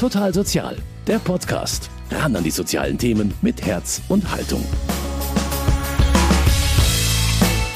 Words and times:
Total 0.00 0.32
Sozial, 0.32 0.78
der 1.06 1.18
Podcast. 1.18 1.90
Ran 2.10 2.34
an 2.34 2.42
die 2.42 2.50
sozialen 2.50 2.96
Themen 2.96 3.34
mit 3.42 3.60
Herz 3.66 4.00
und 4.08 4.30
Haltung. 4.30 4.64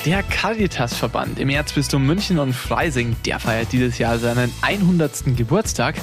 Der 0.07 0.23
Caritas-Verband 0.23 1.39
im 1.39 1.51
Erzbistum 1.51 2.07
München 2.07 2.39
und 2.39 2.55
Freising, 2.55 3.15
der 3.27 3.41
feiert 3.41 3.73
dieses 3.73 3.99
Jahr 3.99 4.19
seinen 4.19 4.51
100. 4.63 5.37
Geburtstag. 5.37 5.97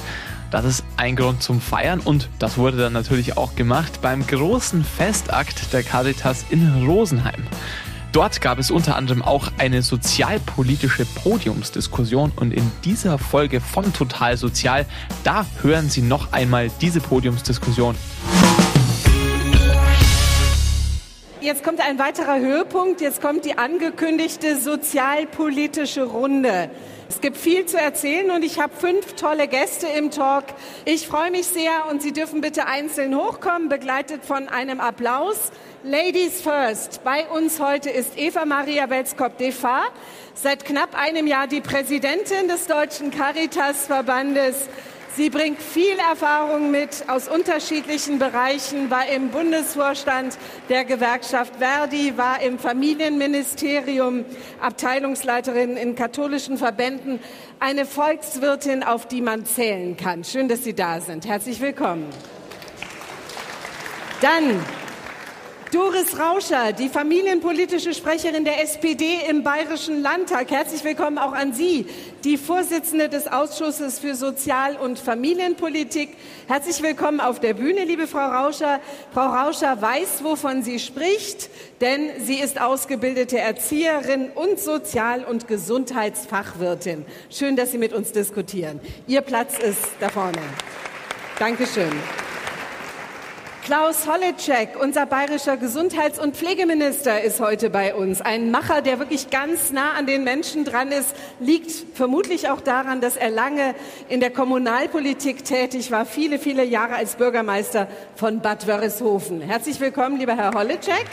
Das 0.51 0.63
ist 0.63 0.83
ein 0.95 1.15
Grund 1.15 1.41
zum 1.41 1.59
Feiern 1.59 1.99
und 1.99 2.29
das 2.37 2.59
wurde 2.59 2.77
dann 2.77 2.93
natürlich 2.93 3.35
auch 3.35 3.55
gemacht 3.55 3.99
beim 4.03 4.27
großen 4.27 4.83
Festakt 4.83 5.73
der 5.73 5.81
Caritas 5.81 6.45
in 6.51 6.85
Rosenheim. 6.85 7.47
Dort 8.11 8.41
gab 8.41 8.59
es 8.59 8.71
unter 8.71 8.97
anderem 8.97 9.21
auch 9.21 9.53
eine 9.57 9.81
sozialpolitische 9.81 11.05
Podiumsdiskussion 11.05 12.33
und 12.35 12.53
in 12.53 12.69
dieser 12.83 13.17
Folge 13.17 13.61
von 13.61 13.93
Total 13.93 14.35
Sozial, 14.35 14.85
da 15.23 15.45
hören 15.61 15.89
Sie 15.89 16.01
noch 16.01 16.33
einmal 16.33 16.69
diese 16.81 16.99
Podiumsdiskussion. 16.99 17.95
Jetzt 21.39 21.63
kommt 21.63 21.79
ein 21.79 21.97
weiterer 21.99 22.39
Höhepunkt, 22.39 22.99
jetzt 22.99 23.21
kommt 23.21 23.45
die 23.45 23.57
angekündigte 23.57 24.59
sozialpolitische 24.59 26.03
Runde. 26.03 26.69
Es 27.07 27.19
gibt 27.19 27.35
viel 27.35 27.65
zu 27.65 27.77
erzählen 27.77 28.29
und 28.31 28.43
ich 28.43 28.59
habe 28.59 28.73
fünf 28.75 29.15
tolle 29.15 29.47
Gäste 29.47 29.87
im 29.87 30.11
Talk. 30.11 30.45
Ich 30.85 31.07
freue 31.07 31.31
mich 31.31 31.45
sehr 31.45 31.89
und 31.89 32.01
Sie 32.01 32.13
dürfen 32.13 32.41
bitte 32.41 32.67
einzeln 32.67 33.15
hochkommen, 33.15 33.69
begleitet 33.69 34.23
von 34.23 34.49
einem 34.49 34.79
Applaus. 34.79 35.51
Ladies 35.83 36.41
first. 36.41 37.03
Bei 37.03 37.25
uns 37.25 37.59
heute 37.59 37.89
ist 37.89 38.15
Eva 38.15 38.45
Maria 38.45 38.87
Welskop-Defa, 38.87 39.85
seit 40.35 40.63
knapp 40.63 40.95
einem 40.95 41.25
Jahr 41.25 41.47
die 41.47 41.59
Präsidentin 41.59 42.47
des 42.47 42.67
Deutschen 42.67 43.09
Caritas-Verbandes. 43.09 44.69
Sie 45.15 45.31
bringt 45.31 45.59
viel 45.59 45.97
Erfahrung 45.97 46.69
mit 46.69 47.05
aus 47.07 47.27
unterschiedlichen 47.27 48.19
Bereichen, 48.19 48.91
war 48.91 49.07
im 49.09 49.29
Bundesvorstand 49.29 50.37
der 50.69 50.85
Gewerkschaft 50.85 51.55
Verdi, 51.55 52.15
war 52.15 52.43
im 52.43 52.59
Familienministerium 52.59 54.23
Abteilungsleiterin 54.61 55.77
in 55.77 55.95
katholischen 55.95 56.59
Verbänden, 56.59 57.19
eine 57.59 57.87
Volkswirtin, 57.87 58.83
auf 58.83 59.07
die 59.07 59.21
man 59.21 59.47
zählen 59.47 59.97
kann. 59.97 60.23
Schön, 60.25 60.47
dass 60.47 60.63
Sie 60.63 60.75
da 60.75 61.01
sind. 61.01 61.25
Herzlich 61.25 61.59
willkommen. 61.59 62.05
Dann 64.21 64.63
Doris 65.71 66.19
Rauscher, 66.19 66.73
die 66.73 66.89
familienpolitische 66.89 67.93
Sprecherin 67.93 68.43
der 68.43 68.61
SPD 68.61 69.19
im 69.29 69.41
Bayerischen 69.41 70.01
Landtag. 70.01 70.51
Herzlich 70.51 70.83
willkommen 70.83 71.17
auch 71.17 71.31
an 71.31 71.53
Sie, 71.53 71.85
die 72.25 72.37
Vorsitzende 72.37 73.07
des 73.07 73.27
Ausschusses 73.27 73.97
für 73.97 74.15
Sozial- 74.15 74.75
und 74.75 74.99
Familienpolitik. 74.99 76.09
Herzlich 76.49 76.83
willkommen 76.83 77.21
auf 77.21 77.39
der 77.39 77.53
Bühne, 77.53 77.85
liebe 77.85 78.05
Frau 78.05 78.19
Rauscher. 78.27 78.81
Frau 79.13 79.27
Rauscher 79.27 79.81
weiß, 79.81 80.25
wovon 80.25 80.61
sie 80.61 80.77
spricht, 80.77 81.49
denn 81.79 82.09
sie 82.19 82.41
ist 82.41 82.59
ausgebildete 82.59 83.39
Erzieherin 83.39 84.29
und 84.35 84.59
Sozial- 84.59 85.23
und 85.23 85.47
Gesundheitsfachwirtin. 85.47 87.05
Schön, 87.29 87.55
dass 87.55 87.71
Sie 87.71 87.77
mit 87.77 87.93
uns 87.93 88.11
diskutieren. 88.11 88.81
Ihr 89.07 89.21
Platz 89.21 89.57
ist 89.57 89.87
da 90.01 90.09
vorne. 90.09 90.41
Dankeschön. 91.39 91.91
Klaus 93.71 94.05
Holleczek, 94.05 94.71
unser 94.81 95.05
bayerischer 95.05 95.55
Gesundheits- 95.55 96.19
und 96.19 96.35
Pflegeminister, 96.35 97.21
ist 97.21 97.39
heute 97.39 97.69
bei 97.69 97.95
uns. 97.95 98.19
Ein 98.19 98.51
Macher, 98.51 98.81
der 98.81 98.99
wirklich 98.99 99.29
ganz 99.29 99.71
nah 99.71 99.93
an 99.93 100.05
den 100.05 100.25
Menschen 100.25 100.65
dran 100.65 100.91
ist, 100.91 101.15
liegt 101.39 101.71
vermutlich 101.95 102.49
auch 102.49 102.59
daran, 102.59 102.99
dass 102.99 103.15
er 103.15 103.29
lange 103.29 103.73
in 104.09 104.19
der 104.19 104.29
Kommunalpolitik 104.29 105.45
tätig 105.45 105.89
war, 105.89 106.05
viele, 106.05 106.37
viele 106.37 106.65
Jahre 106.65 106.95
als 106.95 107.15
Bürgermeister 107.15 107.87
von 108.17 108.41
Bad 108.41 108.67
Wörishofen. 108.67 109.39
Herzlich 109.39 109.79
willkommen, 109.79 110.19
lieber 110.19 110.35
Herr 110.35 110.53
Holleczek. 110.53 111.05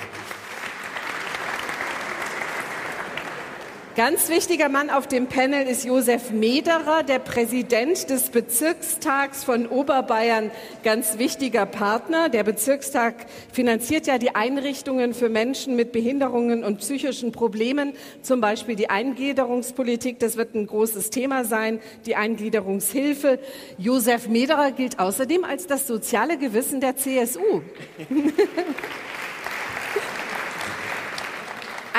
Ganz 3.98 4.28
wichtiger 4.28 4.68
Mann 4.68 4.90
auf 4.90 5.08
dem 5.08 5.26
Panel 5.26 5.66
ist 5.66 5.84
Josef 5.84 6.30
Mederer, 6.30 7.02
der 7.02 7.18
Präsident 7.18 8.08
des 8.10 8.28
Bezirkstags 8.30 9.42
von 9.42 9.66
Oberbayern. 9.66 10.52
Ganz 10.84 11.18
wichtiger 11.18 11.66
Partner. 11.66 12.28
Der 12.28 12.44
Bezirkstag 12.44 13.26
finanziert 13.52 14.06
ja 14.06 14.18
die 14.18 14.36
Einrichtungen 14.36 15.14
für 15.14 15.28
Menschen 15.28 15.74
mit 15.74 15.90
Behinderungen 15.90 16.62
und 16.62 16.78
psychischen 16.78 17.32
Problemen, 17.32 17.92
zum 18.22 18.40
Beispiel 18.40 18.76
die 18.76 18.88
Eingliederungspolitik. 18.88 20.20
Das 20.20 20.36
wird 20.36 20.54
ein 20.54 20.68
großes 20.68 21.10
Thema 21.10 21.44
sein, 21.44 21.80
die 22.06 22.14
Eingliederungshilfe. 22.14 23.40
Josef 23.78 24.28
Mederer 24.28 24.70
gilt 24.70 25.00
außerdem 25.00 25.42
als 25.42 25.66
das 25.66 25.88
soziale 25.88 26.38
Gewissen 26.38 26.80
der 26.80 26.94
CSU. 26.94 27.62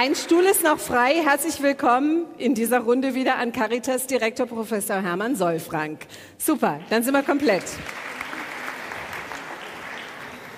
Ein 0.02 0.16
Stuhl 0.16 0.44
ist 0.44 0.64
noch 0.64 0.80
frei. 0.80 1.16
Herzlich 1.26 1.62
willkommen 1.62 2.24
in 2.38 2.56
dieser 2.56 2.80
Runde 2.80 3.16
wieder 3.16 3.36
an 3.36 3.52
Caritas 3.52 4.08
Direktor 4.08 4.46
Professor 4.46 5.02
Hermann 5.02 5.36
Solfrank. 5.36 6.08
Super, 6.38 6.80
dann 6.90 7.04
sind 7.04 7.14
wir 7.14 7.22
komplett. 7.22 7.64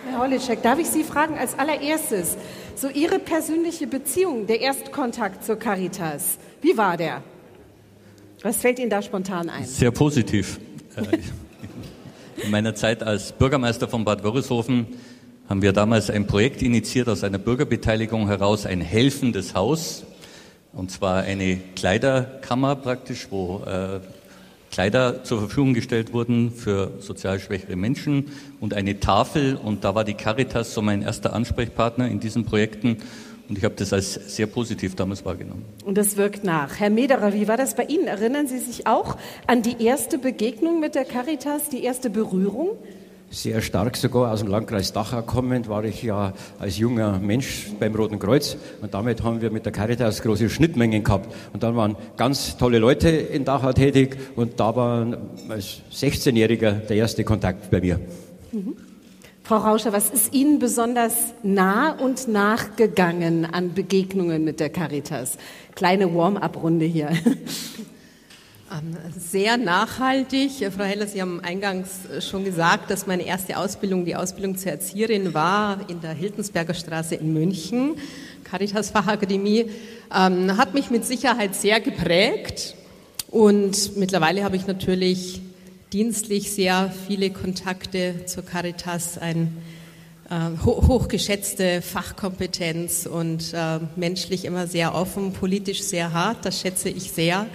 Herr 0.07 0.19
Holitschek, 0.19 0.61
darf 0.61 0.77
ich 0.77 0.85
Sie 0.85 1.03
fragen 1.03 1.39
als 1.39 1.57
allererstes, 1.57 2.37
so 2.75 2.87
Ihre 2.87 3.17
persönliche 3.17 3.87
Beziehung, 3.87 4.45
der 4.45 4.61
Erstkontakt 4.61 5.43
zur 5.43 5.55
Caritas, 5.55 6.37
wie 6.61 6.77
war 6.77 6.95
der? 6.95 7.23
Was 8.43 8.57
fällt 8.57 8.77
Ihnen 8.77 8.91
da 8.91 9.01
spontan 9.01 9.49
ein? 9.49 9.65
Sehr 9.65 9.89
positiv. 9.89 10.59
Äh, 10.95 11.17
in 12.43 12.51
meiner 12.51 12.75
Zeit 12.75 13.01
als 13.01 13.31
Bürgermeister 13.31 13.87
von 13.87 14.05
Bad 14.05 14.23
Wörishofen 14.23 14.85
haben 15.51 15.61
wir 15.61 15.73
damals 15.73 16.09
ein 16.09 16.27
Projekt 16.27 16.61
initiiert 16.61 17.09
aus 17.09 17.25
einer 17.25 17.37
Bürgerbeteiligung 17.37 18.27
heraus, 18.27 18.65
ein 18.65 18.79
helfendes 18.79 19.53
Haus. 19.53 20.05
Und 20.71 20.91
zwar 20.91 21.23
eine 21.23 21.57
Kleiderkammer 21.75 22.77
praktisch, 22.77 23.27
wo 23.31 23.61
äh, 23.65 23.99
Kleider 24.71 25.25
zur 25.25 25.39
Verfügung 25.39 25.73
gestellt 25.73 26.13
wurden 26.13 26.53
für 26.53 26.93
sozial 26.99 27.41
schwächere 27.41 27.75
Menschen 27.75 28.31
und 28.61 28.73
eine 28.73 29.01
Tafel. 29.01 29.57
Und 29.57 29.83
da 29.83 29.93
war 29.93 30.05
die 30.05 30.13
Caritas 30.13 30.73
so 30.73 30.81
mein 30.81 31.01
erster 31.01 31.33
Ansprechpartner 31.33 32.07
in 32.07 32.21
diesen 32.21 32.45
Projekten. 32.45 32.99
Und 33.49 33.57
ich 33.57 33.65
habe 33.65 33.75
das 33.75 33.91
als 33.91 34.13
sehr 34.33 34.47
positiv 34.47 34.95
damals 34.95 35.25
wahrgenommen. 35.25 35.65
Und 35.83 35.97
das 35.97 36.15
wirkt 36.15 36.45
nach. 36.45 36.79
Herr 36.79 36.89
Mederer, 36.89 37.33
wie 37.33 37.49
war 37.49 37.57
das 37.57 37.75
bei 37.75 37.83
Ihnen? 37.83 38.07
Erinnern 38.07 38.47
Sie 38.47 38.59
sich 38.59 38.87
auch 38.87 39.17
an 39.47 39.63
die 39.63 39.83
erste 39.83 40.17
Begegnung 40.17 40.79
mit 40.79 40.95
der 40.95 41.03
Caritas, 41.03 41.67
die 41.67 41.83
erste 41.83 42.09
Berührung? 42.09 42.77
Sehr 43.31 43.61
stark 43.61 43.95
sogar 43.95 44.31
aus 44.31 44.39
dem 44.39 44.49
Landkreis 44.49 44.91
Dachau 44.91 45.21
kommend, 45.21 45.69
war 45.69 45.83
ich 45.85 46.03
ja 46.03 46.33
als 46.59 46.77
junger 46.77 47.17
Mensch 47.19 47.67
beim 47.79 47.95
Roten 47.95 48.19
Kreuz 48.19 48.57
und 48.81 48.93
damit 48.93 49.23
haben 49.23 49.41
wir 49.41 49.49
mit 49.49 49.65
der 49.65 49.71
Caritas 49.71 50.21
große 50.21 50.49
Schnittmengen 50.49 51.03
gehabt. 51.03 51.33
Und 51.53 51.63
dann 51.63 51.75
waren 51.75 51.95
ganz 52.17 52.57
tolle 52.57 52.77
Leute 52.77 53.09
in 53.09 53.45
Dachau 53.45 53.71
tätig 53.71 54.17
und 54.35 54.59
da 54.59 54.75
war 54.75 55.07
als 55.49 55.77
16-Jähriger 55.93 56.71
der 56.71 56.97
erste 56.97 57.23
Kontakt 57.23 57.71
bei 57.71 57.79
mir. 57.79 57.99
Mhm. 58.51 58.75
Frau 59.43 59.57
Rauscher, 59.57 59.91
was 59.91 60.09
ist 60.09 60.33
Ihnen 60.33 60.59
besonders 60.59 61.33
nah 61.41 61.91
und 61.91 62.27
nachgegangen 62.27 63.45
an 63.45 63.73
Begegnungen 63.73 64.43
mit 64.43 64.59
der 64.59 64.69
Caritas? 64.69 65.37
Kleine 65.75 66.13
Warm-up-Runde 66.13 66.85
hier. 66.85 67.09
Ähm, 68.71 68.95
sehr 69.19 69.57
nachhaltig. 69.57 70.51
Frau 70.73 70.85
Heller, 70.85 71.05
Sie 71.05 71.21
haben 71.21 71.41
eingangs 71.41 72.05
äh, 72.05 72.21
schon 72.21 72.45
gesagt, 72.45 72.89
dass 72.89 73.05
meine 73.05 73.25
erste 73.25 73.57
Ausbildung 73.57 74.05
die 74.05 74.15
Ausbildung 74.15 74.57
zur 74.57 74.71
Erzieherin 74.71 75.33
war 75.33 75.89
in 75.89 75.99
der 75.99 76.13
Hildensberger 76.13 76.73
Straße 76.73 77.15
in 77.15 77.33
München. 77.33 77.95
Caritas 78.45 78.89
Fachakademie 78.91 79.65
ähm, 80.15 80.55
hat 80.55 80.73
mich 80.73 80.89
mit 80.89 81.03
Sicherheit 81.03 81.53
sehr 81.53 81.81
geprägt 81.81 82.75
und 83.29 83.97
mittlerweile 83.97 84.45
habe 84.45 84.55
ich 84.55 84.67
natürlich 84.67 85.41
dienstlich 85.91 86.53
sehr 86.53 86.93
viele 87.07 87.29
Kontakte 87.29 88.25
zur 88.25 88.45
Caritas, 88.45 89.17
ein 89.17 89.57
äh, 90.29 90.63
hochgeschätzte 90.63 91.81
Fachkompetenz 91.81 93.05
und 93.05 93.53
äh, 93.53 93.79
menschlich 93.97 94.45
immer 94.45 94.65
sehr 94.65 94.95
offen, 94.95 95.33
politisch 95.33 95.81
sehr 95.81 96.13
hart, 96.13 96.45
das 96.45 96.61
schätze 96.61 96.87
ich 96.87 97.11
sehr. 97.11 97.47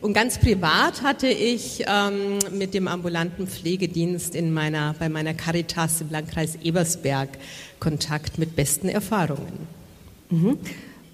Und 0.00 0.12
ganz 0.12 0.38
privat 0.38 1.02
hatte 1.02 1.28
ich 1.28 1.84
ähm, 1.86 2.38
mit 2.52 2.74
dem 2.74 2.88
ambulanten 2.88 3.46
Pflegedienst 3.46 4.34
in 4.34 4.52
meiner, 4.52 4.94
bei 4.98 5.08
meiner 5.08 5.34
Caritas 5.34 6.00
im 6.00 6.10
Landkreis 6.10 6.58
Ebersberg 6.62 7.30
Kontakt 7.80 8.38
mit 8.38 8.56
besten 8.56 8.88
Erfahrungen. 8.88 9.66
Mhm. 10.30 10.58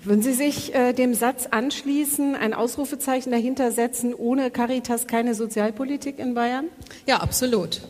Würden 0.05 0.23
Sie 0.23 0.32
sich 0.32 0.75
äh, 0.75 0.93
dem 0.94 1.14
Satz 1.14 1.46
anschließen, 1.50 2.34
ein 2.34 2.55
Ausrufezeichen 2.55 3.31
dahinter 3.31 3.70
setzen, 3.70 4.14
ohne 4.14 4.50
Caritas 4.50 5.06
keine 5.06 5.34
Sozialpolitik 5.37 6.19
in 6.19 6.34
Bayern? 6.34 6.67
Ja, 7.06 7.19
absolut. 7.19 7.82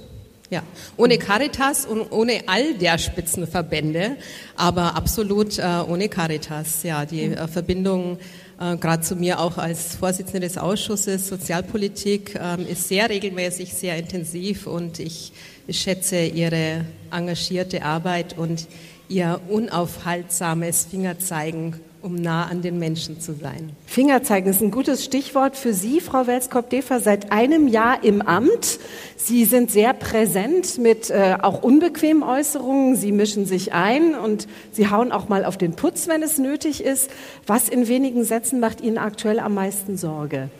Ja, 0.51 0.63
ohne 0.99 1.17
Caritas 1.17 1.87
und 1.87 2.13
ohne 2.13 2.43
all 2.49 2.75
der 2.75 2.99
Spitzenverbände, 2.99 4.19
aber 4.55 4.95
absolut 4.97 5.59
äh, 5.59 5.63
ohne 5.89 6.11
Caritas. 6.11 6.83
Ja, 6.83 7.07
die 7.07 7.23
äh, 7.23 7.49
Verbindung 7.49 8.19
äh, 8.61 8.77
gerade 8.77 9.03
zu 9.03 9.17
mir 9.17 9.41
auch 9.41 9.59
als 9.59 9.97
Vorsitzende 9.97 10.41
des 10.41 10.59
Ausschusses 10.59 11.29
Sozialpolitik, 11.29 12.35
äh, 12.35 12.63
ist 12.71 12.89
sehr 12.89 13.09
regelmäßig, 13.09 13.73
sehr 13.73 13.97
intensiv 13.97 14.67
und 14.67 14.99
ich 14.99 15.33
schätze 15.69 16.21
Ihre 16.25 16.85
engagierte 17.11 17.83
Arbeit 17.83 18.37
und 18.37 18.67
Ihr 19.09 19.41
unaufhaltsames 19.49 20.87
Fingerzeigen 20.91 21.81
um 22.03 22.17
nah 22.17 22.47
an 22.47 22.63
den 22.63 22.79
Menschen 22.79 23.21
zu 23.21 23.33
sein. 23.33 23.71
Fingerzeigen 23.87 24.51
ist 24.51 24.61
ein 24.61 24.71
gutes 24.71 25.05
Stichwort 25.05 25.57
für 25.57 25.73
Sie, 25.73 26.01
Frau 26.01 26.27
Welskop-Defer, 26.27 27.01
seit 27.01 27.33
einem 27.33 27.69
Jahr 27.69 28.03
im 28.03 28.23
Amt. 28.23 28.79
Sie 29.17 29.45
sind 29.45 29.71
sehr 29.71 29.95
präsent 29.95 30.79
mit 30.79 31.11
äh, 31.11 31.37
auch 31.41 31.63
unbequemen 31.63 32.23
Äußerungen. 32.23 32.97
Sie 32.97 33.13
mischen 33.13 33.47
sich 33.47 33.73
ein 33.73 34.15
und 34.15 34.49
Sie 34.73 34.91
hauen 34.91 35.13
auch 35.13 35.29
mal 35.29 35.45
auf 35.45 35.57
den 35.57 35.75
Putz, 35.75 36.09
wenn 36.09 36.23
es 36.23 36.39
nötig 36.39 36.83
ist. 36.83 37.11
Was 37.47 37.69
in 37.69 37.89
wenigen 37.89 38.25
Sätzen 38.25 38.61
macht 38.61 38.81
Ihnen 38.81 38.99
aktuell 38.99 39.39
am 39.39 39.55
meisten 39.55 39.97
Sorge? 39.97 40.51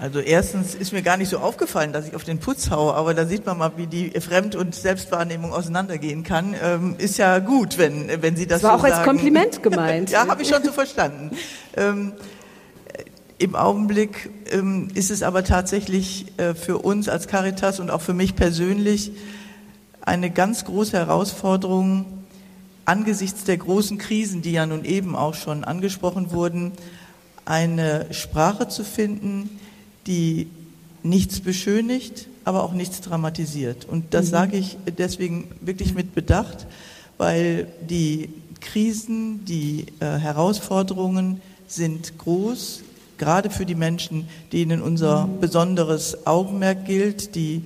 Also 0.00 0.20
erstens 0.20 0.76
ist 0.76 0.92
mir 0.92 1.02
gar 1.02 1.16
nicht 1.16 1.28
so 1.28 1.38
aufgefallen, 1.38 1.92
dass 1.92 2.06
ich 2.06 2.14
auf 2.14 2.22
den 2.22 2.38
Putz 2.38 2.70
haue, 2.70 2.94
aber 2.94 3.14
da 3.14 3.26
sieht 3.26 3.44
man 3.46 3.58
mal, 3.58 3.72
wie 3.76 3.88
die 3.88 4.10
Fremd- 4.20 4.54
und 4.54 4.72
Selbstwahrnehmung 4.76 5.52
auseinandergehen 5.52 6.22
kann. 6.22 6.54
Ähm, 6.62 6.94
ist 6.98 7.18
ja 7.18 7.40
gut, 7.40 7.78
wenn, 7.78 8.22
wenn 8.22 8.36
Sie 8.36 8.46
das, 8.46 8.62
das 8.62 8.70
war 8.70 8.78
so 8.78 8.84
auch 8.84 8.88
sagen. 8.88 8.98
als 9.00 9.04
Kompliment 9.04 9.62
gemeint. 9.62 10.10
ja, 10.10 10.28
habe 10.28 10.42
ich 10.42 10.48
schon 10.48 10.62
so 10.62 10.70
verstanden. 10.70 11.36
Ähm, 11.76 12.12
Im 13.38 13.56
Augenblick 13.56 14.30
ähm, 14.52 14.86
ist 14.94 15.10
es 15.10 15.24
aber 15.24 15.42
tatsächlich 15.42 16.26
äh, 16.36 16.54
für 16.54 16.78
uns 16.78 17.08
als 17.08 17.26
Caritas 17.26 17.80
und 17.80 17.90
auch 17.90 18.00
für 18.00 18.14
mich 18.14 18.36
persönlich 18.36 19.10
eine 20.02 20.30
ganz 20.30 20.64
große 20.64 20.96
Herausforderung 20.96 22.06
angesichts 22.84 23.42
der 23.42 23.56
großen 23.56 23.98
Krisen, 23.98 24.42
die 24.42 24.52
ja 24.52 24.64
nun 24.64 24.84
eben 24.84 25.16
auch 25.16 25.34
schon 25.34 25.64
angesprochen 25.64 26.30
wurden, 26.30 26.70
eine 27.44 28.06
Sprache 28.12 28.68
zu 28.68 28.84
finden, 28.84 29.58
die 30.06 30.48
nichts 31.02 31.40
beschönigt, 31.40 32.28
aber 32.44 32.62
auch 32.62 32.72
nichts 32.72 33.00
dramatisiert. 33.00 33.84
Und 33.84 34.14
das 34.14 34.26
mhm. 34.26 34.30
sage 34.30 34.56
ich 34.56 34.76
deswegen 34.96 35.48
wirklich 35.60 35.94
mit 35.94 36.14
Bedacht, 36.14 36.66
weil 37.16 37.68
die 37.88 38.30
Krisen, 38.60 39.44
die 39.44 39.86
äh, 40.00 40.18
Herausforderungen 40.18 41.40
sind 41.66 42.18
groß, 42.18 42.82
gerade 43.18 43.50
für 43.50 43.66
die 43.66 43.74
Menschen, 43.74 44.28
denen 44.52 44.80
unser 44.80 45.26
mhm. 45.26 45.40
besonderes 45.40 46.26
Augenmerk 46.26 46.84
gilt, 46.86 47.34
die 47.34 47.62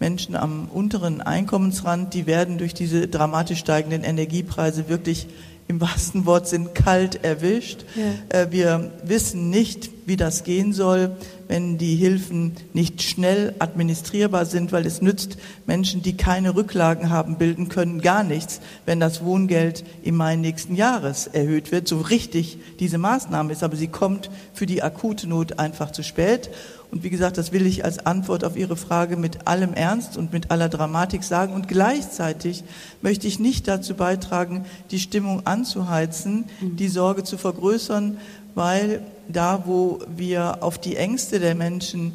Menschen 0.00 0.34
am 0.34 0.68
unteren 0.68 1.20
Einkommensrand, 1.20 2.14
die 2.14 2.26
werden 2.26 2.58
durch 2.58 2.74
diese 2.74 3.06
dramatisch 3.08 3.60
steigenden 3.60 4.02
Energiepreise 4.02 4.88
wirklich 4.88 5.26
im 5.68 5.80
wahrsten 5.80 6.26
Wortsinn 6.26 6.74
kalt 6.74 7.24
erwischt. 7.24 7.84
Ja. 7.94 8.40
Äh, 8.40 8.52
wir 8.52 8.92
wissen 9.04 9.50
nicht, 9.50 9.90
wie 10.06 10.16
das 10.16 10.44
gehen 10.44 10.72
soll, 10.72 11.16
wenn 11.48 11.78
die 11.78 11.96
Hilfen 11.96 12.52
nicht 12.72 13.02
schnell 13.02 13.54
administrierbar 13.58 14.46
sind, 14.46 14.72
weil 14.72 14.86
es 14.86 15.02
nützt 15.02 15.36
Menschen, 15.66 16.02
die 16.02 16.16
keine 16.16 16.54
Rücklagen 16.54 17.10
haben, 17.10 17.36
bilden 17.36 17.68
können, 17.68 18.00
gar 18.00 18.24
nichts, 18.24 18.60
wenn 18.86 19.00
das 19.00 19.24
Wohngeld 19.24 19.84
im 20.02 20.16
Mai 20.16 20.36
nächsten 20.36 20.74
Jahres 20.74 21.26
erhöht 21.26 21.72
wird. 21.72 21.88
So 21.88 22.00
richtig 22.00 22.58
diese 22.80 22.98
Maßnahme 22.98 23.52
ist, 23.52 23.62
aber 23.62 23.76
sie 23.76 23.88
kommt 23.88 24.30
für 24.52 24.66
die 24.66 24.82
akute 24.82 25.28
Not 25.28 25.58
einfach 25.58 25.90
zu 25.90 26.02
spät. 26.02 26.50
Und 26.94 27.02
wie 27.02 27.10
gesagt, 27.10 27.38
das 27.38 27.50
will 27.50 27.66
ich 27.66 27.84
als 27.84 28.06
Antwort 28.06 28.44
auf 28.44 28.56
Ihre 28.56 28.76
Frage 28.76 29.16
mit 29.16 29.48
allem 29.48 29.74
Ernst 29.74 30.16
und 30.16 30.32
mit 30.32 30.52
aller 30.52 30.68
Dramatik 30.68 31.24
sagen. 31.24 31.52
Und 31.52 31.66
gleichzeitig 31.66 32.62
möchte 33.02 33.26
ich 33.26 33.40
nicht 33.40 33.66
dazu 33.66 33.94
beitragen, 33.94 34.64
die 34.92 35.00
Stimmung 35.00 35.44
anzuheizen, 35.44 36.44
die 36.60 36.86
Sorge 36.86 37.24
zu 37.24 37.36
vergrößern, 37.36 38.18
weil 38.54 39.02
da, 39.26 39.64
wo 39.66 40.02
wir 40.16 40.62
auf 40.62 40.78
die 40.78 40.94
Ängste 40.94 41.40
der 41.40 41.56
Menschen 41.56 42.14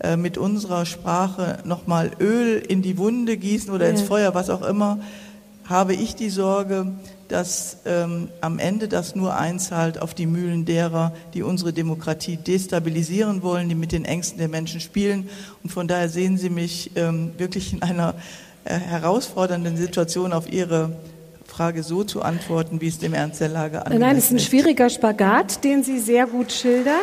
äh, 0.00 0.18
mit 0.18 0.36
unserer 0.36 0.84
Sprache 0.84 1.60
nochmal 1.64 2.10
Öl 2.20 2.58
in 2.58 2.82
die 2.82 2.98
Wunde 2.98 3.38
gießen 3.38 3.72
oder 3.72 3.88
ins 3.88 4.02
Feuer, 4.02 4.34
was 4.34 4.50
auch 4.50 4.60
immer, 4.60 4.98
habe 5.64 5.94
ich 5.94 6.16
die 6.16 6.28
Sorge, 6.28 6.92
dass 7.28 7.78
ähm, 7.84 8.28
am 8.40 8.58
Ende 8.58 8.88
das 8.88 9.14
nur 9.14 9.36
einzahlt 9.36 10.00
auf 10.00 10.14
die 10.14 10.26
Mühlen 10.26 10.64
derer, 10.64 11.12
die 11.34 11.42
unsere 11.42 11.72
Demokratie 11.72 12.36
destabilisieren 12.36 13.42
wollen, 13.42 13.68
die 13.68 13.74
mit 13.74 13.92
den 13.92 14.04
Ängsten 14.04 14.38
der 14.38 14.48
Menschen 14.48 14.80
spielen. 14.80 15.28
Und 15.62 15.70
von 15.70 15.88
daher 15.88 16.08
sehen 16.08 16.38
Sie 16.38 16.50
mich 16.50 16.92
ähm, 16.96 17.32
wirklich 17.36 17.72
in 17.72 17.82
einer 17.82 18.14
äh, 18.64 18.74
herausfordernden 18.78 19.76
Situation 19.76 20.32
auf 20.32 20.50
Ihre 20.52 20.96
Frage 21.46 21.82
so 21.82 22.04
zu 22.04 22.22
antworten, 22.22 22.80
wie 22.80 22.88
es 22.88 22.98
dem 22.98 23.14
Ernst 23.14 23.40
der 23.40 23.48
Lage 23.48 23.84
angeht. 23.84 24.00
Nein, 24.00 24.16
es 24.16 24.24
ist 24.24 24.32
ein 24.32 24.38
schwieriger 24.38 24.90
Spagat, 24.90 25.64
den 25.64 25.82
Sie 25.82 25.98
sehr 25.98 26.26
gut 26.26 26.52
schildern. 26.52 26.94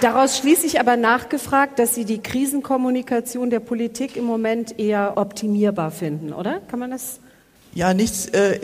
Daraus 0.00 0.38
schließe 0.38 0.66
ich 0.66 0.80
aber 0.80 0.96
nachgefragt, 0.96 1.78
dass 1.78 1.94
Sie 1.94 2.06
die 2.06 2.22
Krisenkommunikation 2.22 3.50
der 3.50 3.60
Politik 3.60 4.16
im 4.16 4.24
Moment 4.24 4.78
eher 4.78 5.18
optimierbar 5.18 5.90
finden, 5.90 6.32
oder? 6.32 6.60
Kann 6.68 6.78
man 6.78 6.90
das 6.90 7.20
ja, 7.78 7.94
nichts, 7.94 8.26
äh, 8.26 8.58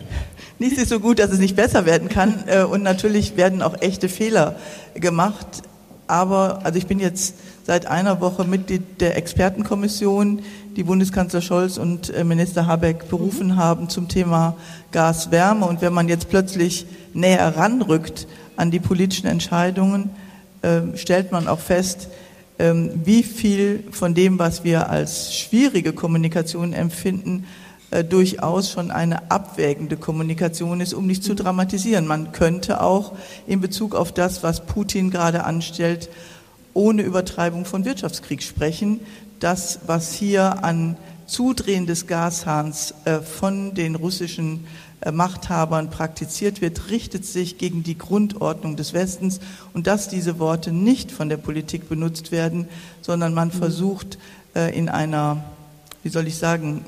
nichts 0.58 0.82
ist 0.82 0.88
so 0.88 0.98
gut, 0.98 1.20
dass 1.20 1.30
es 1.30 1.38
nicht 1.38 1.54
besser 1.54 1.86
werden 1.86 2.08
kann. 2.08 2.42
Äh, 2.46 2.64
und 2.64 2.82
natürlich 2.82 3.36
werden 3.36 3.62
auch 3.62 3.80
echte 3.80 4.08
Fehler 4.08 4.56
gemacht. 4.94 5.62
Aber, 6.08 6.60
also 6.64 6.76
ich 6.76 6.88
bin 6.88 6.98
jetzt 6.98 7.36
seit 7.64 7.86
einer 7.86 8.20
Woche 8.20 8.44
Mitglied 8.44 9.00
der 9.00 9.16
Expertenkommission, 9.16 10.42
die 10.74 10.82
Bundeskanzler 10.82 11.40
Scholz 11.40 11.78
und 11.78 12.10
äh, 12.10 12.24
Minister 12.24 12.66
Habeck 12.66 13.08
berufen 13.08 13.48
mhm. 13.48 13.56
haben 13.56 13.88
zum 13.88 14.08
Thema 14.08 14.56
Gaswärme. 14.90 15.64
Und 15.64 15.80
wenn 15.80 15.92
man 15.92 16.08
jetzt 16.08 16.28
plötzlich 16.28 16.86
näher 17.14 17.56
ranrückt 17.56 18.26
an 18.56 18.72
die 18.72 18.80
politischen 18.80 19.28
Entscheidungen, 19.28 20.10
äh, 20.62 20.96
stellt 20.96 21.30
man 21.30 21.46
auch 21.46 21.60
fest, 21.60 22.08
ähm, 22.58 22.90
wie 23.04 23.22
viel 23.22 23.84
von 23.92 24.14
dem, 24.14 24.40
was 24.40 24.64
wir 24.64 24.90
als 24.90 25.32
schwierige 25.36 25.92
Kommunikation 25.92 26.72
empfinden, 26.72 27.44
äh, 27.90 28.04
durchaus 28.04 28.70
schon 28.70 28.90
eine 28.90 29.30
abwägende 29.30 29.96
Kommunikation 29.96 30.82
ist, 30.82 30.92
um 30.92 31.06
nicht 31.06 31.24
zu 31.24 31.34
dramatisieren. 31.34 32.06
Man 32.06 32.32
könnte 32.32 32.82
auch 32.82 33.12
in 33.46 33.62
Bezug 33.62 33.94
auf 33.94 34.12
das, 34.12 34.42
was 34.42 34.66
Putin 34.66 35.10
gerade 35.10 35.44
anstellt, 35.44 36.10
ohne 36.74 37.00
Übertreibung 37.00 37.64
von 37.64 37.86
Wirtschaftskrieg 37.86 38.42
sprechen. 38.42 39.00
Das, 39.40 39.80
was 39.86 40.12
hier 40.12 40.64
an 40.64 40.98
Zudrehen 41.24 41.86
des 41.86 42.06
Gashahns 42.06 42.92
äh, 43.06 43.20
von 43.20 43.72
den 43.72 43.94
russischen 43.94 44.66
äh, 45.00 45.10
Machthabern 45.10 45.88
praktiziert 45.88 46.60
wird, 46.60 46.90
richtet 46.90 47.24
sich 47.24 47.56
gegen 47.56 47.84
die 47.84 47.96
Grundordnung 47.96 48.76
des 48.76 48.92
Westens 48.92 49.40
und 49.72 49.86
dass 49.86 50.10
diese 50.10 50.38
Worte 50.38 50.72
nicht 50.72 51.10
von 51.10 51.30
der 51.30 51.38
Politik 51.38 51.88
benutzt 51.88 52.32
werden, 52.32 52.68
sondern 53.00 53.32
man 53.32 53.50
versucht 53.50 54.18
in 54.72 54.88
einer, 54.88 55.44
wie 56.02 56.08
soll 56.08 56.26
ich 56.26 56.36
sagen, 56.36 56.84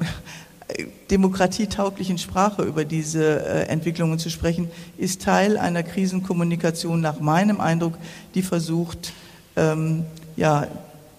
demokratietauglichen 1.11 2.19
Sprache 2.19 2.63
über 2.63 2.85
diese 2.85 3.45
äh, 3.45 3.69
Entwicklungen 3.69 4.19
zu 4.19 4.31
sprechen, 4.31 4.71
ist 4.97 5.23
Teil 5.23 5.57
einer 5.57 5.83
Krisenkommunikation 5.83 7.01
nach 7.01 7.21
meinem 7.21 7.61
Eindruck, 7.61 7.95
die 8.35 8.43
versucht, 8.43 9.13
ähm, 9.57 10.05
ja, 10.37 10.67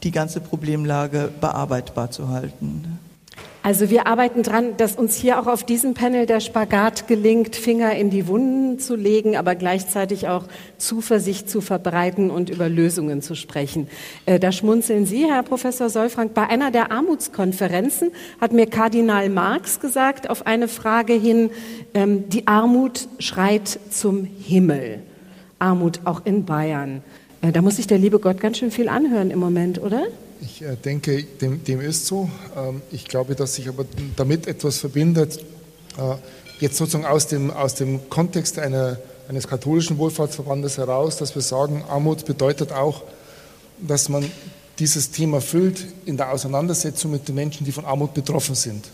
die 0.03 0.11
ganze 0.11 0.39
Problemlage 0.39 1.29
bearbeitbar 1.39 2.11
zu 2.11 2.29
halten. 2.29 2.90
Also 3.63 3.91
wir 3.91 4.07
arbeiten 4.07 4.41
dran, 4.41 4.75
dass 4.77 4.95
uns 4.95 5.15
hier 5.15 5.39
auch 5.39 5.45
auf 5.45 5.63
diesem 5.63 5.93
Panel 5.93 6.25
der 6.25 6.39
Spagat 6.39 7.07
gelingt, 7.07 7.55
Finger 7.55 7.95
in 7.95 8.09
die 8.09 8.25
Wunden 8.27 8.79
zu 8.79 8.95
legen, 8.95 9.37
aber 9.37 9.53
gleichzeitig 9.53 10.27
auch 10.27 10.45
Zuversicht 10.79 11.47
zu 11.47 11.61
verbreiten 11.61 12.31
und 12.31 12.49
über 12.49 12.69
Lösungen 12.69 13.21
zu 13.21 13.35
sprechen. 13.35 13.87
Äh, 14.25 14.39
da 14.39 14.51
schmunzeln 14.51 15.05
Sie, 15.05 15.27
Herr 15.27 15.43
Professor 15.43 15.91
Solfrank. 15.91 16.33
Bei 16.33 16.47
einer 16.47 16.71
der 16.71 16.91
Armutskonferenzen 16.91 18.11
hat 18.39 18.51
mir 18.51 18.65
Kardinal 18.65 19.29
Marx 19.29 19.79
gesagt, 19.79 20.27
auf 20.31 20.47
eine 20.47 20.67
Frage 20.67 21.13
hin, 21.13 21.51
ähm, 21.93 22.29
die 22.29 22.47
Armut 22.47 23.09
schreit 23.19 23.79
zum 23.91 24.23
Himmel. 24.23 25.03
Armut 25.59 25.99
auch 26.05 26.25
in 26.25 26.45
Bayern. 26.45 27.03
Äh, 27.43 27.51
da 27.51 27.61
muss 27.61 27.75
sich 27.75 27.85
der 27.85 27.99
liebe 27.99 28.17
Gott 28.17 28.39
ganz 28.39 28.57
schön 28.57 28.71
viel 28.71 28.89
anhören 28.89 29.29
im 29.29 29.37
Moment, 29.37 29.79
oder? 29.79 30.07
Ich 30.43 30.63
äh, 30.63 30.75
denke, 30.75 31.23
dem, 31.23 31.63
dem 31.63 31.81
ist 31.81 32.07
so. 32.07 32.27
Ähm, 32.57 32.81
ich 32.91 33.05
glaube, 33.05 33.35
dass 33.35 33.55
sich 33.55 33.69
aber 33.69 33.85
damit 34.15 34.47
etwas 34.47 34.79
verbindet, 34.79 35.37
äh, 35.37 36.15
jetzt 36.59 36.77
sozusagen 36.77 37.05
aus 37.05 37.27
dem, 37.27 37.51
aus 37.51 37.75
dem 37.75 38.09
Kontext 38.09 38.57
einer, 38.57 38.97
eines 39.29 39.47
katholischen 39.47 39.99
Wohlfahrtsverbandes 39.99 40.79
heraus, 40.79 41.17
dass 41.17 41.35
wir 41.35 41.43
sagen, 41.43 41.83
Armut 41.87 42.25
bedeutet 42.25 42.71
auch, 42.71 43.03
dass 43.79 44.09
man 44.09 44.25
dieses 44.79 45.11
Thema 45.11 45.41
füllt 45.41 45.85
in 46.05 46.17
der 46.17 46.31
Auseinandersetzung 46.31 47.11
mit 47.11 47.27
den 47.27 47.35
Menschen, 47.35 47.63
die 47.63 47.71
von 47.71 47.85
Armut 47.85 48.15
betroffen 48.15 48.55
sind. 48.55 48.85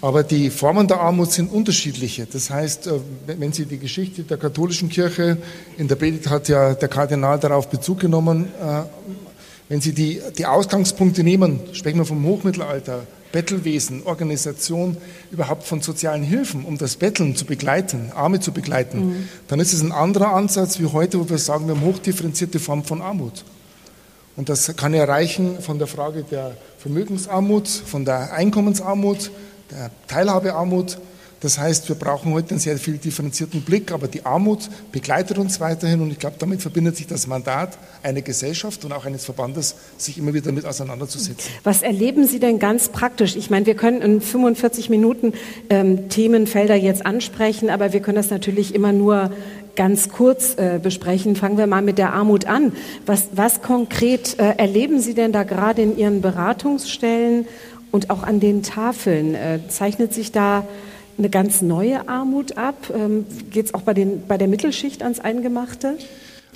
Aber 0.00 0.22
die 0.22 0.48
Formen 0.48 0.88
der 0.88 1.00
Armut 1.00 1.30
sind 1.30 1.52
unterschiedliche. 1.52 2.24
Das 2.24 2.48
heißt, 2.48 2.86
äh, 2.86 2.92
wenn 3.26 3.52
Sie 3.52 3.66
die 3.66 3.78
Geschichte 3.78 4.22
der 4.22 4.38
katholischen 4.38 4.88
Kirche, 4.88 5.36
in 5.76 5.88
der 5.88 5.96
Predigt 5.96 6.30
hat 6.30 6.48
ja 6.48 6.72
der 6.72 6.88
Kardinal 6.88 7.38
darauf 7.38 7.68
Bezug 7.68 8.00
genommen, 8.00 8.48
wenn 9.68 9.80
Sie 9.80 9.92
die, 9.92 10.20
die 10.36 10.46
Ausgangspunkte 10.46 11.22
nehmen, 11.22 11.60
sprechen 11.72 11.98
wir 11.98 12.06
vom 12.06 12.24
Hochmittelalter, 12.24 13.06
Bettelwesen, 13.30 14.04
Organisation 14.04 14.96
überhaupt 15.30 15.64
von 15.64 15.82
sozialen 15.82 16.22
Hilfen, 16.22 16.64
um 16.64 16.78
das 16.78 16.96
Betteln 16.96 17.36
zu 17.36 17.44
begleiten, 17.44 18.10
Arme 18.14 18.40
zu 18.40 18.52
begleiten, 18.52 19.06
mhm. 19.06 19.28
dann 19.48 19.60
ist 19.60 19.74
es 19.74 19.82
ein 19.82 19.92
anderer 19.92 20.34
Ansatz 20.34 20.80
wie 20.80 20.86
heute, 20.86 21.20
wo 21.20 21.28
wir 21.28 21.36
sagen, 21.36 21.66
wir 21.68 21.74
haben 21.74 21.84
hochdifferenzierte 21.84 22.58
Formen 22.58 22.84
von 22.84 23.02
Armut. 23.02 23.44
Und 24.36 24.48
das 24.48 24.74
kann 24.76 24.94
erreichen 24.94 25.60
von 25.60 25.78
der 25.78 25.88
Frage 25.88 26.24
der 26.30 26.56
Vermögensarmut, 26.78 27.68
von 27.68 28.06
der 28.06 28.32
Einkommensarmut, 28.32 29.30
der 29.70 29.90
Teilhabearmut 30.06 30.98
das 31.40 31.58
heißt, 31.58 31.88
wir 31.88 31.96
brauchen 31.96 32.32
heute 32.32 32.50
einen 32.50 32.58
sehr 32.58 32.76
viel 32.78 32.98
differenzierten 32.98 33.60
Blick, 33.62 33.92
aber 33.92 34.08
die 34.08 34.26
Armut 34.26 34.68
begleitet 34.90 35.38
uns 35.38 35.60
weiterhin 35.60 36.00
und 36.00 36.10
ich 36.10 36.18
glaube, 36.18 36.36
damit 36.38 36.62
verbindet 36.62 36.96
sich 36.96 37.06
das 37.06 37.26
Mandat 37.26 37.78
einer 38.02 38.22
Gesellschaft 38.22 38.84
und 38.84 38.92
auch 38.92 39.04
eines 39.04 39.24
Verbandes, 39.24 39.76
sich 39.96 40.18
immer 40.18 40.34
wieder 40.34 40.46
damit 40.46 40.66
auseinanderzusetzen. 40.66 41.52
Was 41.62 41.82
erleben 41.82 42.26
Sie 42.26 42.40
denn 42.40 42.58
ganz 42.58 42.88
praktisch? 42.88 43.36
Ich 43.36 43.50
meine, 43.50 43.66
wir 43.66 43.74
können 43.74 44.02
in 44.02 44.20
45 44.20 44.90
Minuten 44.90 45.32
ähm, 45.70 46.08
Themenfelder 46.08 46.74
jetzt 46.74 47.06
ansprechen, 47.06 47.70
aber 47.70 47.92
wir 47.92 48.00
können 48.00 48.16
das 48.16 48.30
natürlich 48.30 48.74
immer 48.74 48.92
nur 48.92 49.30
ganz 49.76 50.08
kurz 50.08 50.56
äh, 50.56 50.80
besprechen. 50.82 51.36
Fangen 51.36 51.56
wir 51.56 51.68
mal 51.68 51.82
mit 51.82 51.98
der 51.98 52.12
Armut 52.12 52.46
an. 52.46 52.72
Was, 53.06 53.28
was 53.32 53.62
konkret 53.62 54.36
äh, 54.40 54.56
erleben 54.56 55.00
Sie 55.00 55.14
denn 55.14 55.30
da 55.30 55.44
gerade 55.44 55.82
in 55.82 55.96
Ihren 55.96 56.20
Beratungsstellen 56.20 57.46
und 57.92 58.10
auch 58.10 58.24
an 58.24 58.40
den 58.40 58.64
Tafeln? 58.64 59.36
Äh, 59.36 59.60
zeichnet 59.68 60.12
sich 60.12 60.32
da 60.32 60.66
eine 61.18 61.30
ganz 61.30 61.62
neue 61.62 62.08
Armut 62.08 62.56
ab? 62.56 62.92
Ähm, 62.94 63.26
Geht 63.50 63.66
es 63.66 63.74
auch 63.74 63.82
bei, 63.82 63.94
den, 63.94 64.26
bei 64.26 64.38
der 64.38 64.48
Mittelschicht 64.48 65.02
ans 65.02 65.20
Eingemachte? 65.20 65.98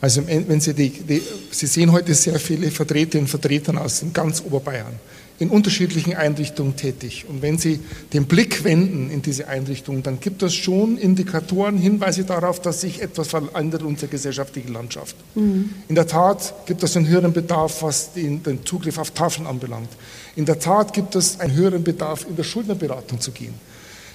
Also 0.01 0.23
wenn 0.27 0.61
Sie, 0.61 0.75
die, 0.75 0.91
die, 0.91 1.23
Sie 1.53 1.67
sehen 1.67 1.93
heute 1.93 2.15
sehr 2.15 2.41
viele 2.41 2.71
Vertreterinnen 2.71 3.25
und 3.25 3.29
Vertreter 3.29 3.81
aus 3.81 4.05
ganz 4.13 4.43
Oberbayern 4.45 4.95
in 5.39 5.49
unterschiedlichen 5.49 6.15
Einrichtungen 6.15 6.77
tätig. 6.77 7.25
Und 7.29 7.43
wenn 7.43 7.59
Sie 7.59 7.81
den 8.13 8.27
Blick 8.27 8.65
wenden 8.65 9.11
in 9.11 9.23
diese 9.23 9.49
Einrichtungen, 9.49 10.03
dann 10.03 10.21
gibt 10.21 10.43
es 10.43 10.55
schon 10.55 10.99
Indikatoren, 10.99 11.79
Hinweise 11.79 12.25
darauf, 12.25 12.61
dass 12.61 12.81
sich 12.83 13.03
etwas 13.03 13.29
verändert 13.29 13.83
in 13.83 13.89
unserer 13.89 14.11
gesellschaftlichen 14.11 14.73
Landschaft. 14.73 15.17
Mhm. 15.35 15.71
In 15.89 15.95
der 15.95 16.07
Tat 16.07 16.55
gibt 16.67 16.83
es 16.83 16.97
einen 16.97 17.09
höheren 17.09 17.33
Bedarf, 17.33 17.83
was 17.83 18.13
den, 18.13 18.43
den 18.43 18.65
Zugriff 18.65 18.99
auf 18.99 19.11
Tafeln 19.11 19.47
anbelangt. 19.47 19.91
In 20.37 20.45
der 20.45 20.59
Tat 20.59 20.93
gibt 20.93 21.17
es 21.17 21.41
einen 21.41 21.55
höheren 21.55 21.83
Bedarf, 21.83 22.27
in 22.29 22.37
der 22.37 22.45
Schuldnerberatung 22.45 23.21
zu 23.21 23.33
gehen. 23.33 23.55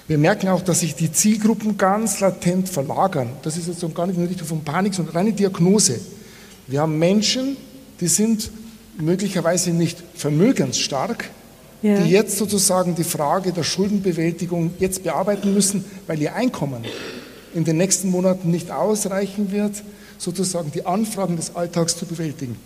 Wir 0.08 0.16
merken 0.16 0.48
auch, 0.48 0.62
dass 0.62 0.80
sich 0.80 0.94
die 0.94 1.12
Zielgruppen 1.12 1.76
ganz 1.76 2.20
latent 2.20 2.70
verlagern. 2.70 3.28
Das 3.42 3.58
ist 3.58 3.68
jetzt 3.68 3.94
gar 3.94 4.06
nicht 4.06 4.18
in 4.18 4.26
Richtung 4.26 4.48
von 4.48 4.64
Panik, 4.64 4.94
sondern 4.94 5.14
reine 5.14 5.32
Diagnose. 5.32 6.00
Wir 6.66 6.80
haben 6.80 6.98
Menschen, 6.98 7.58
die 8.00 8.08
sind 8.08 8.50
möglicherweise 8.98 9.70
nicht 9.70 10.02
vermögensstark, 10.14 11.28
ja. 11.82 12.00
die 12.00 12.10
jetzt 12.10 12.38
sozusagen 12.38 12.94
die 12.94 13.04
Frage 13.04 13.52
der 13.52 13.64
Schuldenbewältigung 13.64 14.70
jetzt 14.78 15.04
bearbeiten 15.04 15.52
müssen, 15.52 15.84
weil 16.06 16.20
ihr 16.22 16.34
Einkommen 16.34 16.84
in 17.54 17.64
den 17.64 17.76
nächsten 17.76 18.08
Monaten 18.08 18.50
nicht 18.50 18.70
ausreichen 18.70 19.52
wird, 19.52 19.82
sozusagen 20.16 20.72
die 20.72 20.86
Anfragen 20.86 21.36
des 21.36 21.54
Alltags 21.54 21.98
zu 21.98 22.06
bewältigen. 22.06 22.56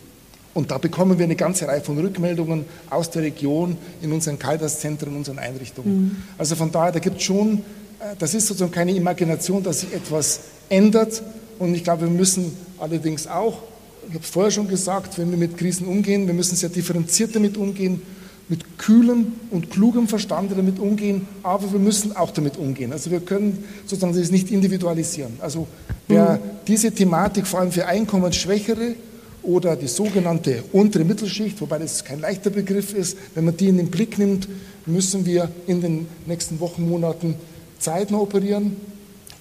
Und 0.55 0.71
da 0.71 0.79
bekommen 0.79 1.19
wir 1.19 1.25
eine 1.25 1.37
ganze 1.37 1.67
Reihe 1.67 1.81
von 1.81 1.99
Rückmeldungen 1.99 2.67
aus 2.91 3.11
der 3.11 3.23
Region 3.23 3.77
in 4.03 4.13
unseren 4.13 4.39
Caritas-Zentren, 4.39 5.13
in 5.13 5.17
unseren 5.17 5.39
Einrichtungen. 5.39 6.03
Mhm. 6.03 6.17
Also 6.37 6.57
von 6.57 6.71
daher, 6.71 6.93
da 6.93 6.99
gibt 6.99 7.19
es 7.19 7.23
schon, 7.23 7.59
äh, 8.01 8.15
das 8.19 8.35
ist 8.35 8.49
sozusagen 8.49 8.73
keine 8.73 8.93
Imagination, 8.93 9.63
dass 9.63 9.81
sich 9.81 9.95
etwas 9.95 10.41
ändert. 10.69 11.23
Und 11.59 11.75
ich 11.75 11.85
glaube, 11.85 12.03
wir 12.03 12.11
müssen 12.11 12.55
allerdings 12.79 13.27
auch, 13.27 13.63
ich 14.09 14.15
habe 14.15 14.25
es 14.25 14.31
vorher 14.31 14.51
schon 14.51 14.69
gesagt, 14.69 15.17
wenn 15.19 15.31
wir 15.31 15.39
mit 15.39 15.57
Krisen 15.57 15.87
umgehen, 15.87 16.27
wir 16.27 16.35
müssen 16.35 16.57
sehr 16.57 16.69
differenziert 16.69 17.35
damit 17.35 17.57
umgehen, 17.57 18.03
mit 18.49 18.77
kühlem 18.77 19.33
und 19.51 19.71
klugem 19.71 20.09
Verstand 20.09 20.51
damit 20.53 20.79
umgehen, 20.79 21.27
aber 21.43 21.73
wir 21.73 21.79
müssen 21.79 22.15
auch 22.15 22.33
damit 22.33 22.59
umgehen. 22.59 22.93
Also 22.93 23.11
wir 23.11 23.21
können 23.21 23.65
sozusagen 23.87 24.15
das 24.15 24.31
nicht 24.31 24.51
individualisieren. 24.51 25.35
Also 25.41 25.69
wer 26.09 26.35
mhm. 26.35 26.39
diese 26.67 26.93
Thematik 26.93 27.47
vor 27.47 27.61
allem 27.61 27.73
für 27.73 27.87
Einkommensschwächere 27.87 28.97
oder 29.43 29.77
die 29.77 29.89
sogenannte 29.89 30.63
untere 30.73 31.05
Mittelschicht, 31.05 31.61
wobei 31.61 31.79
das 31.79 32.05
kein 32.05 32.21
leichter 32.21 32.51
Begriff 32.51 32.95
ist. 32.95 33.17
Wenn 33.35 33.45
man 33.45 33.57
die 33.57 33.69
in 33.69 33.77
den 33.77 33.91
Blick 33.91 34.19
nimmt, 34.19 34.49
müssen 34.87 35.27
wir 35.27 35.51
in 35.67 35.81
den 35.81 36.07
nächsten 36.27 36.61
Wochen, 36.61 36.89
Monaten 36.89 37.35
zeitnah 37.79 38.19
operieren. 38.19 38.77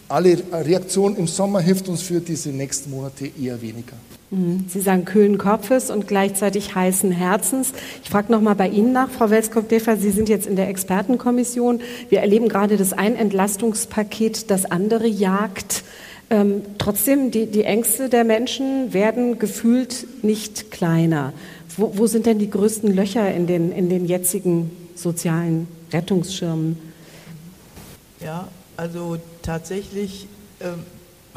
Alle 0.08 0.38
Reaktion 0.52 1.16
im 1.16 1.28
Sommer 1.28 1.62
hilft 1.62 1.88
uns 1.88 2.02
für 2.02 2.20
diese 2.20 2.50
nächsten 2.50 2.92
Monate 2.92 3.30
eher 3.42 3.62
weniger. 3.62 3.94
Mhm. 4.32 4.66
Sie 4.68 4.82
sagen 4.82 5.06
kühlen 5.06 5.38
Kopfes 5.38 5.90
und 5.90 6.08
gleichzeitig 6.08 6.74
heißen 6.74 7.12
Herzens. 7.12 7.74
Ich 8.04 8.10
frage 8.10 8.32
noch 8.32 8.42
mal 8.42 8.56
bei 8.56 8.68
Ihnen 8.68 8.94
nach, 8.94 9.10
Frau 9.10 9.30
Welskop-Defer. 9.30 9.98
Sie 9.98 10.12
sind 10.12 10.30
jetzt 10.30 10.48
in 10.48 10.56
der 10.56 10.70
Expertenkommission. 10.70 11.82
Wir 12.10 12.22
erleben 12.22 12.48
gerade 12.48 12.78
das 12.78 12.94
ein 12.94 13.16
Entlastungspaket, 13.16 14.50
das 14.50 14.66
andere 14.66 15.08
jagt. 15.08 15.84
Ähm, 16.32 16.62
trotzdem, 16.78 17.30
die, 17.30 17.46
die, 17.46 17.66
Ängste 17.66 18.08
der 18.08 18.24
Menschen 18.24 18.94
werden 18.94 19.38
gefühlt 19.38 20.24
nicht 20.24 20.72
kleiner. 20.72 21.34
Wo, 21.76 21.98
wo 21.98 22.08
sind 22.08 22.26
denn 22.26 22.40
die 22.40 22.50
größten 22.50 22.96
Löcher 22.96 23.34
in 23.34 23.48
den, 23.48 23.74
in 23.74 23.90
den 23.90 24.06
jetzigen 24.06 24.72
sozialen 24.96 25.68
Rettungsschirmen? 25.92 26.78
Ja, 28.24 28.48
also 28.78 29.18
tatsächlich 29.42 30.28
äh, 30.60 30.68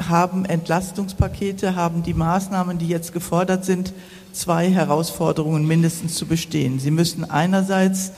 haben 0.01 0.45
Entlastungspakete, 0.45 1.75
haben 1.75 2.01
die 2.01 2.13
Maßnahmen, 2.13 2.77
die 2.77 2.87
jetzt 2.87 3.11
gefordert 3.11 3.65
sind, 3.65 3.91
zwei 4.31 4.69
Herausforderungen 4.69 5.67
mindestens 5.67 6.15
zu 6.15 6.25
bestehen. 6.25 6.79
Sie 6.79 6.91
müssen 6.91 7.29
einerseits 7.29 8.13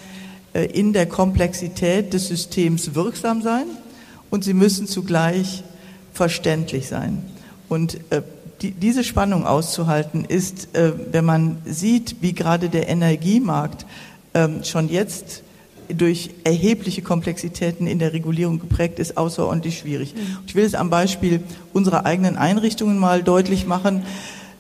äh, 0.54 0.66
in 0.66 0.94
der 0.94 1.08
Komplexität 1.08 2.14
des 2.14 2.28
Systems 2.28 2.94
wirksam 2.94 3.42
sein 3.42 3.66
und 4.30 4.44
sie 4.44 4.54
müssen 4.54 4.86
zugleich 4.86 5.64
verständlich 6.18 6.88
sein. 6.88 7.24
Und 7.70 7.96
äh, 8.10 8.22
die, 8.62 8.72
diese 8.72 9.04
Spannung 9.04 9.46
auszuhalten 9.46 10.26
ist, 10.26 10.76
äh, 10.76 10.94
wenn 11.12 11.26
man 11.26 11.60
sieht, 11.66 12.18
wie 12.22 12.34
gerade 12.34 12.70
der 12.70 12.90
Energiemarkt 12.90 13.86
äh, 14.34 14.48
schon 14.64 14.90
jetzt 14.90 15.44
durch 15.90 16.32
erhebliche 16.44 17.02
Komplexitäten 17.02 17.88
in 17.88 18.00
der 18.00 18.12
Regulierung 18.12 18.60
geprägt 18.60 19.00
ist, 19.00 19.16
außerordentlich 19.18 19.80
schwierig. 19.80 20.14
Mhm. 20.16 20.38
Ich 20.46 20.56
will 20.56 20.66
es 20.66 20.76
am 20.76 20.90
Beispiel 20.90 21.42
unserer 21.72 22.06
eigenen 22.06 22.36
Einrichtungen 22.36 22.98
mal 22.98 23.24
deutlich 23.24 23.68
machen. 23.68 24.04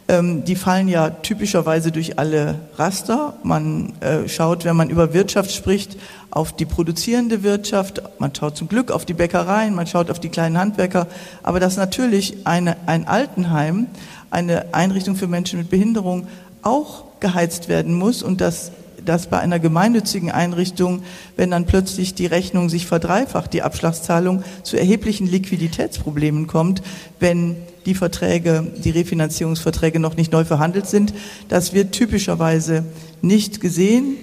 Ähm, 0.09 0.45
die 0.45 0.55
fallen 0.55 0.87
ja 0.87 1.09
typischerweise 1.09 1.91
durch 1.91 2.17
alle 2.17 2.55
Raster. 2.77 3.33
Man 3.43 3.93
äh, 3.99 4.27
schaut, 4.29 4.63
wenn 4.63 4.75
man 4.75 4.89
über 4.89 5.13
Wirtschaft 5.13 5.51
spricht, 5.51 5.97
auf 6.31 6.55
die 6.55 6.65
produzierende 6.65 7.43
Wirtschaft, 7.43 8.01
man 8.19 8.33
schaut 8.33 8.55
zum 8.55 8.67
Glück 8.69 8.91
auf 8.91 9.05
die 9.05 9.13
Bäckereien, 9.13 9.75
man 9.75 9.87
schaut 9.87 10.09
auf 10.09 10.19
die 10.19 10.29
kleinen 10.29 10.57
Handwerker, 10.57 11.07
aber 11.43 11.59
dass 11.59 11.77
natürlich 11.77 12.45
eine, 12.45 12.77
ein 12.85 13.07
Altenheim, 13.07 13.87
eine 14.29 14.73
Einrichtung 14.73 15.15
für 15.15 15.27
Menschen 15.27 15.59
mit 15.59 15.69
Behinderung 15.69 16.27
auch 16.61 17.05
geheizt 17.19 17.69
werden 17.69 17.93
muss 17.93 18.23
und 18.23 18.39
dass 18.41 18.71
dass 19.05 19.27
bei 19.27 19.39
einer 19.39 19.59
gemeinnützigen 19.59 20.31
Einrichtung, 20.31 21.01
wenn 21.37 21.51
dann 21.51 21.65
plötzlich 21.65 22.13
die 22.13 22.25
Rechnung 22.25 22.67
sich 22.67 22.85
verdreifacht, 22.85 23.53
die 23.53 23.61
Abschlagszahlung 23.61 24.43
zu 24.63 24.77
erheblichen 24.77 25.27
Liquiditätsproblemen 25.27 26.47
kommt, 26.47 26.81
wenn 27.21 27.55
die 27.87 27.95
Verträge, 27.95 28.67
die 28.83 28.91
Refinanzierungsverträge 28.91 29.99
noch 29.99 30.17
nicht 30.17 30.31
neu 30.31 30.45
verhandelt 30.45 30.87
sind. 30.87 31.13
Das 31.47 31.73
wird 31.73 31.93
typischerweise 31.93 32.83
nicht 33.21 33.61
gesehen. 33.61 34.17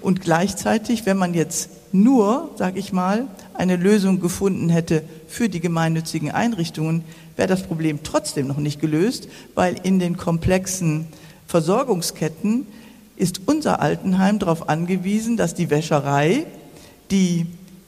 Und 0.00 0.22
gleichzeitig, 0.22 1.04
wenn 1.04 1.18
man 1.18 1.34
jetzt 1.34 1.68
nur, 1.92 2.50
sage 2.56 2.78
ich 2.78 2.92
mal, 2.92 3.26
eine 3.52 3.76
Lösung 3.76 4.20
gefunden 4.20 4.70
hätte 4.70 5.02
für 5.28 5.50
die 5.50 5.60
gemeinnützigen 5.60 6.30
Einrichtungen, 6.30 7.04
wäre 7.36 7.46
das 7.48 7.62
Problem 7.62 8.00
trotzdem 8.02 8.46
noch 8.46 8.56
nicht 8.56 8.80
gelöst, 8.80 9.28
weil 9.54 9.76
in 9.82 9.98
den 9.98 10.16
komplexen 10.16 11.06
Versorgungsketten 11.46 12.66
ist 13.16 13.42
unser 13.44 13.80
Altenheim 13.80 14.38
darauf 14.38 14.70
angewiesen, 14.70 15.36
dass 15.36 15.54
die 15.54 15.68
Wäscherei, 15.68 16.46
die 17.10 17.44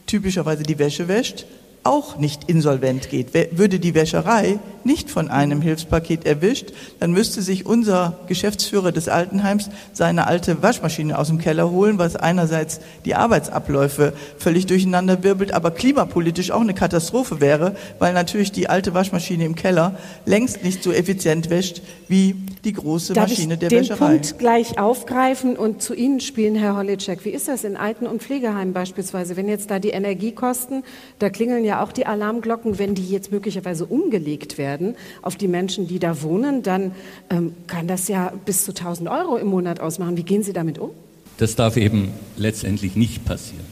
typischerweise 0.07 0.63
die 0.63 0.79
Wäsche 0.79 1.09
wäscht, 1.09 1.47
auch 1.85 2.17
nicht 2.17 2.49
insolvent 2.49 3.11
geht. 3.11 3.35
Würde 3.35 3.81
die 3.81 3.95
Wäscherei 3.95 4.59
nicht 4.85 5.11
von 5.11 5.29
einem 5.29 5.63
Hilfspaket 5.63 6.27
erwischt, 6.27 6.73
dann 7.01 7.13
müsste 7.13 7.43
sich 7.43 7.67
unser 7.67 8.19
Geschäftsführer 8.29 8.93
des 8.93 9.09
Altenheims 9.09 9.71
seine 9.93 10.27
alte 10.27 10.63
Waschmaschine 10.63 11.19
aus 11.19 11.29
dem 11.29 11.39
Keller 11.39 11.71
holen, 11.71 11.99
was 11.99 12.17
einerseits 12.17 12.81
die 13.05 13.15
Arbeitsabläufe 13.15 14.13
völlig 14.39 14.67
durcheinander 14.67 15.23
wirbelt, 15.23 15.53
aber 15.53 15.71
klimapolitisch 15.71 16.51
auch 16.51 16.61
eine 16.61 16.75
Katastrophe 16.75 17.41
wäre, 17.41 17.77
weil 17.99 18.13
natürlich 18.13 18.53
die 18.53 18.69
alte 18.69 18.95
Waschmaschine 18.95 19.45
im 19.45 19.55
Keller 19.55 19.97
längst 20.25 20.65
nicht 20.65 20.83
so 20.83 20.93
effizient 20.93 21.51
wäscht 21.51 21.83
wie 22.09 22.37
die 22.65 22.73
große 22.73 23.13
Darf 23.13 23.29
Maschine 23.29 23.55
ich 23.55 23.61
der 23.61 23.69
den 23.71 23.81
Wäscherei. 23.81 24.07
Punkt 24.07 24.39
gleich 24.39 24.79
aufgreifen 24.79 25.57
und 25.57 25.83
zu 25.83 25.95
Ihnen 25.95 26.21
spielen, 26.21 26.55
Herr 26.55 26.77
Holitschek. 26.77 27.25
Wie 27.25 27.31
ist 27.31 27.49
das 27.49 27.65
in 27.65 27.77
Alten- 27.77 28.07
und 28.07 28.23
Pflegeheimen 28.23 28.73
beispielsweise? 28.73 29.37
Wenn 29.37 29.49
jetzt 29.49 29.71
da 29.71 29.79
die 29.79 29.91
Energiekosten, 29.91 30.85
da 31.19 31.31
klingeln 31.31 31.65
ja 31.65 31.72
auch 31.81 31.93
die 31.93 32.07
Alarmglocken, 32.07 32.79
wenn 32.79 32.95
die 32.95 33.09
jetzt 33.09 33.33
möglicherweise 33.33 33.87
umgelegt 33.87 34.59
werden 34.59 34.97
auf 35.23 35.37
die 35.37 35.49
Menschen, 35.49 35.87
die 35.87 35.99
da 35.99 36.23
wohnen, 36.23 36.63
dann 36.63 36.93
ähm, 37.31 37.55
kann 37.67 37.87
das 37.87 38.09
ja 38.09 38.33
bis 38.45 38.65
zu 38.65 38.73
1000 38.73 39.09
Euro 39.09 39.37
im 39.37 39.49
Monat 39.49 39.81
ausmachen. 39.81 40.17
Wie 40.17 40.23
gehen 40.23 40.43
Sie 40.43 40.53
damit 40.53 40.79
um? 40.79 40.91
Das 41.39 41.57
darf 41.57 41.77
eben 41.77 42.11
letztendlich 42.37 42.97
nicht 42.97 43.25
passieren. 43.25 43.65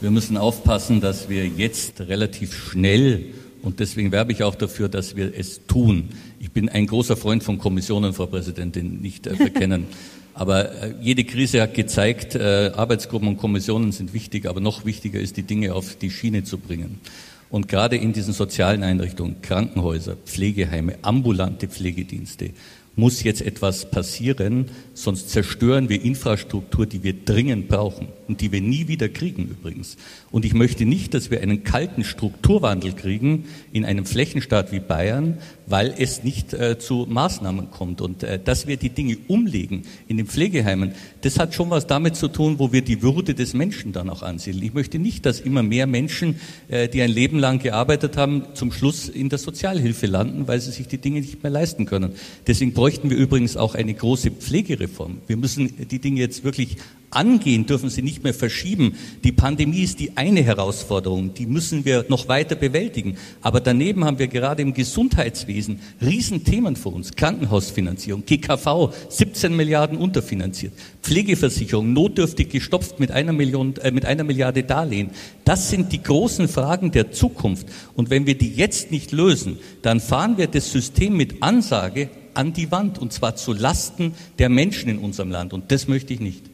Wir 0.00 0.10
müssen 0.10 0.36
aufpassen, 0.36 1.00
dass 1.00 1.28
wir 1.28 1.46
jetzt 1.46 2.00
relativ 2.00 2.54
schnell 2.54 3.26
und 3.62 3.80
deswegen 3.80 4.12
werbe 4.12 4.30
ich 4.30 4.44
auch 4.44 4.54
dafür, 4.54 4.88
dass 4.88 5.16
wir 5.16 5.32
es 5.36 5.66
tun. 5.66 6.10
Ich 6.38 6.52
bin 6.52 6.68
ein 6.68 6.86
großer 6.86 7.16
Freund 7.16 7.42
von 7.42 7.58
Kommissionen, 7.58 8.12
Frau 8.12 8.26
Präsidentin, 8.26 9.00
nicht 9.00 9.26
äh, 9.26 9.34
verkennen. 9.34 9.86
aber 10.36 10.70
äh, 10.70 10.94
jede 11.00 11.24
Krise 11.24 11.62
hat 11.62 11.72
gezeigt, 11.72 12.34
äh, 12.34 12.70
Arbeitsgruppen 12.76 13.26
und 13.26 13.38
Kommissionen 13.38 13.90
sind 13.90 14.12
wichtig, 14.12 14.46
aber 14.46 14.60
noch 14.60 14.84
wichtiger 14.84 15.18
ist, 15.18 15.38
die 15.38 15.42
Dinge 15.42 15.74
auf 15.74 15.96
die 15.96 16.10
Schiene 16.10 16.44
zu 16.44 16.58
bringen. 16.58 17.00
Und 17.48 17.68
gerade 17.68 17.96
in 17.96 18.12
diesen 18.12 18.34
sozialen 18.34 18.82
Einrichtungen, 18.82 19.40
Krankenhäuser, 19.40 20.16
Pflegeheime, 20.16 20.98
ambulante 21.00 21.68
Pflegedienste, 21.68 22.50
muss 22.96 23.22
jetzt 23.22 23.40
etwas 23.40 23.90
passieren, 23.90 24.66
sonst 24.96 25.28
zerstören 25.28 25.90
wir 25.90 26.02
Infrastruktur, 26.02 26.86
die 26.86 27.02
wir 27.02 27.12
dringend 27.12 27.68
brauchen 27.68 28.08
und 28.28 28.40
die 28.40 28.50
wir 28.50 28.62
nie 28.62 28.88
wieder 28.88 29.08
kriegen 29.08 29.44
übrigens. 29.44 29.96
Und 30.30 30.44
ich 30.44 30.54
möchte 30.54 30.86
nicht, 30.86 31.12
dass 31.12 31.30
wir 31.30 31.42
einen 31.42 31.64
kalten 31.64 32.02
Strukturwandel 32.02 32.92
kriegen 32.92 33.44
in 33.72 33.84
einem 33.84 34.06
Flächenstaat 34.06 34.72
wie 34.72 34.80
Bayern, 34.80 35.38
weil 35.66 35.94
es 35.98 36.24
nicht 36.24 36.54
äh, 36.54 36.78
zu 36.78 37.06
Maßnahmen 37.08 37.70
kommt. 37.70 38.00
Und 38.00 38.22
äh, 38.22 38.40
dass 38.42 38.66
wir 38.66 38.78
die 38.78 38.88
Dinge 38.88 39.18
umlegen 39.28 39.82
in 40.08 40.16
den 40.16 40.26
Pflegeheimen, 40.26 40.92
das 41.20 41.38
hat 41.38 41.54
schon 41.54 41.68
was 41.68 41.86
damit 41.86 42.16
zu 42.16 42.28
tun, 42.28 42.58
wo 42.58 42.72
wir 42.72 42.82
die 42.82 43.02
Würde 43.02 43.34
des 43.34 43.52
Menschen 43.52 43.92
dann 43.92 44.08
auch 44.08 44.22
ansiedeln. 44.22 44.64
Ich 44.64 44.74
möchte 44.74 44.98
nicht, 44.98 45.26
dass 45.26 45.40
immer 45.40 45.62
mehr 45.62 45.86
Menschen, 45.86 46.36
äh, 46.68 46.88
die 46.88 47.02
ein 47.02 47.10
Leben 47.10 47.38
lang 47.38 47.58
gearbeitet 47.58 48.16
haben, 48.16 48.44
zum 48.54 48.72
Schluss 48.72 49.10
in 49.10 49.28
der 49.28 49.38
Sozialhilfe 49.38 50.06
landen, 50.06 50.48
weil 50.48 50.60
sie 50.60 50.70
sich 50.70 50.88
die 50.88 50.98
Dinge 50.98 51.20
nicht 51.20 51.42
mehr 51.42 51.52
leisten 51.52 51.84
können. 51.84 52.12
Deswegen 52.46 52.72
bräuchten 52.72 53.10
wir 53.10 53.16
übrigens 53.18 53.58
auch 53.58 53.74
eine 53.74 53.92
große 53.92 54.30
Pflegereform. 54.30 54.85
Wir 55.26 55.36
müssen 55.36 55.88
die 55.88 55.98
Dinge 55.98 56.20
jetzt 56.20 56.44
wirklich 56.44 56.76
angehen, 57.10 57.66
dürfen 57.66 57.88
sie 57.88 58.02
nicht 58.02 58.24
mehr 58.24 58.34
verschieben. 58.34 58.94
Die 59.24 59.32
Pandemie 59.32 59.82
ist 59.82 60.00
die 60.00 60.16
eine 60.16 60.42
Herausforderung, 60.42 61.34
die 61.34 61.46
müssen 61.46 61.84
wir 61.84 62.04
noch 62.08 62.28
weiter 62.28 62.54
bewältigen. 62.54 63.16
Aber 63.40 63.60
daneben 63.60 64.04
haben 64.04 64.18
wir 64.18 64.28
gerade 64.28 64.62
im 64.62 64.74
Gesundheitswesen 64.74 65.80
Riesenthemen 66.00 66.76
vor 66.76 66.94
uns. 66.94 67.12
Krankenhausfinanzierung, 67.12 68.24
GKV, 68.26 68.92
17 69.08 69.54
Milliarden 69.54 69.98
unterfinanziert. 69.98 70.72
Pflegeversicherung, 71.02 71.92
notdürftig 71.92 72.50
gestopft 72.50 73.00
mit 73.00 73.10
einer, 73.10 73.32
Million, 73.32 73.76
äh, 73.76 73.90
mit 73.90 74.04
einer 74.04 74.24
Milliarde 74.24 74.62
Darlehen. 74.64 75.10
Das 75.44 75.70
sind 75.70 75.92
die 75.92 76.02
großen 76.02 76.48
Fragen 76.48 76.90
der 76.90 77.12
Zukunft. 77.12 77.66
Und 77.94 78.10
wenn 78.10 78.26
wir 78.26 78.36
die 78.36 78.52
jetzt 78.52 78.90
nicht 78.90 79.12
lösen, 79.12 79.58
dann 79.82 80.00
fahren 80.00 80.36
wir 80.36 80.48
das 80.48 80.70
System 80.70 81.16
mit 81.16 81.42
Ansage 81.42 82.10
an 82.36 82.52
die 82.52 82.70
Wand 82.70 82.98
und 82.98 83.12
zwar 83.12 83.36
zu 83.36 83.52
Lasten 83.52 84.14
der 84.38 84.48
Menschen 84.48 84.88
in 84.88 84.98
unserem 84.98 85.30
Land. 85.30 85.52
Und 85.52 85.72
das 85.72 85.88
möchte 85.88 86.12
ich 86.12 86.20
nicht. 86.20 86.44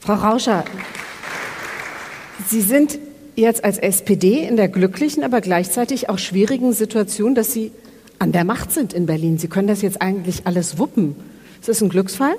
Frau 0.00 0.14
Rauscher, 0.14 0.64
Sie 2.48 2.60
sind 2.60 2.98
jetzt 3.36 3.64
als 3.64 3.78
SPD 3.78 4.46
in 4.46 4.56
der 4.56 4.68
glücklichen, 4.68 5.22
aber 5.22 5.40
gleichzeitig 5.40 6.08
auch 6.08 6.18
schwierigen 6.18 6.72
Situation, 6.72 7.34
dass 7.34 7.52
Sie 7.52 7.70
an 8.18 8.32
der 8.32 8.44
Macht 8.44 8.72
sind 8.72 8.92
in 8.92 9.06
Berlin. 9.06 9.38
Sie 9.38 9.48
können 9.48 9.68
das 9.68 9.82
jetzt 9.82 10.02
eigentlich 10.02 10.46
alles 10.46 10.78
wuppen. 10.78 11.16
Ist 11.60 11.68
das 11.68 11.82
ein 11.82 11.88
Glücksfall? 11.88 12.34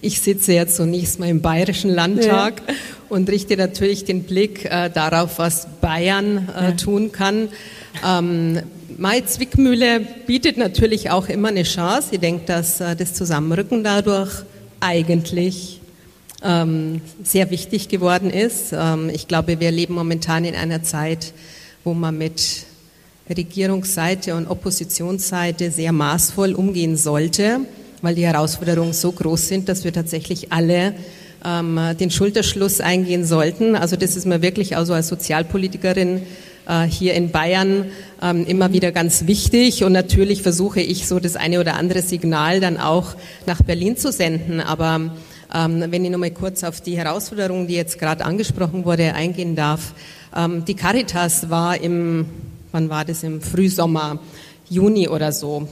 Ich 0.00 0.20
sitze 0.20 0.52
jetzt 0.52 0.76
zunächst 0.76 1.18
mal 1.18 1.28
im 1.28 1.40
Bayerischen 1.40 1.90
Landtag 1.90 2.62
ja. 2.66 2.74
und 3.08 3.28
richte 3.30 3.56
natürlich 3.56 4.04
den 4.04 4.24
Blick 4.24 4.66
äh, 4.66 4.90
darauf, 4.90 5.38
was 5.38 5.66
Bayern 5.80 6.48
äh, 6.54 6.64
ja. 6.64 6.70
tun 6.72 7.10
kann. 7.10 7.48
Ähm, 8.06 8.60
Mai 9.00 9.20
Zwickmühle 9.20 10.00
bietet 10.26 10.56
natürlich 10.56 11.10
auch 11.10 11.28
immer 11.28 11.50
eine 11.50 11.62
Chance. 11.62 12.08
Ich 12.10 12.18
denke, 12.18 12.46
dass 12.46 12.80
äh, 12.80 12.96
das 12.96 13.14
Zusammenrücken 13.14 13.84
dadurch 13.84 14.42
eigentlich 14.80 15.80
ähm, 16.42 17.00
sehr 17.22 17.52
wichtig 17.52 17.88
geworden 17.88 18.28
ist. 18.28 18.72
Ähm, 18.72 19.08
ich 19.08 19.28
glaube, 19.28 19.60
wir 19.60 19.70
leben 19.70 19.94
momentan 19.94 20.44
in 20.44 20.56
einer 20.56 20.82
Zeit, 20.82 21.32
wo 21.84 21.94
man 21.94 22.18
mit 22.18 22.64
Regierungsseite 23.30 24.34
und 24.34 24.48
Oppositionsseite 24.48 25.70
sehr 25.70 25.92
maßvoll 25.92 26.54
umgehen 26.54 26.96
sollte, 26.96 27.60
weil 28.02 28.16
die 28.16 28.26
Herausforderungen 28.26 28.94
so 28.94 29.12
groß 29.12 29.46
sind, 29.46 29.68
dass 29.68 29.84
wir 29.84 29.92
tatsächlich 29.92 30.52
alle 30.52 30.92
ähm, 31.44 31.78
den 32.00 32.10
Schulterschluss 32.10 32.80
eingehen 32.80 33.24
sollten. 33.24 33.76
Also 33.76 33.94
das 33.94 34.16
ist 34.16 34.26
mir 34.26 34.42
wirklich 34.42 34.76
also 34.76 34.92
als 34.92 35.06
Sozialpolitikerin 35.06 36.22
hier 36.88 37.14
in 37.14 37.30
Bayern 37.30 37.86
ähm, 38.22 38.44
immer 38.46 38.72
wieder 38.72 38.92
ganz 38.92 39.26
wichtig. 39.26 39.84
Und 39.84 39.92
natürlich 39.92 40.42
versuche 40.42 40.80
ich 40.80 41.08
so 41.08 41.18
das 41.18 41.36
eine 41.36 41.60
oder 41.60 41.76
andere 41.76 42.02
Signal 42.02 42.60
dann 42.60 42.76
auch 42.76 43.14
nach 43.46 43.62
Berlin 43.62 43.96
zu 43.96 44.12
senden. 44.12 44.60
Aber 44.60 45.10
ähm, 45.54 45.84
wenn 45.88 46.04
ich 46.04 46.10
nochmal 46.10 46.30
kurz 46.30 46.64
auf 46.64 46.80
die 46.80 46.96
Herausforderung, 46.98 47.66
die 47.66 47.74
jetzt 47.74 47.98
gerade 47.98 48.24
angesprochen 48.24 48.84
wurde, 48.84 49.14
eingehen 49.14 49.56
darf. 49.56 49.94
Ähm, 50.36 50.64
die 50.64 50.74
Caritas 50.74 51.48
war 51.48 51.80
im, 51.80 52.26
wann 52.72 52.90
war 52.90 53.04
das, 53.04 53.22
im 53.22 53.40
Frühsommer, 53.40 54.18
Juni 54.68 55.08
oder 55.08 55.32
so, 55.32 55.66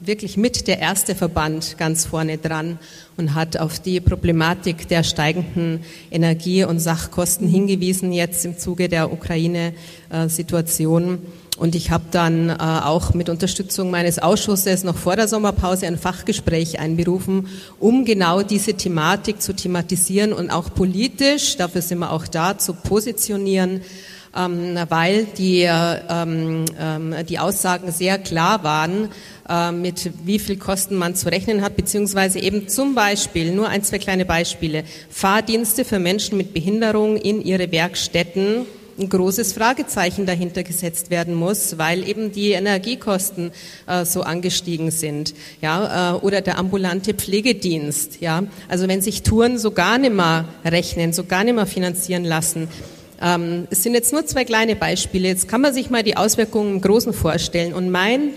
wirklich 0.00 0.36
mit 0.36 0.68
der 0.68 0.78
erste 0.78 1.14
Verband 1.14 1.78
ganz 1.78 2.04
vorne 2.04 2.36
dran 2.38 2.78
und 3.16 3.34
hat 3.34 3.56
auf 3.56 3.80
die 3.80 4.00
Problematik 4.00 4.88
der 4.88 5.02
steigenden 5.02 5.80
Energie- 6.10 6.64
und 6.64 6.80
Sachkosten 6.80 7.48
hingewiesen, 7.48 8.12
jetzt 8.12 8.44
im 8.44 8.58
Zuge 8.58 8.88
der 8.88 9.12
Ukraine-Situation. 9.12 11.18
Und 11.56 11.74
ich 11.74 11.90
habe 11.90 12.04
dann 12.10 12.50
äh, 12.50 12.56
auch 12.58 13.14
mit 13.14 13.30
Unterstützung 13.30 13.90
meines 13.90 14.18
Ausschusses 14.18 14.84
noch 14.84 14.96
vor 14.96 15.16
der 15.16 15.26
Sommerpause 15.26 15.86
ein 15.86 15.96
Fachgespräch 15.96 16.78
einberufen, 16.78 17.48
um 17.80 18.04
genau 18.04 18.42
diese 18.42 18.74
Thematik 18.74 19.40
zu 19.40 19.54
thematisieren 19.54 20.34
und 20.34 20.50
auch 20.50 20.74
politisch, 20.74 21.56
dafür 21.56 21.80
sind 21.80 22.00
wir 22.00 22.12
auch 22.12 22.26
da, 22.26 22.58
zu 22.58 22.74
positionieren, 22.74 23.80
ähm, 24.36 24.78
weil 24.88 25.24
die, 25.24 25.62
ähm, 25.62 26.64
ähm, 26.78 27.14
die 27.28 27.38
Aussagen 27.38 27.90
sehr 27.90 28.18
klar 28.18 28.62
waren, 28.62 29.08
äh, 29.48 29.72
mit 29.72 30.10
wie 30.24 30.38
viel 30.38 30.56
Kosten 30.56 30.96
man 30.96 31.14
zu 31.14 31.28
rechnen 31.28 31.62
hat, 31.62 31.76
beziehungsweise 31.76 32.38
eben 32.38 32.68
zum 32.68 32.94
Beispiel, 32.94 33.52
nur 33.52 33.68
ein, 33.68 33.82
zwei 33.82 33.98
kleine 33.98 34.24
Beispiele, 34.24 34.84
Fahrdienste 35.10 35.84
für 35.84 35.98
Menschen 35.98 36.36
mit 36.36 36.52
Behinderung 36.52 37.16
in 37.16 37.42
ihre 37.42 37.70
Werkstätten 37.72 38.66
ein 38.98 39.08
großes 39.08 39.52
Fragezeichen 39.52 40.26
dahinter 40.26 40.62
gesetzt 40.62 41.10
werden 41.10 41.34
muss, 41.34 41.78
weil 41.78 42.08
eben 42.08 42.32
die 42.32 42.52
Energiekosten 42.52 43.52
äh, 43.86 44.04
so 44.04 44.22
angestiegen 44.22 44.90
sind, 44.90 45.34
ja, 45.60 46.14
äh, 46.14 46.18
oder 46.18 46.40
der 46.40 46.58
ambulante 46.58 47.12
Pflegedienst, 47.14 48.20
ja. 48.20 48.44
Also 48.68 48.88
wenn 48.88 49.02
sich 49.02 49.22
Touren 49.22 49.58
so 49.58 49.70
gar 49.70 49.98
nicht 49.98 50.14
mehr 50.14 50.46
rechnen, 50.64 51.12
so 51.12 51.24
gar 51.24 51.44
nicht 51.44 51.54
mehr 51.54 51.66
finanzieren 51.66 52.24
lassen, 52.24 52.68
ähm, 53.20 53.66
es 53.70 53.82
sind 53.82 53.94
jetzt 53.94 54.12
nur 54.12 54.26
zwei 54.26 54.44
kleine 54.44 54.76
Beispiele. 54.76 55.28
Jetzt 55.28 55.48
kann 55.48 55.60
man 55.60 55.72
sich 55.72 55.90
mal 55.90 56.02
die 56.02 56.16
Auswirkungen 56.16 56.74
im 56.74 56.80
Großen 56.80 57.12
vorstellen. 57.12 57.72
Und 57.72 57.90
mein 57.90 58.30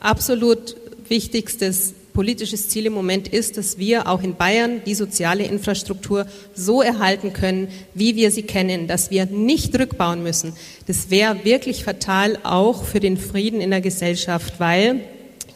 absolut 0.00 0.76
wichtigstes 1.08 1.94
politisches 2.12 2.68
Ziel 2.68 2.86
im 2.86 2.92
Moment 2.92 3.28
ist, 3.28 3.56
dass 3.56 3.78
wir 3.78 4.06
auch 4.06 4.22
in 4.22 4.34
Bayern 4.34 4.82
die 4.84 4.94
soziale 4.94 5.44
Infrastruktur 5.44 6.26
so 6.54 6.82
erhalten 6.82 7.32
können, 7.32 7.68
wie 7.94 8.16
wir 8.16 8.30
sie 8.30 8.42
kennen, 8.42 8.86
dass 8.86 9.10
wir 9.10 9.26
nicht 9.26 9.78
rückbauen 9.78 10.22
müssen. 10.22 10.52
Das 10.86 11.10
wäre 11.10 11.44
wirklich 11.44 11.84
fatal 11.84 12.38
auch 12.42 12.84
für 12.84 13.00
den 13.00 13.16
Frieden 13.16 13.60
in 13.60 13.70
der 13.70 13.80
Gesellschaft, 13.80 14.54
weil 14.58 15.00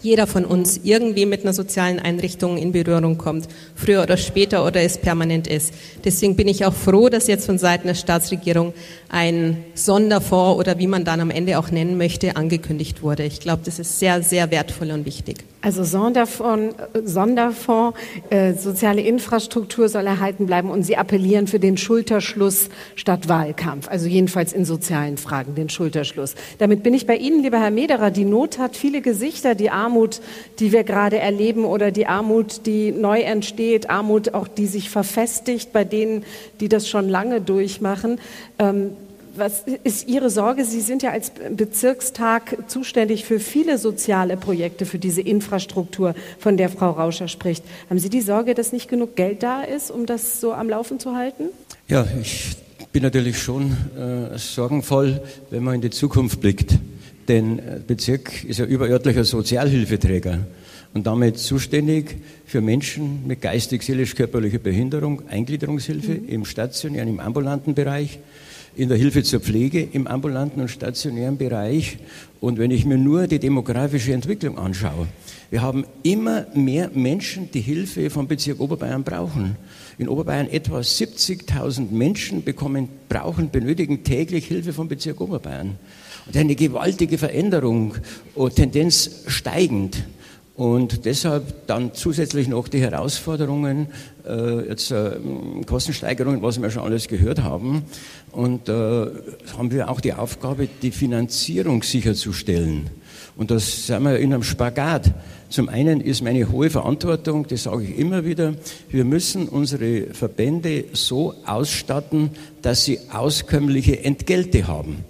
jeder 0.07 0.27
von 0.27 0.45
uns 0.45 0.81
irgendwie 0.85 1.27
mit 1.27 1.43
einer 1.43 1.53
sozialen 1.53 1.99
Einrichtung 1.99 2.57
in 2.57 2.73
Berührung 2.73 3.19
kommt, 3.19 3.49
früher 3.75 4.03
oder 4.03 4.17
später 4.17 4.65
oder 4.65 4.81
es 4.81 4.99
permanent 4.99 5.49
ist. 5.49 5.75
Deswegen 6.05 6.37
bin 6.37 6.49
ich 6.49 6.65
auch 6.65 6.73
froh, 6.73 7.09
dass 7.09 7.27
jetzt 7.27 7.45
von 7.45 7.59
Seiten 7.59 7.89
der 7.89 7.95
Staatsregierung 7.95 8.73
ein 9.09 9.65
Sonderfonds 9.75 10.61
oder 10.61 10.79
wie 10.79 10.87
man 10.87 11.05
dann 11.05 11.21
am 11.21 11.31
Ende 11.31 11.59
auch 11.59 11.71
nennen 11.71 11.99
möchte, 11.99 12.37
angekündigt 12.37 13.03
wurde. 13.03 13.25
Ich 13.25 13.41
glaube, 13.41 13.63
das 13.65 13.79
ist 13.79 13.99
sehr, 13.99 14.23
sehr 14.23 14.51
wertvoll 14.51 14.93
und 14.93 15.05
wichtig. 15.05 15.45
Also 15.67 15.83
Sonderfonds, 15.83 16.77
Sonderfonds 17.05 17.99
äh, 18.31 18.55
soziale 18.55 19.01
Infrastruktur 19.01 19.89
soll 19.89 20.07
erhalten 20.07 20.47
bleiben 20.47 20.71
und 20.71 20.85
Sie 20.85 20.97
appellieren 20.97 21.49
für 21.49 21.59
den 21.59 21.77
Schulterschluss 21.77 22.69
statt 22.95 23.29
Wahlkampf, 23.29 23.89
also 23.89 24.07
jedenfalls 24.07 24.53
in 24.53 24.65
sozialen 24.65 25.17
Fragen, 25.17 25.57
den 25.57 25.69
Schulterschluss. 25.69 26.37
Damit 26.59 26.85
bin 26.85 26.95
ich 26.95 27.09
bei 27.09 27.17
Ihnen, 27.17 27.43
lieber 27.43 27.59
Herr 27.59 27.73
Mederer. 27.73 28.13
Die 28.13 28.25
Not 28.25 28.61
hat 28.61 28.77
viele 28.77 29.01
Gesichter, 29.01 29.57
die 29.57 29.71
Armut, 29.71 30.21
die 30.61 30.71
wir 30.71 30.85
gerade 30.85 31.19
erleben 31.19 31.65
oder 31.65 31.91
die 31.91 32.07
Armut, 32.07 32.65
die 32.67 32.93
neu 32.93 33.23
entsteht, 33.23 33.91
Armut 33.91 34.35
auch, 34.35 34.47
die 34.47 34.69
sich 34.69 34.89
verfestigt 34.89 35.73
bei 35.73 35.83
denen, 35.83 36.25
die 36.61 36.69
das 36.69 36.89
schon 36.89 37.09
lange 37.09 37.41
durchmachen. 37.41 38.21
Ähm, 38.61 38.93
was 39.39 39.65
ist 39.85 40.09
Ihre 40.09 40.31
Sorge? 40.31 40.65
Sie 40.65 40.81
sind 40.81 41.03
ja 41.03 41.11
als 41.11 41.31
Bezirkstag 41.31 42.57
zuständig 42.69 43.25
für 43.25 43.41
viele 43.41 43.79
soziale 43.79 44.37
Projekte, 44.37 44.87
für 44.87 44.99
diese 44.99 45.21
Infrastruktur, 45.21 46.15
von 46.39 46.57
der 46.57 46.69
Frau 46.69 46.91
Rauscher 46.91 47.29
spricht. 47.29 47.65
Haben 47.89 47.99
Sie 47.99 48.11
die 48.11 48.21
Sorge, 48.21 48.55
dass 48.55 48.73
nicht 48.73 48.89
genug 48.89 49.17
Geld 49.17 49.43
da 49.43 49.63
ist, 49.63 49.91
um 49.91 50.07
das 50.07 50.41
so 50.41 50.53
am 50.53 50.69
Laufen 50.69 50.99
zu 50.99 51.15
halten? 51.15 51.45
Ja, 51.89 52.07
ich 52.21 52.57
bin 52.93 53.03
natürlich 53.03 53.39
schon 53.39 53.77
äh, 53.97 54.39
sorgenvoll, 54.39 55.21
wenn 55.51 55.63
man 55.63 55.77
in 55.77 55.81
die 55.81 55.91
Zukunft 55.91 56.41
blickt. 56.41 56.79
Denn 57.29 57.59
äh, 57.59 57.81
Bezirk 57.87 58.45
ist 58.45 58.59
ja 58.59 58.65
überörtlicher 58.65 59.25
Sozialhilfeträger. 59.25 60.41
und 60.97 61.07
damit 61.07 61.39
zuständig 61.39 62.17
für 62.47 62.63
Menschen 62.63 63.27
mit 63.27 63.43
geistig-seelisch-körperlicher 63.43 64.59
Behinderung, 64.59 65.21
Eingliederungshilfe 65.29 66.13
mhm. 66.13 66.29
im 66.29 66.45
stationären, 66.47 67.11
im 67.11 67.21
ambulanten 67.21 67.75
Bereich, 67.75 68.19
in 68.77 68.89
der 68.89 68.99
Hilfe 68.99 69.23
zur 69.23 69.41
Pflege 69.41 69.83
im 69.93 70.07
ambulanten 70.07 70.61
und 70.61 70.69
stationären 70.69 71.39
Bereich. 71.39 71.99
Und 72.41 72.59
wenn 72.59 72.71
ich 72.71 72.85
mir 72.85 72.99
nur 72.99 73.27
die 73.27 73.39
demografische 73.39 74.13
Entwicklung 74.13 74.59
anschaue, 74.59 75.07
wir 75.51 75.63
haben 75.63 75.87
immer 76.03 76.47
mehr 76.55 76.91
Menschen, 76.93 77.51
die 77.51 77.61
Hilfe 77.61 78.11
vom 78.11 78.29
Bezirk 78.29 78.61
Oberbayern 78.61 79.03
brauchen. 79.03 79.57
In 79.97 80.09
Oberbayern 80.09 80.49
etwa 80.49 80.81
70.000 80.81 81.91
Menschen 81.91 82.45
bekommen, 82.45 82.89
brauchen, 83.09 83.51
benötigen 83.51 84.05
täglich 84.05 84.47
Hilfe 84.47 84.73
vom 84.73 84.89
Bezirk 84.89 85.21
Oberbayern. 85.21 85.77
Und 86.27 86.37
eine 86.37 86.57
gewaltige 86.57 87.17
Veränderung, 87.17 87.95
oh, 88.35 88.49
Tendenz 88.49 89.23
steigend. 89.29 90.05
Und 90.57 91.05
deshalb 91.05 91.67
dann 91.67 91.93
zusätzlich 91.93 92.49
noch 92.49 92.69
die 92.69 92.81
Herausforderungen, 92.81 93.89
äh, 94.27 94.69
jetzt 94.69 94.91
äh, 94.91 95.13
Kostensteigerungen, 95.67 96.41
was 96.41 96.61
wir 96.63 96.71
schon 96.71 96.83
alles 96.83 97.09
gehört 97.09 97.43
haben. 97.43 97.83
Und 98.33 98.71
äh, 98.71 98.73
haben 98.73 99.71
wir 99.71 99.91
auch 99.91 100.01
die 100.01 100.15
Aufgabe, 100.15 100.67
die 100.81 100.93
Finanzierung 100.93 101.83
sicherzustellen. 101.83 102.89
Und 103.37 103.51
das 103.51 103.87
sind 103.87 104.03
wir 104.05 104.19
in 104.19 104.33
einem 104.33 104.43
Spagat. 104.43 105.13
Zum 105.51 105.69
einen 105.69 106.01
ist 106.01 106.23
meine 106.23 106.51
hohe 106.51 106.71
Verantwortung, 106.71 107.47
das 107.47 107.65
sage 107.65 107.85
ich 107.85 107.99
immer 107.99 108.25
wieder, 108.25 108.55
wir 108.89 109.05
müssen 109.05 109.49
unsere 109.49 110.15
Verbände 110.15 110.87
so 110.93 111.35
ausstatten, 111.45 112.31
dass 112.63 112.85
sie 112.85 112.99
auskömmliche 113.13 114.03
Entgelte 114.03 114.67
haben. 114.67 115.05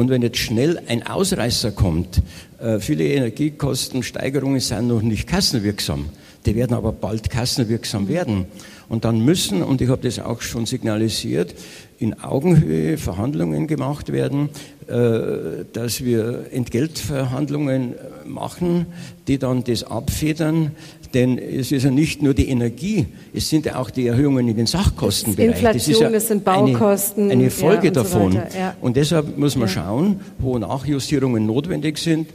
Und 0.00 0.08
wenn 0.08 0.22
jetzt 0.22 0.38
schnell 0.38 0.80
ein 0.88 1.06
Ausreißer 1.06 1.72
kommt, 1.72 2.22
äh, 2.58 2.80
viele 2.80 3.04
Energiekostensteigerungen 3.04 4.58
sind 4.58 4.88
noch 4.88 5.02
nicht 5.02 5.28
kassenwirksam, 5.28 6.06
die 6.46 6.54
werden 6.54 6.72
aber 6.72 6.90
bald 6.90 7.28
kassenwirksam 7.28 8.08
werden. 8.08 8.46
Und 8.88 9.04
dann 9.04 9.22
müssen, 9.22 9.62
und 9.62 9.82
ich 9.82 9.90
habe 9.90 10.00
das 10.00 10.18
auch 10.18 10.40
schon 10.40 10.64
signalisiert, 10.64 11.54
in 11.98 12.18
Augenhöhe 12.18 12.96
Verhandlungen 12.96 13.66
gemacht 13.66 14.10
werden, 14.10 14.48
äh, 14.86 15.66
dass 15.74 16.02
wir 16.02 16.46
Entgeltverhandlungen 16.50 17.94
machen, 18.24 18.86
die 19.28 19.36
dann 19.36 19.64
das 19.64 19.84
abfedern, 19.84 20.70
denn 21.14 21.38
es 21.38 21.72
ist 21.72 21.82
ja 21.82 21.90
nicht 21.90 22.22
nur 22.22 22.34
die 22.34 22.48
Energie, 22.48 23.06
es 23.34 23.48
sind 23.48 23.66
ja 23.66 23.76
auch 23.76 23.90
die 23.90 24.06
Erhöhungen 24.06 24.48
in 24.48 24.56
den 24.56 24.66
Sachkostenbereich. 24.66 25.56
Inflation, 25.56 25.94
das 25.94 26.10
ja 26.12 26.16
es 26.16 26.28
sind 26.28 26.44
Baukosten. 26.44 27.24
Eine, 27.24 27.32
eine 27.32 27.50
Folge 27.50 27.84
ja, 27.84 27.88
und 27.88 27.96
davon. 27.96 28.32
So 28.32 28.38
ja. 28.38 28.76
Und 28.80 28.96
deshalb 28.96 29.36
muss 29.36 29.56
man 29.56 29.68
schauen, 29.68 30.20
wo 30.38 30.58
Nachjustierungen 30.58 31.46
notwendig 31.46 31.98
sind, 31.98 32.28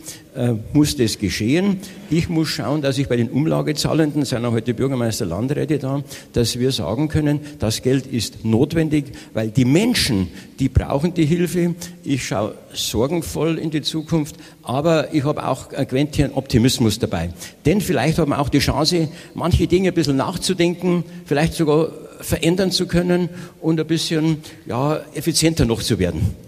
muss 0.74 0.98
das 0.98 1.18
geschehen. 1.18 1.80
Ich 2.10 2.30
muss 2.30 2.50
schauen, 2.50 2.82
dass 2.82 2.98
ich 2.98 3.08
bei 3.08 3.16
den 3.16 3.30
Umlagezahlenden, 3.30 4.26
sind 4.26 4.46
auch 4.46 4.52
heute 4.52 4.74
Bürgermeister 4.74 5.26
Landräte 5.26 5.80
da, 5.80 6.04
dass 6.34 6.60
wir 6.60 6.72
sagen 6.72 7.08
können, 7.08 7.40
das 7.60 7.82
Geld 7.82 8.06
ist 8.06 8.44
notwendig, 8.44 9.06
weil 9.34 9.50
die 9.50 9.66
Menschen, 9.66 10.28
die 10.60 10.70
brauchen 10.70 11.14
die 11.14 11.26
Hilfe. 11.26 11.76
Ich 12.04 12.26
schaue 12.26 12.56
sorgenvoll 12.74 13.58
in 13.58 13.72
die 13.72 13.82
Zukunft, 13.82 14.36
aber 14.62 15.14
ich 15.14 15.24
habe 15.24 15.48
auch 15.48 15.72
ein 15.72 15.88
Quäntchen 15.88 16.34
Optimismus 16.34 17.00
dabei. 17.00 17.30
Denn 17.66 17.82
vielleicht 17.82 18.18
haben 18.18 18.32
wir 18.32 18.40
auch 18.40 18.50
die 18.50 18.60
Chance, 18.60 19.10
manche 19.34 19.68
Dinge 19.68 19.90
ein 19.90 19.94
bisschen 19.94 20.18
nachzudenken, 20.18 21.04
vielleicht 21.26 21.54
sogar 21.54 21.90
verändern 22.22 22.72
zu 22.72 22.88
können 22.88 23.30
und 23.62 23.80
ein 23.80 23.88
bisschen 23.88 24.38
ja, 24.66 25.00
effizienter 25.14 25.66
noch 25.66 25.82
zu 25.82 26.00
werden. 26.00 26.45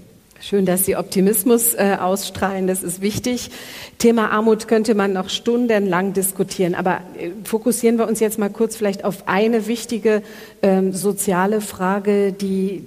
Schön, 0.49 0.65
dass 0.65 0.85
Sie 0.85 0.95
Optimismus 0.95 1.73
äh, 1.73 1.97
ausstrahlen, 1.99 2.67
das 2.67 2.81
ist 2.81 3.01
wichtig. 3.01 3.49
Thema 3.97 4.31
Armut 4.31 4.69
könnte 4.69 4.95
man 4.95 5.11
noch 5.11 5.27
stundenlang 5.27 6.13
diskutieren, 6.13 6.73
aber 6.73 7.01
äh, 7.19 7.31
fokussieren 7.43 7.97
wir 7.97 8.07
uns 8.07 8.21
jetzt 8.21 8.39
mal 8.39 8.49
kurz 8.49 8.77
vielleicht 8.77 9.03
auf 9.03 9.27
eine 9.27 9.67
wichtige 9.67 10.23
ähm, 10.61 10.93
soziale 10.93 11.59
Frage, 11.59 12.31
die 12.31 12.85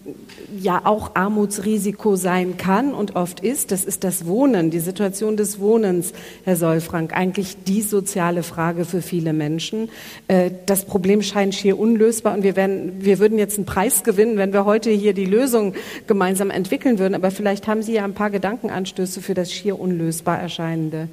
ja 0.58 0.82
auch 0.84 1.14
Armutsrisiko 1.14 2.16
sein 2.16 2.56
kann 2.56 2.94
und 2.94 3.16
oft 3.16 3.40
ist. 3.40 3.72
Das 3.72 3.84
ist 3.84 4.04
das 4.04 4.26
Wohnen, 4.26 4.70
die 4.70 4.80
Situation 4.80 5.36
des 5.36 5.58
Wohnens, 5.60 6.12
Herr 6.44 6.56
Solfrank. 6.56 7.12
Eigentlich 7.14 7.56
die 7.64 7.82
soziale 7.82 8.42
Frage 8.42 8.84
für 8.84 9.02
viele 9.02 9.32
Menschen. 9.32 9.90
Äh, 10.28 10.50
das 10.66 10.84
Problem 10.84 11.22
scheint 11.22 11.54
schier 11.54 11.78
unlösbar 11.78 12.34
und 12.34 12.42
wir, 12.42 12.56
werden, 12.56 12.92
wir 13.00 13.18
würden 13.18 13.38
jetzt 13.38 13.56
einen 13.56 13.66
Preis 13.66 14.02
gewinnen, 14.02 14.36
wenn 14.36 14.52
wir 14.52 14.64
heute 14.64 14.90
hier 14.90 15.14
die 15.14 15.26
Lösung 15.26 15.74
gemeinsam 16.06 16.50
entwickeln 16.50 16.98
würden. 16.98 17.14
Aber 17.14 17.30
vielleicht 17.30 17.66
haben 17.66 17.82
Sie 17.82 17.94
ja 17.94 18.04
ein 18.04 18.14
paar 18.14 18.30
Gedankenanstöße 18.30 19.22
für 19.22 19.34
das 19.34 19.52
schier 19.52 19.78
unlösbar 19.78 20.38
erscheinende. 20.38 21.08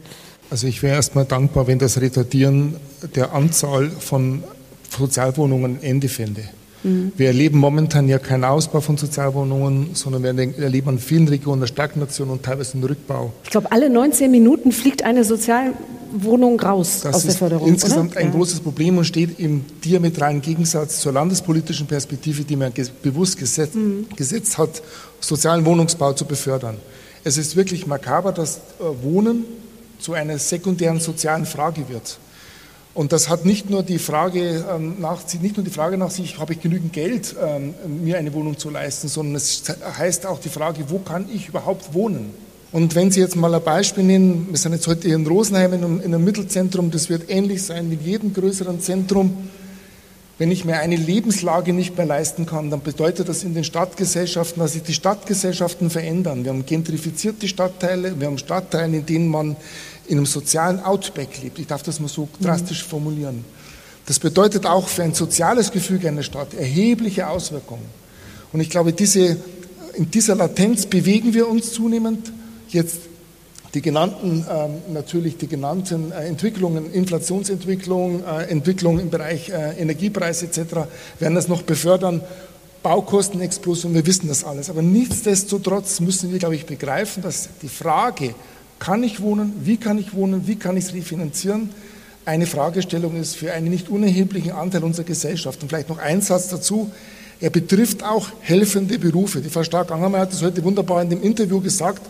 Also 0.50 0.68
ich 0.68 0.82
wäre 0.82 0.96
erstmal 0.96 1.26
dankbar, 1.26 1.68
wenn 1.68 1.80
das 1.80 2.00
Retardieren 2.00 2.76
der 3.16 3.34
Anzahl 3.34 3.90
von 3.90 4.44
Sozialwohnungen 4.90 5.82
Ende 5.84 6.08
fände. 6.08 6.44
Mhm. 6.88 7.12
Wir 7.18 7.28
erleben 7.28 7.60
momentan 7.60 8.08
ja 8.08 8.20
keinen 8.20 8.44
Ausbau 8.44 8.82
von 8.82 8.98
Sozialwohnungen, 8.98 9.92
sondern 9.94 10.24
wir 10.24 10.64
erleben 10.64 10.90
an 10.90 11.00
vielen 11.00 11.28
Regionen 11.28 11.62
eine 11.62 11.68
Stagnation 11.68 12.30
und 12.30 12.44
teilweise 12.44 12.76
einen 12.76 12.84
Rückbau. 12.84 13.34
Ich 13.44 13.50
glaube, 13.50 13.72
alle 13.72 13.90
19 13.90 14.32
Minuten 14.32 14.72
fliegt 14.72 15.04
eine 15.04 15.24
Sozialwohnung 15.24 16.60
raus 16.60 17.02
das 17.04 17.16
aus 17.16 17.24
der 17.24 17.34
Förderung. 17.34 17.68
Das 17.68 17.78
ist 17.78 17.84
insgesamt 17.84 18.12
oder? 18.12 18.20
ein 18.22 18.28
ja. 18.28 18.34
großes 18.34 18.60
Problem 18.62 18.98
und 18.98 19.06
steht 19.06 19.40
im 19.40 19.66
diametralen 19.84 20.42
Gegensatz 20.42 21.02
zur 21.02 21.14
landespolitischen 21.14 21.88
Perspektive, 21.88 22.44
die 22.44 22.56
man 22.56 22.72
bewusst 23.02 23.38
gesetzt, 23.38 23.76
mhm. 23.76 24.08
gesetzt 24.16 24.58
hat, 24.58 24.82
sozialen 25.20 25.66
Wohnungsbau 25.66 26.14
zu 26.14 26.26
befördern. 26.26 26.78
Es 27.24 27.38
ist 27.38 27.56
wirklich 27.56 27.88
makaber, 27.88 28.32
dass 28.32 28.58
äh, 28.58 28.84
Wohnen 29.04 29.46
zu 30.00 30.14
einer 30.14 30.38
sekundären 30.38 31.00
sozialen 31.00 31.46
Frage 31.46 31.90
wird. 31.90 32.20
Und 32.98 33.12
das 33.12 33.30
hat 33.30 33.46
nicht 33.46 33.70
nur 33.70 33.84
die 33.84 34.00
Frage 34.00 34.66
ähm, 34.74 34.96
nach, 34.98 35.20
nicht 35.40 35.56
nur 35.56 35.64
die 35.64 35.70
Frage 35.70 36.00
nach 36.00 36.10
sich, 36.10 36.40
habe 36.40 36.54
ich 36.54 36.62
genügend 36.62 36.94
Geld, 36.94 37.36
ähm, 37.40 37.76
mir 38.04 38.18
eine 38.18 38.34
Wohnung 38.34 38.58
zu 38.58 38.72
leisten, 38.72 39.08
sondern 39.08 39.36
es 39.36 39.62
heißt 40.00 40.26
auch 40.26 40.40
die 40.40 40.50
Frage, 40.50 40.86
wo 40.88 40.98
kann 40.98 41.30
ich 41.32 41.48
überhaupt 41.48 41.94
wohnen? 41.94 42.32
Und 42.72 42.96
wenn 42.96 43.12
Sie 43.12 43.20
jetzt 43.20 43.36
mal 43.36 43.54
ein 43.54 43.62
Beispiel 43.62 44.04
nehmen, 44.04 44.48
wir 44.50 44.58
sind 44.58 44.74
jetzt 44.74 44.88
heute 44.88 45.10
hier 45.10 45.16
in 45.16 45.28
Rosenheim 45.28 45.74
in 45.74 45.84
einem, 45.84 46.00
in 46.00 46.12
einem 46.12 46.24
Mittelzentrum, 46.24 46.90
das 46.90 47.08
wird 47.08 47.30
ähnlich 47.30 47.62
sein 47.62 47.92
wie 47.92 48.04
jedem 48.04 48.34
größeren 48.34 48.82
Zentrum. 48.82 49.48
Wenn 50.40 50.52
ich 50.52 50.66
mir 50.66 50.78
eine 50.78 50.96
Lebenslage 50.96 51.74
nicht 51.74 51.98
mehr 51.98 52.06
leisten 52.08 52.48
kann, 52.48 52.72
dann 52.72 52.82
bedeutet 52.82 53.30
das 53.30 53.44
in 53.44 53.54
den 53.54 53.64
Stadtgesellschaften, 53.64 54.60
dass 54.60 54.74
sich 54.74 54.84
die 54.84 54.94
Stadtgesellschaften 54.94 55.92
verändern. 55.92 56.44
Wir 56.44 56.52
haben 56.52 56.66
gentrifizierte 56.66 57.48
Stadtteile, 57.48 58.20
wir 58.20 58.26
haben 58.26 58.40
Stadtteile, 58.40 58.98
in 58.98 59.06
denen 59.06 59.28
man 59.28 59.56
in 60.08 60.18
einem 60.18 60.26
sozialen 60.26 60.80
Outback 60.80 61.42
lebt. 61.42 61.60
Ich 61.60 61.68
darf 61.68 61.84
das 61.84 62.00
mal 62.00 62.08
so 62.08 62.28
drastisch 62.42 62.84
formulieren. 62.84 63.44
Das 64.06 64.20
bedeutet 64.20 64.66
auch 64.66 64.88
für 64.88 65.04
ein 65.04 65.14
soziales 65.14 65.72
Gefüge 65.72 66.08
einer 66.08 66.24
Stadt 66.24 66.54
erhebliche 66.54 67.28
Auswirkungen. 67.28 67.86
Und 68.54 68.62
ich 68.62 68.70
glaube, 68.70 68.94
diese, 68.94 69.38
in 69.96 70.10
dieser 70.10 70.36
Latenz 70.36 70.86
bewegen 70.86 71.34
wir 71.34 71.48
uns 71.48 71.74
zunehmend. 71.74 72.32
Jetzt 72.70 73.02
die 73.74 73.82
genannten, 73.82 74.46
äh, 74.50 74.92
natürlich 74.94 75.38
die 75.38 75.48
genannten 75.48 76.14
äh, 76.14 76.26
Entwicklungen, 76.26 76.92
Inflationsentwicklung, 76.94 78.24
äh, 78.24 78.44
Entwicklung 78.44 78.98
im 79.00 79.10
Bereich 79.10 79.50
äh, 79.50 79.74
Energiepreise 79.78 80.46
etc. 80.46 80.88
werden 81.20 81.36
das 81.36 81.50
noch 81.50 81.64
befördern. 81.64 82.22
Baukostenexplosion, 82.84 83.94
wir 83.94 84.06
wissen 84.06 84.30
das 84.30 84.46
alles. 84.46 84.70
Aber 84.70 84.82
nichtsdestotrotz 84.82 86.00
müssen 86.00 86.32
wir, 86.32 86.40
glaube 86.40 86.56
ich, 86.56 86.66
begreifen, 86.66 87.22
dass 87.22 87.50
die 87.62 87.68
Frage, 87.68 88.34
kann 88.80 89.04
ich 89.04 89.22
wohnen? 89.22 89.54
Wie 89.64 89.78
kann 89.78 89.98
ich 89.98 90.14
wohnen? 90.14 90.48
Wie 90.48 90.56
kann 90.56 90.78
ich 90.78 90.86
es 90.86 90.94
refinanzieren? 90.94 91.70
Eine 92.26 92.46
Fragestellung 92.46 93.16
ist 93.16 93.36
für 93.36 93.54
einen 93.54 93.70
nicht 93.70 93.90
unerheblichen 93.90 94.52
Anteil 94.52 94.84
unserer 94.84 95.06
Gesellschaft. 95.06 95.62
Und 95.62 95.70
vielleicht 95.70 95.90
noch 95.90 95.98
ein 95.98 96.22
Satz 96.22 96.50
dazu. 96.50 96.92
Er 97.40 97.50
betrifft 97.50 98.04
auch 98.04 98.28
helfende 98.42 99.00
Berufe. 99.00 99.42
Die 99.42 99.50
Frau 99.50 99.64
Stark-Angermeier 99.64 100.22
hat 100.22 100.34
das 100.34 100.42
heute 100.42 100.64
wunderbar 100.64 101.02
in 101.02 101.10
dem 101.10 101.22
Interview 101.22 101.62
gesagt 101.62 102.02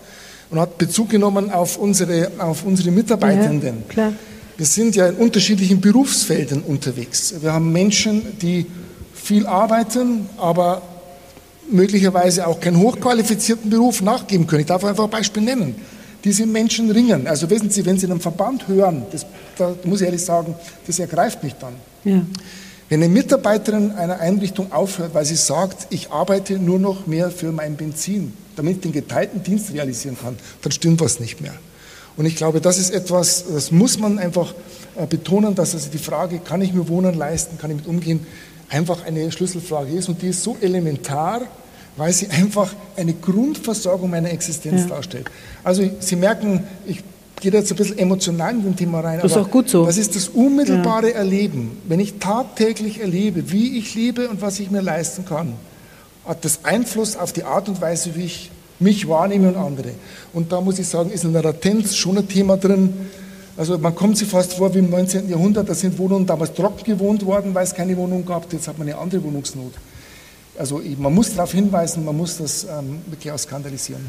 und 0.49 0.59
hat 0.59 0.77
Bezug 0.77 1.09
genommen 1.09 1.51
auf 1.51 1.77
unsere, 1.77 2.31
auf 2.39 2.65
unsere 2.65 2.91
Mitarbeitenden. 2.91 3.83
Ja, 3.95 4.13
Wir 4.55 4.65
sind 4.65 4.95
ja 4.95 5.07
in 5.07 5.15
unterschiedlichen 5.15 5.81
Berufsfeldern 5.81 6.61
unterwegs. 6.61 7.35
Wir 7.41 7.53
haben 7.53 7.71
Menschen, 7.71 8.21
die 8.41 8.65
viel 9.13 9.45
arbeiten, 9.45 10.27
aber 10.37 10.81
möglicherweise 11.69 12.47
auch 12.47 12.59
keinen 12.61 12.79
hochqualifizierten 12.79 13.69
Beruf 13.69 14.01
nachgeben 14.01 14.47
können. 14.47 14.61
Ich 14.61 14.67
darf 14.67 14.85
einfach 14.85 15.03
ein 15.03 15.09
Beispiel 15.09 15.43
nennen 15.43 15.75
diese 16.27 16.45
Menschen 16.45 16.91
ringen. 16.91 17.25
Also 17.25 17.49
wissen 17.49 17.69
Sie, 17.69 17.85
wenn 17.85 17.97
Sie 17.97 18.05
einen 18.05 18.19
Verband 18.19 18.67
hören, 18.67 19.05
das, 19.11 19.25
da 19.57 19.73
muss 19.85 20.01
ich 20.01 20.05
ehrlich 20.05 20.23
sagen, 20.23 20.55
das 20.85 20.99
ergreift 20.99 21.41
mich 21.41 21.53
dann. 21.53 21.73
Ja. 22.03 22.21
Wenn 22.89 23.01
eine 23.01 23.11
Mitarbeiterin 23.11 23.91
einer 23.91 24.19
Einrichtung 24.19 24.71
aufhört, 24.71 25.13
weil 25.13 25.25
sie 25.25 25.35
sagt, 25.35 25.87
ich 25.89 26.11
arbeite 26.11 26.59
nur 26.59 26.79
noch 26.79 27.07
mehr 27.07 27.31
für 27.31 27.51
mein 27.51 27.75
Benzin, 27.75 28.33
damit 28.55 28.77
ich 28.77 28.81
den 28.81 28.91
geteilten 28.91 29.41
Dienst 29.41 29.73
realisieren 29.73 30.17
kann, 30.21 30.37
dann 30.61 30.71
stimmt 30.71 30.99
was 30.99 31.19
nicht 31.19 31.41
mehr. 31.41 31.53
Und 32.17 32.25
ich 32.25 32.35
glaube, 32.35 32.59
das 32.59 32.77
ist 32.77 32.91
etwas, 32.91 33.45
das 33.53 33.71
muss 33.71 33.97
man 33.99 34.19
einfach 34.19 34.53
äh, 34.95 35.05
betonen, 35.05 35.55
dass 35.55 35.75
also 35.75 35.89
die 35.89 35.97
Frage, 35.97 36.39
kann 36.39 36.61
ich 36.61 36.73
mir 36.73 36.87
Wohnen 36.89 37.13
leisten, 37.13 37.57
kann 37.57 37.71
ich 37.71 37.77
mit 37.77 37.87
umgehen, 37.87 38.25
einfach 38.69 39.05
eine 39.05 39.31
Schlüsselfrage 39.31 39.91
ist 39.91 40.09
und 40.09 40.21
die 40.21 40.27
ist 40.27 40.43
so 40.43 40.57
elementar, 40.59 41.41
weil 41.97 42.13
sie 42.13 42.29
einfach 42.29 42.73
eine 42.95 43.13
Grundversorgung 43.13 44.09
meiner 44.09 44.31
Existenz 44.31 44.83
ja. 44.83 44.87
darstellt. 44.87 45.29
Also 45.63 45.83
Sie 45.99 46.15
merken, 46.15 46.63
ich 46.85 47.03
gehe 47.41 47.51
da 47.51 47.57
jetzt 47.57 47.71
ein 47.71 47.75
bisschen 47.75 47.97
emotional 47.97 48.53
in 48.53 48.63
dem 48.63 48.75
Thema 48.75 49.01
rein. 49.01 49.19
Das 49.21 49.31
ist 49.31 49.37
auch 49.37 49.49
gut 49.49 49.69
so. 49.69 49.85
Das 49.85 49.97
ist 49.97 50.15
das 50.15 50.29
unmittelbare 50.29 51.09
ja. 51.09 51.17
Erleben. 51.17 51.77
Wenn 51.87 51.99
ich 51.99 52.19
tagtäglich 52.19 53.01
erlebe, 53.01 53.51
wie 53.51 53.77
ich 53.77 53.95
lebe 53.95 54.29
und 54.29 54.41
was 54.41 54.59
ich 54.59 54.71
mir 54.71 54.81
leisten 54.81 55.25
kann, 55.25 55.53
hat 56.25 56.45
das 56.45 56.63
Einfluss 56.63 57.15
auf 57.15 57.33
die 57.33 57.43
Art 57.43 57.69
und 57.69 57.81
Weise, 57.81 58.15
wie 58.15 58.25
ich 58.25 58.51
mich 58.79 59.07
wahrnehme 59.07 59.49
und 59.49 59.55
andere. 59.55 59.91
Und 60.33 60.51
da 60.51 60.61
muss 60.61 60.77
ich 60.77 60.87
sagen, 60.87 61.09
ist 61.09 61.23
in 61.23 61.33
der 61.33 61.43
Latenz 61.43 61.95
schon 61.95 62.17
ein 62.17 62.27
Thema 62.27 62.57
drin. 62.57 62.93
Also 63.55 63.77
man 63.79 63.95
kommt 63.95 64.17
sich 64.17 64.27
fast 64.27 64.53
vor 64.53 64.73
wie 64.75 64.79
im 64.79 64.89
19. 64.91 65.29
Jahrhundert, 65.29 65.67
da 65.67 65.73
sind 65.73 65.97
Wohnungen 65.97 66.27
damals 66.27 66.53
trocken 66.53 66.83
gewohnt 66.83 67.25
worden, 67.25 67.55
weil 67.55 67.63
es 67.63 67.73
keine 67.73 67.97
Wohnung 67.97 68.23
gab, 68.23 68.51
jetzt 68.53 68.67
hat 68.67 68.77
man 68.77 68.87
eine 68.87 68.97
andere 68.97 69.23
Wohnungsnot. 69.23 69.73
Also 70.57 70.81
man 70.97 71.13
muss 71.13 71.35
darauf 71.35 71.51
hinweisen, 71.51 72.03
man 72.05 72.17
muss 72.17 72.37
das 72.37 72.65
ähm, 72.65 73.01
wirklich 73.07 73.31
auch 73.31 73.37
skandalisieren. 73.37 74.05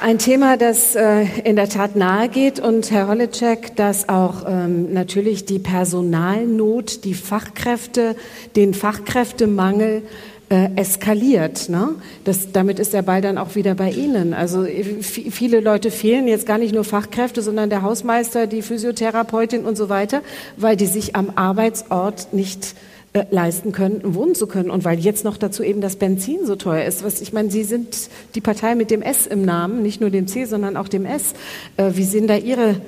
Ein 0.00 0.18
Thema, 0.18 0.56
das 0.56 0.94
äh, 0.94 1.24
in 1.42 1.56
der 1.56 1.68
Tat 1.68 1.96
nahe 1.96 2.28
geht 2.28 2.60
und 2.60 2.92
Herr 2.92 3.08
Holleczek, 3.08 3.74
dass 3.74 4.08
auch 4.08 4.44
ähm, 4.46 4.92
natürlich 4.92 5.44
die 5.44 5.58
Personalnot, 5.58 7.04
die 7.04 7.14
Fachkräfte, 7.14 8.14
den 8.54 8.74
Fachkräftemangel 8.74 10.02
äh, 10.50 10.68
eskaliert. 10.76 11.68
Ne? 11.68 11.96
Das, 12.22 12.52
damit 12.52 12.78
ist 12.78 12.92
der 12.92 13.02
Ball 13.02 13.20
dann 13.20 13.38
auch 13.38 13.56
wieder 13.56 13.74
bei 13.74 13.90
Ihnen. 13.90 14.34
Also 14.34 14.64
viele 14.64 15.58
Leute 15.60 15.90
fehlen 15.90 16.28
jetzt 16.28 16.46
gar 16.46 16.58
nicht 16.58 16.72
nur 16.72 16.84
Fachkräfte, 16.84 17.42
sondern 17.42 17.68
der 17.68 17.82
Hausmeister, 17.82 18.46
die 18.46 18.62
Physiotherapeutin 18.62 19.64
und 19.64 19.76
so 19.76 19.88
weiter, 19.88 20.22
weil 20.56 20.76
die 20.76 20.86
sich 20.86 21.16
am 21.16 21.32
Arbeitsort 21.34 22.32
nicht 22.32 22.76
äh, 23.12 23.24
leisten 23.30 23.72
können, 23.72 24.00
wohnen 24.14 24.34
zu 24.34 24.46
können. 24.46 24.70
Und 24.70 24.84
weil 24.84 24.98
jetzt 24.98 25.24
noch 25.24 25.36
dazu 25.36 25.62
eben 25.62 25.80
das 25.80 25.96
Benzin 25.96 26.44
so 26.44 26.56
teuer 26.56 26.84
ist. 26.84 27.04
Was, 27.04 27.20
ich 27.20 27.32
meine, 27.32 27.50
Sie 27.50 27.64
sind 27.64 28.10
die 28.34 28.40
Partei 28.40 28.74
mit 28.74 28.90
dem 28.90 29.02
S 29.02 29.26
im 29.26 29.42
Namen, 29.42 29.82
nicht 29.82 30.00
nur 30.00 30.10
dem 30.10 30.26
C, 30.26 30.44
sondern 30.44 30.76
auch 30.76 30.88
dem 30.88 31.06
S. 31.06 31.34
Äh, 31.76 31.92
wie 31.94 32.04
sehen 32.04 32.26
da 32.26 32.36
Ihre 32.36 32.80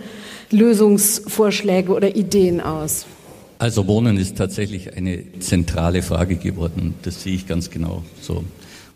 Lösungsvorschläge 0.51 1.93
oder 1.93 2.17
Ideen 2.17 2.61
aus? 2.61 3.07
Also 3.59 3.87
Wohnen 3.87 4.17
ist 4.17 4.37
tatsächlich 4.37 4.97
eine 4.97 5.23
zentrale 5.39 6.03
Frage 6.03 6.37
geworden. 6.37 6.95
Das 7.03 7.23
sehe 7.23 7.35
ich 7.35 7.47
ganz 7.47 7.71
genau 7.71 8.03
so. 8.21 8.45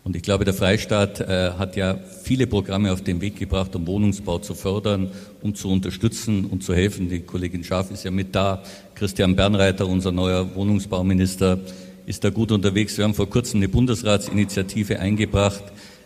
Und 0.05 0.15
ich 0.15 0.21
glaube, 0.21 0.45
der 0.45 0.53
Freistaat 0.53 1.19
äh, 1.19 1.53
hat 1.57 1.75
ja 1.75 1.97
viele 1.97 2.45
Programme 2.45 2.93
auf 2.93 3.01
den 3.01 3.21
Weg 3.21 3.37
gebracht, 3.37 3.75
um 3.75 3.87
Wohnungsbau 3.87 4.37
zu 4.37 4.53
fördern, 4.53 5.09
um 5.41 5.55
zu 5.55 5.67
unterstützen 5.67 6.45
und 6.45 6.63
zu 6.63 6.75
helfen. 6.75 7.09
Die 7.09 7.21
Kollegin 7.21 7.63
Schaaf 7.63 7.89
ist 7.89 8.03
ja 8.03 8.11
mit 8.11 8.35
da. 8.35 8.61
Christian 8.93 9.35
Bernreiter, 9.35 9.87
unser 9.87 10.11
neuer 10.11 10.53
Wohnungsbauminister, 10.53 11.57
ist 12.05 12.23
da 12.23 12.29
gut 12.29 12.51
unterwegs. 12.51 12.95
Wir 12.99 13.03
haben 13.03 13.15
vor 13.15 13.27
kurzem 13.27 13.57
eine 13.61 13.67
Bundesratsinitiative 13.67 14.99
eingebracht, 14.99 15.63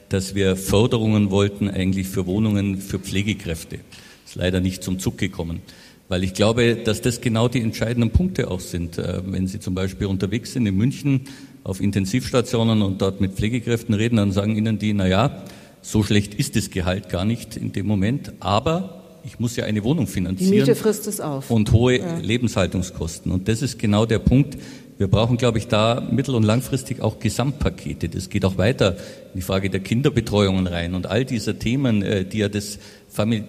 dass 0.08 0.34
wir 0.34 0.56
Förderungen 0.56 1.30
wollten 1.30 1.70
eigentlich 1.70 2.08
für 2.08 2.26
Wohnungen 2.26 2.78
für 2.78 3.00
Pflegekräfte. 3.00 3.80
Ist 4.26 4.36
leider 4.36 4.62
nicht 4.62 4.82
zum 4.82 5.00
Zug 5.00 5.18
gekommen. 5.18 5.62
Weil 6.08 6.24
ich 6.24 6.34
glaube, 6.34 6.76
dass 6.78 7.02
das 7.02 7.20
genau 7.20 7.50
die 7.50 7.62
entscheidenden 7.62 8.12
Punkte 8.12 8.50
auch 8.50 8.62
sind. 8.62 8.98
Äh, 8.98 9.22
wenn 9.26 9.46
Sie 9.46 9.60
zum 9.60 9.76
Beispiel 9.76 10.08
unterwegs 10.08 10.54
sind 10.54 10.66
in 10.66 10.78
München, 10.78 11.26
auf 11.64 11.82
Intensivstationen 11.82 12.82
und 12.82 13.02
dort 13.02 13.22
mit 13.22 13.34
Pflegekräften 13.34 13.94
reden, 13.94 14.18
dann 14.18 14.32
sagen 14.32 14.56
ihnen 14.56 14.80
die, 14.80 14.94
na 14.94 15.08
ja, 15.08 15.44
so 15.82 16.04
schlecht 16.04 16.34
ist 16.34 16.56
das 16.56 16.70
Gehalt 16.70 17.10
gar 17.10 17.26
nicht 17.26 17.58
in 17.58 17.72
dem 17.72 17.86
Moment, 17.86 18.34
aber 18.40 19.02
ich 19.24 19.40
muss 19.40 19.56
ja 19.56 19.66
eine 19.66 19.84
Wohnung 19.84 20.08
finanzieren. 20.08 20.52
Die 20.52 20.60
Miete 20.60 20.76
frisst 20.76 21.08
es 21.08 21.20
auf. 21.22 21.52
Und 21.52 21.72
hohe 21.72 22.00
ja. 22.00 22.18
Lebenshaltungskosten. 22.18 23.32
Und 23.32 23.48
das 23.48 23.62
ist 23.62 23.78
genau 23.78 24.06
der 24.06 24.20
Punkt. 24.20 24.58
Wir 25.00 25.08
brauchen, 25.08 25.38
glaube 25.38 25.60
ich, 25.60 25.70
da 25.70 26.06
mittel- 26.12 26.36
und 26.36 26.44
langfristig 26.44 27.02
auch 27.02 27.20
Gesamtpakete. 27.20 28.10
Das 28.10 28.30
geht 28.30 28.44
auch 28.44 28.58
weiter 28.58 28.98
in 29.34 29.38
die 29.38 29.42
Frage 29.42 29.70
der 29.70 29.80
Kinderbetreuungen 29.80 30.68
rein 30.68 30.94
und 30.94 31.08
all 31.08 31.24
dieser 31.24 31.58
Themen, 31.58 32.02
äh, 32.02 32.26
die 32.26 32.40
ja 32.40 32.50
das 32.50 32.80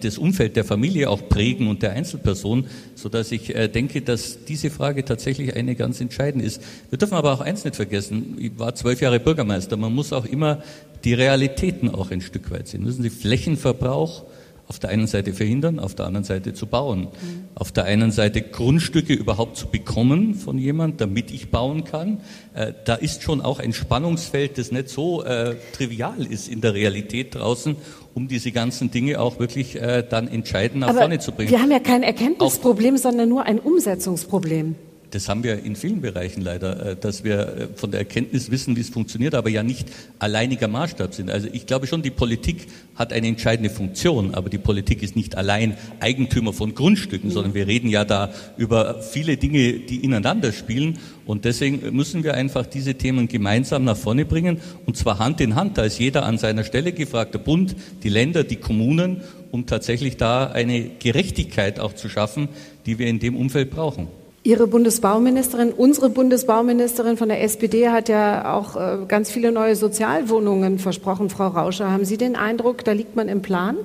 das 0.00 0.16
Umfeld 0.16 0.56
der 0.56 0.64
Familie 0.64 1.10
auch 1.10 1.28
prägen 1.28 1.66
und 1.66 1.82
der 1.82 1.92
Einzelperson, 1.92 2.66
so 2.94 3.08
dass 3.08 3.30
ich 3.30 3.54
äh, 3.54 3.68
denke, 3.68 4.00
dass 4.00 4.44
diese 4.44 4.70
Frage 4.70 5.04
tatsächlich 5.04 5.54
eine 5.54 5.74
ganz 5.74 6.00
entscheidende 6.00 6.46
ist. 6.46 6.62
Wir 6.88 6.98
dürfen 6.98 7.14
aber 7.14 7.32
auch 7.32 7.40
eins 7.40 7.64
nicht 7.64 7.76
vergessen. 7.76 8.36
Ich 8.38 8.58
war 8.58 8.74
zwölf 8.76 9.00
Jahre 9.00 9.20
Bürgermeister. 9.20 9.76
Man 9.76 9.92
muss 9.92 10.12
auch 10.12 10.24
immer 10.26 10.62
die 11.04 11.14
Realitäten 11.14 11.90
auch 11.90 12.10
ein 12.10 12.20
Stück 12.20 12.50
weit 12.52 12.68
sehen. 12.68 12.84
Müssen 12.84 13.02
Sie 13.02 13.10
Flächenverbrauch 13.10 14.24
auf 14.70 14.78
der 14.78 14.90
einen 14.90 15.08
Seite 15.08 15.32
verhindern, 15.32 15.80
auf 15.80 15.96
der 15.96 16.06
anderen 16.06 16.22
Seite 16.22 16.54
zu 16.54 16.68
bauen. 16.68 17.00
Mhm. 17.00 17.44
Auf 17.56 17.72
der 17.72 17.86
einen 17.86 18.12
Seite 18.12 18.40
Grundstücke 18.40 19.12
überhaupt 19.12 19.56
zu 19.56 19.66
bekommen 19.66 20.36
von 20.36 20.58
jemand, 20.58 21.00
damit 21.00 21.32
ich 21.32 21.50
bauen 21.50 21.82
kann. 21.82 22.20
Äh, 22.54 22.74
da 22.84 22.94
ist 22.94 23.24
schon 23.24 23.40
auch 23.40 23.58
ein 23.58 23.72
Spannungsfeld, 23.72 24.58
das 24.58 24.70
nicht 24.70 24.88
so 24.88 25.24
äh, 25.24 25.56
trivial 25.72 26.24
ist 26.24 26.46
in 26.46 26.60
der 26.60 26.74
Realität 26.74 27.34
draußen, 27.34 27.74
um 28.14 28.28
diese 28.28 28.52
ganzen 28.52 28.92
Dinge 28.92 29.20
auch 29.20 29.40
wirklich 29.40 29.74
äh, 29.74 30.04
dann 30.08 30.28
entscheidend 30.28 30.82
nach 30.82 30.90
Aber 30.90 31.00
vorne 31.00 31.18
zu 31.18 31.32
bringen. 31.32 31.50
Wir 31.50 31.60
haben 31.60 31.72
ja 31.72 31.80
kein 31.80 32.04
Erkenntnisproblem, 32.04 32.94
auch 32.94 33.00
sondern 33.00 33.28
nur 33.28 33.42
ein 33.42 33.58
Umsetzungsproblem. 33.58 34.76
Das 35.10 35.28
haben 35.28 35.42
wir 35.42 35.64
in 35.64 35.74
vielen 35.74 36.00
Bereichen 36.00 36.40
leider, 36.40 36.86
äh, 36.86 36.96
dass 36.96 37.24
wir 37.24 37.38
äh, 37.40 37.68
von 37.74 37.90
der 37.90 38.00
Erkenntnis 38.00 38.50
wissen, 38.50 38.76
wie 38.76 38.80
es 38.80 38.90
funktioniert, 38.90 39.34
aber 39.34 39.50
ja 39.50 39.62
nicht 39.62 39.88
alleiniger 40.18 40.68
Maßstab 40.68 41.14
sind. 41.14 41.30
Also 41.30 41.48
ich 41.52 41.66
glaube 41.66 41.86
schon, 41.86 42.02
die 42.02 42.10
Politik 42.10 42.68
hat 42.94 43.12
eine 43.12 43.26
entscheidende 43.26 43.70
Funktion, 43.70 44.34
aber 44.34 44.48
die 44.50 44.58
Politik 44.58 45.02
ist 45.02 45.16
nicht 45.16 45.36
allein 45.36 45.76
Eigentümer 45.98 46.52
von 46.52 46.74
Grundstücken, 46.74 47.30
sondern 47.30 47.54
wir 47.54 47.66
reden 47.66 47.88
ja 47.88 48.04
da 48.04 48.32
über 48.56 49.02
viele 49.02 49.36
Dinge, 49.36 49.80
die 49.80 50.04
ineinander 50.04 50.52
spielen. 50.52 50.98
Und 51.26 51.44
deswegen 51.44 51.94
müssen 51.94 52.22
wir 52.22 52.34
einfach 52.34 52.66
diese 52.66 52.94
Themen 52.94 53.26
gemeinsam 53.26 53.84
nach 53.84 53.96
vorne 53.96 54.24
bringen, 54.24 54.60
und 54.86 54.96
zwar 54.96 55.18
Hand 55.18 55.40
in 55.40 55.54
Hand. 55.54 55.78
Da 55.78 55.84
ist 55.84 55.98
jeder 55.98 56.24
an 56.24 56.38
seiner 56.38 56.64
Stelle 56.64 56.92
gefragt, 56.92 57.34
der 57.34 57.40
Bund, 57.40 57.74
die 58.02 58.08
Länder, 58.08 58.44
die 58.44 58.56
Kommunen, 58.56 59.22
um 59.50 59.66
tatsächlich 59.66 60.16
da 60.16 60.46
eine 60.46 60.90
Gerechtigkeit 60.98 61.80
auch 61.80 61.94
zu 61.94 62.08
schaffen, 62.08 62.48
die 62.86 62.98
wir 62.98 63.08
in 63.08 63.18
dem 63.18 63.36
Umfeld 63.36 63.70
brauchen. 63.70 64.08
Ihre 64.42 64.66
Bundesbauministerin, 64.66 65.70
unsere 65.72 66.08
Bundesbauministerin 66.08 67.18
von 67.18 67.28
der 67.28 67.42
SPD 67.42 67.90
hat 67.90 68.08
ja 68.08 68.54
auch 68.54 68.74
äh, 68.74 69.04
ganz 69.06 69.30
viele 69.30 69.52
neue 69.52 69.76
Sozialwohnungen 69.76 70.78
versprochen, 70.78 71.28
Frau 71.28 71.48
Rauscher. 71.48 71.90
Haben 71.90 72.06
Sie 72.06 72.16
den 72.16 72.36
Eindruck, 72.36 72.82
da 72.84 72.92
liegt 72.92 73.16
man 73.16 73.28
im 73.28 73.42
Plan? 73.42 73.76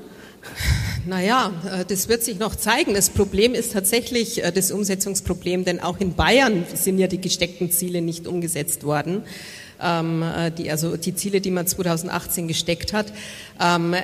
Naja, 1.06 1.52
äh, 1.66 1.84
das 1.86 2.08
wird 2.08 2.24
sich 2.24 2.40
noch 2.40 2.56
zeigen. 2.56 2.94
Das 2.94 3.10
Problem 3.10 3.54
ist 3.54 3.74
tatsächlich 3.74 4.46
äh, 4.46 4.52
das 4.54 4.72
Umsetzungsproblem, 4.72 5.66
denn 5.66 5.82
auch 5.82 6.00
in 6.00 6.14
Bayern 6.14 6.66
sind 6.74 7.00
ja 7.00 7.08
die 7.08 7.20
gesteckten 7.20 7.70
Ziele 7.70 8.02
nicht 8.02 8.26
umgesetzt 8.26 8.86
worden 8.86 9.24
die, 9.78 10.72
also 10.72 10.98
die 10.98 11.16
Ziele, 11.16 11.42
die 11.42 11.52
man 11.52 11.68
2018 11.68 12.48
gesteckt 12.48 12.94
hat. 12.94 13.08
Ähm, 13.62 13.96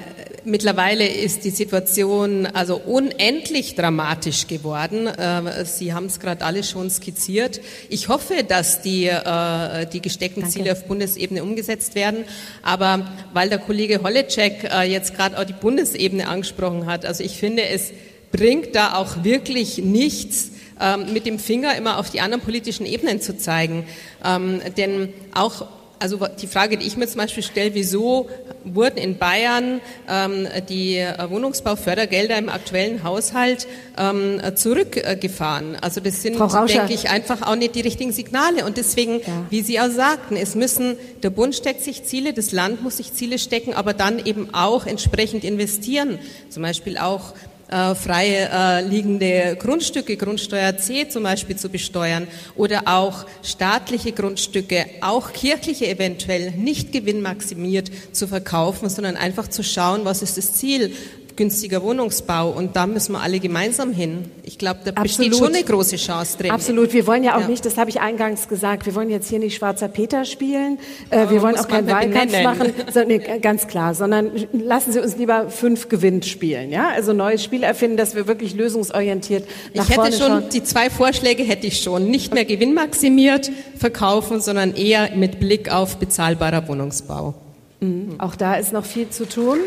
mittlerweile 0.46 1.08
ist 1.08 1.44
die 1.44 1.50
Situation 1.50 2.46
also 2.46 2.78
unendlich 2.78 3.76
dramatisch 3.76 4.48
geworden. 4.48 5.08
Äh, 5.08 5.66
Sie 5.66 5.94
haben 5.94 6.06
es 6.06 6.20
gerade 6.20 6.46
alle 6.46 6.64
schon 6.64 6.90
skizziert. 6.90 7.62
Ich 7.90 8.08
hoffe, 8.08 8.44
dass 8.48 8.82
die, 8.82 9.08
äh, 9.08 9.86
die 9.88 10.02
gesteckten 10.02 10.44
Danke. 10.44 10.58
Ziele 10.58 10.72
auf 10.72 10.86
Bundesebene 10.86 11.44
umgesetzt 11.44 11.96
werden. 11.96 12.26
Aber 12.64 13.08
weil 13.34 13.50
der 13.50 13.60
Kollege 13.60 14.02
Holleczek 14.04 14.70
äh, 14.72 14.84
jetzt 14.84 15.16
gerade 15.16 15.38
auch 15.38 15.44
die 15.44 15.54
Bundesebene 15.54 16.28
angesprochen 16.28 16.86
hat, 16.86 17.06
also 17.06 17.24
ich 17.24 17.38
finde, 17.38 17.64
es 17.64 17.92
bringt 18.32 18.76
da 18.76 18.96
auch 18.96 19.24
wirklich 19.24 19.80
nichts, 19.80 20.52
ähm, 20.82 21.14
mit 21.14 21.26
dem 21.26 21.40
Finger 21.40 21.76
immer 21.76 21.98
auf 22.00 22.10
die 22.10 22.22
anderen 22.22 22.42
politischen 22.42 22.86
Ebenen 22.86 23.22
zu 23.22 23.38
zeigen. 23.38 23.86
Ähm, 24.24 24.62
denn 24.78 25.14
auch 25.34 25.68
also 26.02 26.20
die 26.42 26.48
Frage, 26.48 26.78
die 26.78 26.88
ich 26.88 26.98
mir 26.98 27.08
zum 27.08 27.20
Beispiel 27.20 27.44
stelle, 27.44 27.76
wieso 27.76 28.28
wurden 28.64 28.98
in 28.98 29.18
Bayern 29.20 29.82
ähm, 30.10 30.48
die 30.68 30.98
äh, 30.98 31.30
Wohnungsbaufördergelder 31.30 32.40
im 32.40 32.50
aktuellen 32.50 33.04
Haushalt 33.04 33.68
ähm, 33.98 34.42
zurückgefahren? 34.56 35.78
Also 35.80 36.02
das 36.02 36.24
sind, 36.24 36.40
denke 36.40 36.94
ich, 36.94 37.10
einfach 37.12 37.44
auch 37.44 37.56
nicht 37.56 37.76
die 37.76 37.82
richtigen 37.82 38.12
Signale. 38.12 38.66
Und 38.66 38.78
deswegen, 38.78 39.20
ja. 39.20 39.46
wie 39.52 39.62
Sie 39.62 39.80
auch 39.80 39.92
sagten, 39.92 40.36
es 40.38 40.56
müssen, 40.56 40.98
der 41.22 41.30
Bund 41.30 41.54
steckt 41.56 41.84
sich 41.84 42.04
Ziele, 42.04 42.34
das 42.34 42.52
Land 42.52 42.82
muss 42.82 42.98
sich 42.98 43.14
Ziele 43.14 43.38
stecken, 43.38 43.76
aber 43.76 43.94
dann 43.94 44.26
eben 44.26 44.56
auch 44.56 44.88
entsprechend 44.88 45.44
investieren. 45.44 46.18
Zum 46.50 46.64
Beispiel 46.64 46.98
auch 46.98 47.34
äh, 47.72 47.96
frei 47.96 48.50
äh, 48.52 48.82
liegende 48.82 49.58
Grundstücke, 49.58 50.18
Grundsteuer 50.18 50.78
C 50.78 51.08
zum 51.08 51.24
Beispiel 51.24 51.56
zu 51.56 51.70
besteuern 51.70 52.28
oder 52.56 52.84
auch 52.86 53.26
staatliche 53.44 54.12
Grundstücke, 54.12 54.86
auch 55.02 55.34
kirchliche 55.34 55.88
eventuell 55.88 56.52
nicht 56.52 56.92
gewinnmaximiert 56.92 57.90
zu 58.12 58.28
verkaufen, 58.28 58.90
sondern 58.90 59.16
einfach 59.16 59.48
zu 59.48 59.64
schauen, 59.64 60.06
was 60.06 60.22
ist 60.22 60.38
das 60.38 60.54
Ziel 60.54 60.94
günstiger 61.36 61.82
Wohnungsbau 61.84 62.50
und 62.50 62.76
da 62.76 62.88
müssen 62.88 63.14
wir 63.14 63.22
alle 63.22 63.40
gemeinsam 63.40 63.92
hin. 63.92 64.26
Ich 64.44 64.58
glaube, 64.58 64.80
da 64.84 64.92
Absolut. 64.92 65.32
besteht 65.32 65.36
schon 65.36 65.56
eine 65.56 65.64
große 65.64 65.98
Chance 65.98 66.38
drin. 66.38 66.52
Absolut. 66.52 66.94
Wir 66.94 67.08
wollen 67.08 67.24
ja 67.24 67.36
auch 67.36 67.42
ja. 67.42 67.48
nicht, 67.48 67.66
das 67.66 67.78
habe 67.78 67.90
ich 67.90 68.02
eingangs 68.02 68.48
gesagt, 68.48 68.86
wir 68.86 68.96
wollen 68.96 69.10
jetzt 69.10 69.30
hier 69.30 69.40
nicht 69.40 69.56
Schwarzer 69.56 69.88
Peter 69.88 70.26
spielen. 70.26 70.80
Äh, 71.10 71.30
wir 71.30 71.42
wollen 71.42 71.58
auch 71.58 71.68
keinen 71.68 71.88
Wahlkampf 71.88 72.44
machen, 72.44 72.74
so, 72.94 73.04
nee, 73.04 73.20
ganz 73.40 73.68
klar, 73.68 73.94
sondern 73.94 74.32
lassen 74.52 74.92
Sie 74.92 75.00
uns 75.00 75.18
lieber 75.18 75.50
fünf 75.50 75.90
gewinnt 75.90 76.26
spielen. 76.26 76.72
Ja? 76.72 76.90
Also 76.90 77.14
neues 77.14 77.44
Spiel 77.44 77.64
erfinden, 77.64 77.98
dass 77.98 78.16
wir 78.16 78.28
wirklich 78.28 78.56
lösungsorientiert 78.56 79.48
nach 79.74 79.88
ich 79.88 79.96
vorne 79.96 80.12
hätte 80.12 80.24
schon, 80.24 80.50
die 80.50 80.64
zwei 80.64 80.90
Vorschläge 80.90 81.44
hätte 81.44 81.68
ich 81.68 81.82
schon. 81.82 82.10
Nicht 82.10 82.34
mehr 82.34 82.46
gewinnmaximiert 82.46 83.52
verkaufen, 83.78 84.42
sondern 84.42 84.76
eher 84.76 85.16
mit 85.16 85.40
Blick 85.40 85.72
auf 85.72 85.98
bezahlbarer 85.98 86.68
Wohnungsbau. 86.68 87.36
Mhm. 87.80 88.16
Auch 88.20 88.36
da 88.36 88.56
ist 88.56 88.72
noch 88.74 88.86
viel 88.86 89.10
zu 89.10 89.28
tun. 89.28 89.58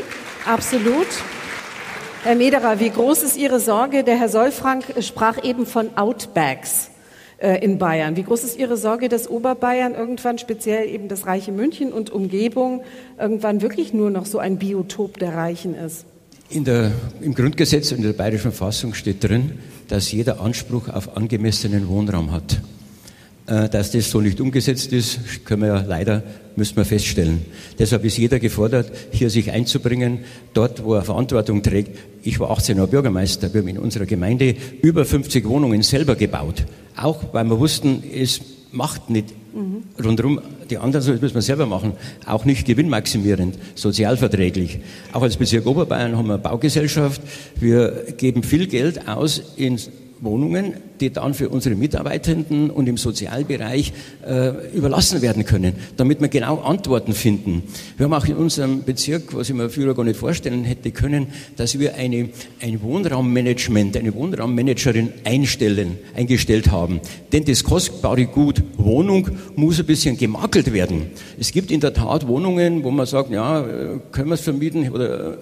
Absolut. 0.47 1.07
Herr 2.25 2.37
Mederer, 2.37 2.81
wie 2.81 2.89
groß 2.89 3.23
ist 3.23 3.37
Ihre 3.37 3.61
Sorge? 3.61 4.03
Der 4.03 4.19
Herr 4.19 4.31
Solfrank 4.31 4.95
sprach 5.01 5.45
eben 5.45 5.67
von 5.67 5.95
Outbacks 5.99 6.89
äh, 7.37 7.63
in 7.63 7.77
Bayern. 7.77 8.17
Wie 8.17 8.23
groß 8.23 8.45
ist 8.45 8.59
Ihre 8.59 8.79
Sorge, 8.79 9.11
dass 9.11 9.29
Oberbayern 9.29 9.95
irgendwann, 9.95 10.39
speziell 10.39 10.89
eben 10.89 11.09
das 11.09 11.27
reiche 11.27 11.53
München 11.53 11.93
und 11.93 12.09
Umgebung, 12.09 12.83
irgendwann 13.21 13.61
wirklich 13.61 13.93
nur 13.93 14.09
noch 14.09 14.25
so 14.25 14.39
ein 14.39 14.57
Biotop 14.57 15.19
der 15.19 15.35
Reichen 15.35 15.75
ist? 15.75 16.07
Der, 16.51 16.93
Im 17.21 17.35
Grundgesetz 17.35 17.93
und 17.93 17.99
in 17.99 18.05
der 18.05 18.15
Bayerischen 18.15 18.53
Verfassung 18.53 18.95
steht 18.95 19.23
drin, 19.23 19.59
dass 19.89 20.11
jeder 20.11 20.41
Anspruch 20.41 20.89
auf 20.89 21.19
angemessenen 21.19 21.89
Wohnraum 21.89 22.33
hat. 22.33 22.59
Äh, 23.47 23.69
dass 23.69 23.91
das 23.91 24.11
so 24.11 24.23
nicht 24.23 24.41
umgesetzt 24.41 24.91
ist, 24.93 25.45
können 25.45 25.63
wir 25.63 25.69
ja 25.69 25.85
leider, 25.87 26.23
müssen 26.57 26.77
wir 26.77 26.87
feststellen. 26.87 27.43
Deshalb 27.79 28.03
ist 28.05 28.17
jeder 28.17 28.39
gefordert, 28.39 28.91
hier 29.11 29.29
sich 29.29 29.51
einzubringen, 29.51 30.21
dort, 30.55 30.83
wo 30.83 30.95
er 30.95 31.03
Verantwortung 31.03 31.63
trägt. 31.63 31.99
Ich 32.23 32.41
war 32.41 32.51
18 32.51 32.79
Jahre 32.79 32.89
Bürgermeister, 32.89 33.53
wir 33.53 33.61
haben 33.61 33.69
in 33.69 33.79
unserer 33.79 34.07
Gemeinde 34.07 34.55
über 34.81 35.05
50 35.05 35.47
Wohnungen 35.47 35.83
selber 35.83 36.17
gebaut. 36.17 36.65
Auch 36.97 37.23
weil 37.33 37.45
wir 37.45 37.61
wussten, 37.61 38.03
es 38.15 38.41
macht 38.73 39.11
nicht 39.11 39.35
mhm. 39.55 39.85
rundherum 40.03 40.41
die 40.71 40.79
anderen, 40.79 41.07
das 41.07 41.21
müssen 41.21 41.35
wir 41.35 41.43
selber 41.43 41.67
machen, 41.67 41.93
auch 42.25 42.47
nicht 42.47 42.67
gewinnmaximierend, 42.67 43.59
sozialverträglich. 43.75 44.79
Auch 45.13 45.21
als 45.21 45.37
Bezirk 45.37 45.67
Oberbayern 45.67 46.17
haben 46.17 46.29
wir 46.29 46.35
eine 46.35 46.43
Baugesellschaft. 46.43 47.21
Wir 47.61 48.07
geben 48.17 48.43
viel 48.43 48.67
Geld 48.69 49.07
aus 49.07 49.43
in 49.57 49.79
Wohnungen, 50.21 50.75
die 51.01 51.11
dann 51.11 51.35
für 51.35 51.49
unsere 51.49 51.75
Mitarbeitenden 51.75 52.71
und 52.71 52.89
im 52.89 52.97
Sozialbereich 52.97 53.93
äh, 54.27 54.77
überlassen 54.77 55.23
werden 55.23 55.45
können, 55.45 55.75
damit 55.97 56.21
wir 56.21 56.29
genau 56.29 56.59
Antworten 56.61 57.13
finden. 57.13 57.63
Wir 57.97 58.05
haben 58.05 58.15
auch 58.15 58.27
in 58.27 58.37
unserem 58.37 58.85
Bezirk, 58.85 59.35
was 59.35 59.49
ich 59.49 59.55
mir 59.55 59.69
früher 59.69 59.95
gar 59.95 60.05
nicht 60.05 60.19
vorstellen 60.19 60.65
hätte 60.65 60.91
können, 60.93 61.29
dass 61.57 61.79
wir 61.79 61.97
eine, 61.97 62.29
ein 62.61 62.83
Wohnraummanagement, 62.83 63.97
eine 63.97 64.15
Wohnraummanagerin 64.15 65.13
einstellen, 65.25 65.99
eingestellt 66.15 66.71
haben. 66.71 67.01
Denn 67.33 67.45
das 67.45 67.65
kostbare 67.65 68.27
Gut 68.27 68.63
Wohnung 68.77 69.31
muss 69.57 69.81
ein 69.81 69.87
bisschen 69.87 70.17
gemakelt 70.17 70.73
werden. 70.73 71.07
Es 71.39 71.53
gibt 71.53 71.71
in 71.71 71.81
der 71.81 71.93
Tat 71.93 72.27
Wohnungen, 72.27 72.85
wo 72.85 72.91
man 72.91 73.07
sagt, 73.07 73.31
ja, 73.31 73.61
äh, 73.61 73.99
können 74.13 74.29
wir 74.29 74.35
es 74.35 74.41
vermieten 74.41 74.91
oder 74.91 75.39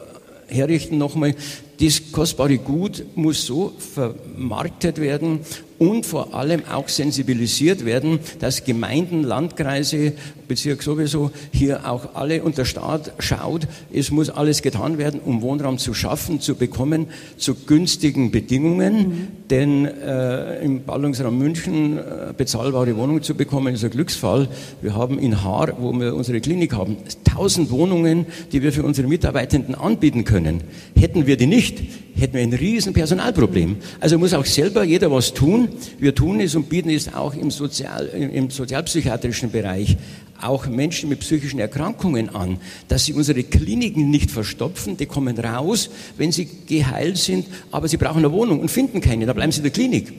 herrichten 0.53 0.99
nochmal, 0.99 1.35
das 1.83 2.13
kostbare 2.13 2.59
Gut 2.59 3.05
muss 3.17 3.45
so 3.45 3.73
vermarktet 3.77 5.01
werden 5.01 5.41
und 5.83 6.07
vor 6.07 6.33
allem 6.33 6.63
auch 6.71 6.89
sensibilisiert 6.89 7.85
werden, 7.85 8.21
dass 8.39 8.65
Gemeinden, 8.65 9.25
Landkreise, 9.25 10.13
Bezirk 10.47 10.83
sowieso 10.83 11.33
hier 11.51 11.91
auch 11.91 12.15
alle 12.15 12.45
und 12.45 12.57
der 12.57 12.67
Staat 12.67 13.13
schaut, 13.19 13.67
es 13.93 14.13
muss 14.13 14.31
alles 14.31 14.63
getan 14.63 14.99
werden, 14.99 15.19
um 15.19 15.43
Wohnraum 15.43 15.79
zu 15.79 15.93
schaffen, 15.93 16.41
zu 16.41 16.55
bekommen, 16.55 17.09
zu 17.37 17.57
günstigen 17.57 18.31
Bedingungen. 18.31 18.97
Mhm. 18.97 19.29
Denn 19.51 19.87
äh, 19.87 20.63
im 20.63 20.85
Ballungsraum 20.85 21.37
München 21.37 21.99
äh, 21.99 22.33
bezahlbare 22.37 22.97
Wohnungen 22.97 23.23
zu 23.23 23.35
bekommen, 23.35 23.75
ist 23.75 23.83
ein 23.83 23.91
Glücksfall. 23.91 24.49
Wir 24.83 24.95
haben 24.95 25.19
in 25.19 25.43
Haar, 25.43 25.73
wo 25.81 25.93
wir 25.93 26.15
unsere 26.15 26.41
Klinik 26.41 26.75
haben, 26.75 26.99
tausend 27.25 27.71
Wohnungen, 27.71 28.27
die 28.53 28.63
wir 28.63 28.73
für 28.73 28.85
unsere 28.85 29.09
Mitarbeitenden 29.09 29.75
anbieten 29.75 30.25
können. 30.25 30.61
Hätten 30.95 31.27
wir 31.27 31.37
die 31.37 31.47
nicht, 31.47 31.83
hätten 32.15 32.35
wir 32.35 32.43
ein 32.43 32.53
riesen 32.53 32.93
Personalproblem. 32.93 33.77
Also 34.01 34.19
muss 34.19 34.35
auch 34.35 34.45
selber 34.45 34.85
jeder 34.85 35.11
was 35.11 35.35
tun. 35.35 35.69
Wir 35.99 36.15
tun 36.15 36.41
es 36.41 36.55
und 36.55 36.69
bieten 36.69 36.91
es 36.91 37.13
auch 37.13 37.35
im, 37.35 37.51
Sozial, 37.51 38.07
im 38.07 38.51
sozialpsychiatrischen 38.51 39.51
Bereich 39.51 39.97
auch 40.43 40.67
Menschen 40.67 41.09
mit 41.09 41.21
psychischen 41.21 41.61
Erkrankungen 41.61 42.35
an, 42.35 42.59
dass 42.89 43.05
sie 43.05 43.13
unsere 43.13 43.43
Kliniken 43.45 44.11
nicht 44.11 44.31
verstopfen. 44.31 44.97
Die 44.97 45.07
kommen 45.07 45.39
raus, 45.39 45.91
wenn 46.17 46.33
sie 46.33 46.49
geheilt 46.67 47.17
sind, 47.17 47.47
aber 47.71 47.89
sie 47.89 47.97
brauchen 47.97 48.19
eine 48.19 48.33
Wohnung 48.33 48.61
und 48.61 48.71
finden 48.71 49.01
keine. 49.01 49.27
Da 49.27 49.33
bleiben 49.33 49.53
sie 49.53 49.59
in 49.59 49.65
der 49.65 49.73
Klinik. 49.73 50.13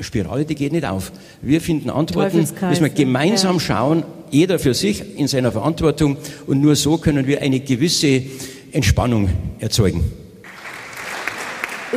Spirale, 0.00 0.44
die 0.44 0.54
geht 0.54 0.72
nicht 0.72 0.84
auf. 0.84 1.12
Wir 1.40 1.60
finden 1.60 1.88
Antworten, 1.90 2.38
müssen 2.38 2.82
wir 2.82 2.90
gemeinsam 2.90 3.60
schauen, 3.60 4.02
jeder 4.30 4.58
für 4.58 4.74
sich 4.74 5.16
in 5.16 5.28
seiner 5.28 5.52
Verantwortung 5.52 6.16
und 6.46 6.60
nur 6.60 6.74
so 6.74 6.98
können 6.98 7.26
wir 7.26 7.42
eine 7.42 7.60
gewisse 7.60 8.22
Entspannung 8.72 9.28
erzeugen. 9.60 10.23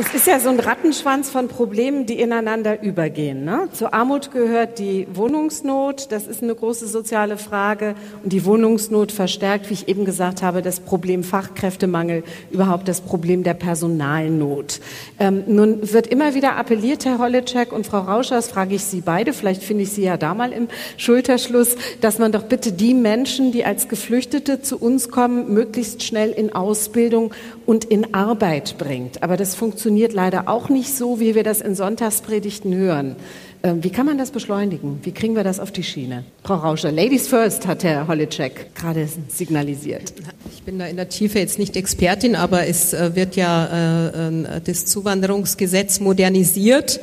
Es 0.00 0.14
ist 0.14 0.28
ja 0.28 0.38
so 0.38 0.48
ein 0.48 0.60
Rattenschwanz 0.60 1.28
von 1.28 1.48
Problemen, 1.48 2.06
die 2.06 2.20
ineinander 2.20 2.80
übergehen. 2.84 3.44
Ne? 3.44 3.68
Zur 3.72 3.92
Armut 3.92 4.30
gehört 4.30 4.78
die 4.78 5.08
Wohnungsnot, 5.12 6.12
das 6.12 6.28
ist 6.28 6.40
eine 6.40 6.54
große 6.54 6.86
soziale 6.86 7.36
Frage. 7.36 7.96
Und 8.22 8.32
die 8.32 8.44
Wohnungsnot 8.44 9.10
verstärkt, 9.10 9.68
wie 9.70 9.74
ich 9.74 9.88
eben 9.88 10.04
gesagt 10.04 10.40
habe, 10.40 10.62
das 10.62 10.78
Problem 10.78 11.24
Fachkräftemangel, 11.24 12.22
überhaupt 12.52 12.86
das 12.86 13.00
Problem 13.00 13.42
der 13.42 13.54
Personalnot. 13.54 14.78
Ähm, 15.18 15.42
nun 15.48 15.92
wird 15.92 16.06
immer 16.06 16.32
wieder 16.36 16.54
appelliert, 16.54 17.04
Herr 17.04 17.18
Holleczek 17.18 17.72
und 17.72 17.84
Frau 17.84 17.98
Rauschers, 17.98 18.46
frage 18.46 18.76
ich 18.76 18.84
Sie 18.84 19.00
beide, 19.00 19.32
vielleicht 19.32 19.64
finde 19.64 19.82
ich 19.82 19.90
Sie 19.90 20.04
ja 20.04 20.16
da 20.16 20.32
mal 20.32 20.52
im 20.52 20.68
Schulterschluss, 20.96 21.74
dass 22.00 22.20
man 22.20 22.30
doch 22.30 22.44
bitte 22.44 22.70
die 22.70 22.94
Menschen, 22.94 23.50
die 23.50 23.64
als 23.64 23.88
Geflüchtete 23.88 24.62
zu 24.62 24.78
uns 24.78 25.08
kommen, 25.08 25.52
möglichst 25.52 26.04
schnell 26.04 26.30
in 26.30 26.52
Ausbildung 26.52 27.34
und 27.68 27.84
in 27.84 28.14
Arbeit 28.14 28.78
bringt. 28.78 29.22
Aber 29.22 29.36
das 29.36 29.54
funktioniert 29.54 30.14
leider 30.14 30.48
auch 30.48 30.70
nicht 30.70 30.96
so, 30.96 31.20
wie 31.20 31.34
wir 31.34 31.42
das 31.42 31.60
in 31.60 31.74
Sonntagspredigten 31.74 32.74
hören. 32.74 33.16
Ähm, 33.62 33.84
wie 33.84 33.90
kann 33.90 34.06
man 34.06 34.16
das 34.16 34.30
beschleunigen? 34.30 35.00
Wie 35.02 35.12
kriegen 35.12 35.36
wir 35.36 35.44
das 35.44 35.60
auf 35.60 35.70
die 35.70 35.82
Schiene? 35.82 36.24
Frau 36.44 36.54
Rauscher, 36.54 36.90
Ladies 36.90 37.28
first, 37.28 37.66
hat 37.66 37.84
Herr 37.84 38.08
Holleczek 38.08 38.74
gerade 38.74 39.06
signalisiert. 39.28 40.14
Ich 40.50 40.62
bin 40.62 40.78
da 40.78 40.86
in 40.86 40.96
der 40.96 41.10
Tiefe 41.10 41.40
jetzt 41.40 41.58
nicht 41.58 41.76
Expertin, 41.76 42.36
aber 42.36 42.66
es 42.66 42.94
äh, 42.94 43.14
wird 43.14 43.36
ja 43.36 44.12
äh, 44.30 44.60
das 44.64 44.86
Zuwanderungsgesetz 44.86 46.00
modernisiert. 46.00 46.98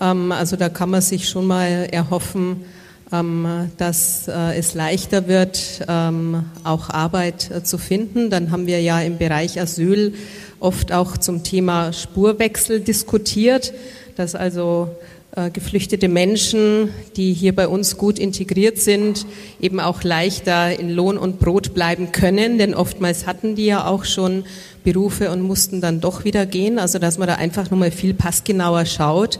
Ähm, 0.00 0.32
also 0.32 0.56
da 0.56 0.68
kann 0.68 0.90
man 0.90 1.00
sich 1.00 1.28
schon 1.28 1.46
mal 1.46 1.86
erhoffen, 1.92 2.64
dass 3.10 4.28
äh, 4.28 4.58
es 4.58 4.74
leichter 4.74 5.28
wird, 5.28 5.84
ähm, 5.88 6.44
auch 6.62 6.90
Arbeit 6.90 7.50
äh, 7.50 7.62
zu 7.64 7.78
finden. 7.78 8.28
Dann 8.28 8.50
haben 8.50 8.66
wir 8.66 8.82
ja 8.82 9.00
im 9.00 9.16
Bereich 9.16 9.58
Asyl 9.58 10.12
oft 10.60 10.92
auch 10.92 11.16
zum 11.16 11.42
Thema 11.42 11.92
Spurwechsel 11.94 12.80
diskutiert, 12.80 13.72
dass 14.16 14.34
also 14.34 14.90
äh, 15.36 15.50
geflüchtete 15.50 16.08
Menschen, 16.08 16.90
die 17.16 17.32
hier 17.32 17.54
bei 17.54 17.66
uns 17.66 17.96
gut 17.96 18.18
integriert 18.18 18.78
sind, 18.78 19.24
eben 19.58 19.80
auch 19.80 20.02
leichter 20.02 20.78
in 20.78 20.90
Lohn 20.90 21.16
und 21.16 21.38
Brot 21.38 21.72
bleiben 21.72 22.12
können, 22.12 22.58
denn 22.58 22.74
oftmals 22.74 23.26
hatten 23.26 23.54
die 23.54 23.66
ja 23.66 23.86
auch 23.86 24.04
schon 24.04 24.44
Berufe 24.84 25.30
und 25.30 25.40
mussten 25.40 25.80
dann 25.80 26.00
doch 26.00 26.24
wieder 26.24 26.44
gehen. 26.44 26.78
Also 26.78 26.98
dass 26.98 27.16
man 27.16 27.28
da 27.28 27.36
einfach 27.36 27.70
nochmal 27.70 27.90
viel 27.90 28.12
passgenauer 28.12 28.84
schaut 28.84 29.38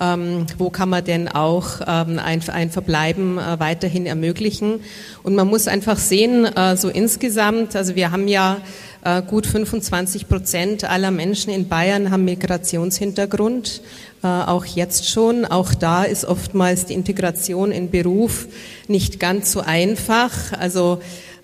ähm, 0.00 0.46
wo 0.58 0.70
kann 0.70 0.88
man 0.88 1.04
denn 1.04 1.28
auch 1.28 1.80
ähm, 1.86 2.18
ein, 2.18 2.40
ein 2.48 2.70
Verbleiben 2.70 3.38
äh, 3.38 3.58
weiterhin 3.58 4.06
ermöglichen. 4.06 4.80
Und 5.22 5.34
man 5.34 5.48
muss 5.48 5.68
einfach 5.68 5.98
sehen, 5.98 6.44
äh, 6.44 6.76
so 6.76 6.88
insgesamt, 6.88 7.74
also 7.76 7.96
wir 7.96 8.10
haben 8.10 8.28
ja 8.28 8.58
äh, 9.04 9.22
gut 9.22 9.46
25 9.46 10.28
Prozent 10.28 10.84
aller 10.84 11.10
Menschen 11.10 11.52
in 11.52 11.68
Bayern 11.68 12.10
haben 12.10 12.24
Migrationshintergrund, 12.24 13.80
äh, 14.22 14.26
auch 14.26 14.64
jetzt 14.64 15.08
schon. 15.08 15.44
Auch 15.44 15.74
da 15.74 16.04
ist 16.04 16.24
oftmals 16.24 16.86
die 16.86 16.94
Integration 16.94 17.70
in 17.70 17.90
Beruf 17.90 18.48
nicht 18.88 19.20
ganz 19.20 19.52
so 19.52 19.60
einfach. 19.60 20.32
Also 20.58 21.00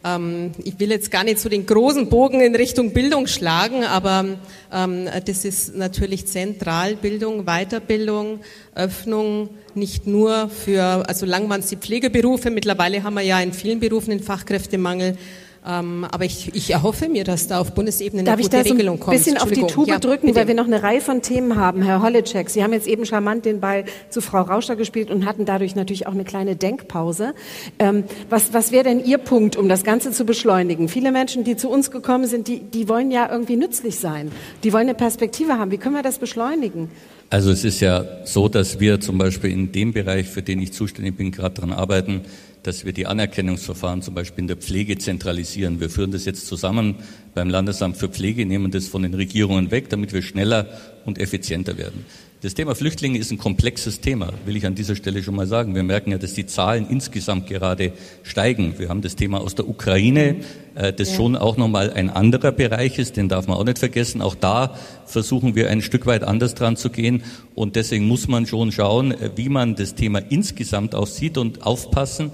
ich 0.06 0.78
will 0.78 0.90
jetzt 0.90 1.10
gar 1.10 1.24
nicht 1.24 1.38
so 1.38 1.48
den 1.48 1.64
großen 1.64 2.10
Bogen 2.10 2.42
in 2.42 2.54
Richtung 2.54 2.92
Bildung 2.92 3.26
schlagen, 3.26 3.84
aber 3.84 4.36
ähm, 4.70 5.08
das 5.24 5.46
ist 5.46 5.74
natürlich 5.76 6.26
zentral. 6.26 6.96
Bildung, 6.96 7.46
Weiterbildung, 7.46 8.40
Öffnung 8.74 9.48
nicht 9.74 10.06
nur 10.06 10.50
für, 10.50 11.08
also 11.08 11.24
lang 11.24 11.48
waren 11.48 11.60
es 11.60 11.68
die 11.68 11.76
Pflegeberufe, 11.76 12.50
mittlerweile 12.50 13.02
haben 13.02 13.14
wir 13.14 13.22
ja 13.22 13.40
in 13.40 13.54
vielen 13.54 13.80
Berufen 13.80 14.10
den 14.10 14.20
Fachkräftemangel, 14.20 15.16
ähm, 15.66 16.06
aber 16.10 16.24
ich, 16.24 16.54
ich 16.54 16.70
erhoffe 16.70 17.08
mir, 17.08 17.24
dass 17.24 17.46
da 17.46 17.58
auf 17.58 17.72
Bundesebene 17.72 18.20
eine 18.20 18.26
Darf 18.26 18.36
gute 18.36 18.56
ich 18.58 18.64
da 18.64 18.70
Regelung 18.70 18.98
so 18.98 19.10
ein 19.10 19.16
bisschen 19.16 19.38
auf 19.38 19.50
die 19.50 19.62
Tube 19.62 19.88
ja, 19.88 19.98
drücken, 19.98 20.26
bitte. 20.26 20.38
weil 20.38 20.48
wir 20.48 20.54
noch 20.54 20.66
eine 20.66 20.82
Reihe 20.82 21.00
von 21.00 21.22
Themen 21.22 21.56
haben. 21.56 21.80
Herr 21.82 22.02
Holleczek, 22.02 22.50
Sie 22.50 22.62
haben 22.62 22.74
jetzt 22.74 22.86
eben 22.86 23.06
charmant 23.06 23.46
den 23.46 23.60
Ball 23.60 23.84
zu 24.10 24.20
Frau 24.20 24.42
Rauscher 24.42 24.76
gespielt 24.76 25.10
und 25.10 25.24
hatten 25.24 25.46
dadurch 25.46 25.74
natürlich 25.74 26.06
auch 26.06 26.12
eine 26.12 26.24
kleine 26.24 26.54
Denkpause. 26.54 27.34
Ähm, 27.78 28.04
was 28.28 28.52
was 28.52 28.72
wäre 28.72 28.84
denn 28.84 29.02
Ihr 29.02 29.18
Punkt, 29.18 29.56
um 29.56 29.68
das 29.68 29.84
Ganze 29.84 30.10
zu 30.12 30.24
beschleunigen? 30.24 30.88
Viele 30.88 31.12
Menschen, 31.12 31.44
die 31.44 31.56
zu 31.56 31.70
uns 31.70 31.90
gekommen 31.90 32.26
sind, 32.26 32.46
die, 32.48 32.60
die 32.60 32.88
wollen 32.88 33.10
ja 33.10 33.30
irgendwie 33.30 33.56
nützlich 33.56 33.98
sein. 33.98 34.30
Die 34.64 34.72
wollen 34.72 34.88
eine 34.88 34.94
Perspektive 34.94 35.58
haben. 35.58 35.70
Wie 35.70 35.78
können 35.78 35.94
wir 35.94 36.02
das 36.02 36.18
beschleunigen? 36.18 36.90
Also 37.30 37.50
es 37.50 37.64
ist 37.64 37.80
ja 37.80 38.04
so, 38.24 38.48
dass 38.48 38.80
wir 38.80 39.00
zum 39.00 39.18
Beispiel 39.18 39.50
in 39.50 39.72
dem 39.72 39.92
Bereich, 39.92 40.28
für 40.28 40.42
den 40.42 40.60
ich 40.60 40.72
zuständig 40.72 41.16
bin, 41.16 41.32
gerade 41.32 41.54
daran 41.54 41.72
arbeiten, 41.72 42.20
dass 42.64 42.84
wir 42.84 42.92
die 42.92 43.06
Anerkennungsverfahren 43.06 44.02
zum 44.02 44.14
Beispiel 44.14 44.42
in 44.42 44.48
der 44.48 44.56
Pflege 44.56 44.98
zentralisieren. 44.98 45.80
Wir 45.80 45.90
führen 45.90 46.10
das 46.10 46.24
jetzt 46.24 46.46
zusammen 46.46 46.96
beim 47.34 47.48
Landesamt 47.48 47.96
für 47.96 48.08
Pflege, 48.08 48.46
nehmen 48.46 48.70
das 48.70 48.88
von 48.88 49.02
den 49.02 49.14
Regierungen 49.14 49.70
weg, 49.70 49.90
damit 49.90 50.12
wir 50.12 50.22
schneller 50.22 50.66
und 51.04 51.18
effizienter 51.18 51.78
werden. 51.78 52.04
Das 52.44 52.52
Thema 52.52 52.74
Flüchtlinge 52.74 53.18
ist 53.18 53.30
ein 53.30 53.38
komplexes 53.38 54.02
Thema, 54.02 54.30
will 54.44 54.54
ich 54.54 54.66
an 54.66 54.74
dieser 54.74 54.96
Stelle 54.96 55.22
schon 55.22 55.34
mal 55.34 55.46
sagen. 55.46 55.74
Wir 55.74 55.82
merken 55.82 56.10
ja, 56.10 56.18
dass 56.18 56.34
die 56.34 56.44
Zahlen 56.44 56.86
insgesamt 56.90 57.46
gerade 57.46 57.92
steigen. 58.22 58.74
Wir 58.76 58.90
haben 58.90 59.00
das 59.00 59.16
Thema 59.16 59.40
aus 59.40 59.54
der 59.54 59.66
Ukraine, 59.66 60.36
äh, 60.74 60.92
das 60.92 61.12
ja. 61.12 61.16
schon 61.16 61.36
auch 61.36 61.56
nochmal 61.56 61.90
ein 61.90 62.10
anderer 62.10 62.52
Bereich 62.52 62.98
ist, 62.98 63.16
den 63.16 63.30
darf 63.30 63.46
man 63.46 63.56
auch 63.56 63.64
nicht 63.64 63.78
vergessen. 63.78 64.20
Auch 64.20 64.34
da 64.34 64.76
versuchen 65.06 65.54
wir 65.54 65.70
ein 65.70 65.80
Stück 65.80 66.04
weit 66.04 66.22
anders 66.22 66.54
dran 66.54 66.76
zu 66.76 66.90
gehen. 66.90 67.22
Und 67.54 67.76
deswegen 67.76 68.06
muss 68.06 68.28
man 68.28 68.44
schon 68.44 68.72
schauen, 68.72 69.12
äh, 69.12 69.30
wie 69.36 69.48
man 69.48 69.74
das 69.74 69.94
Thema 69.94 70.18
insgesamt 70.18 70.94
auch 70.94 71.06
sieht 71.06 71.38
und 71.38 71.64
aufpassen, 71.64 72.30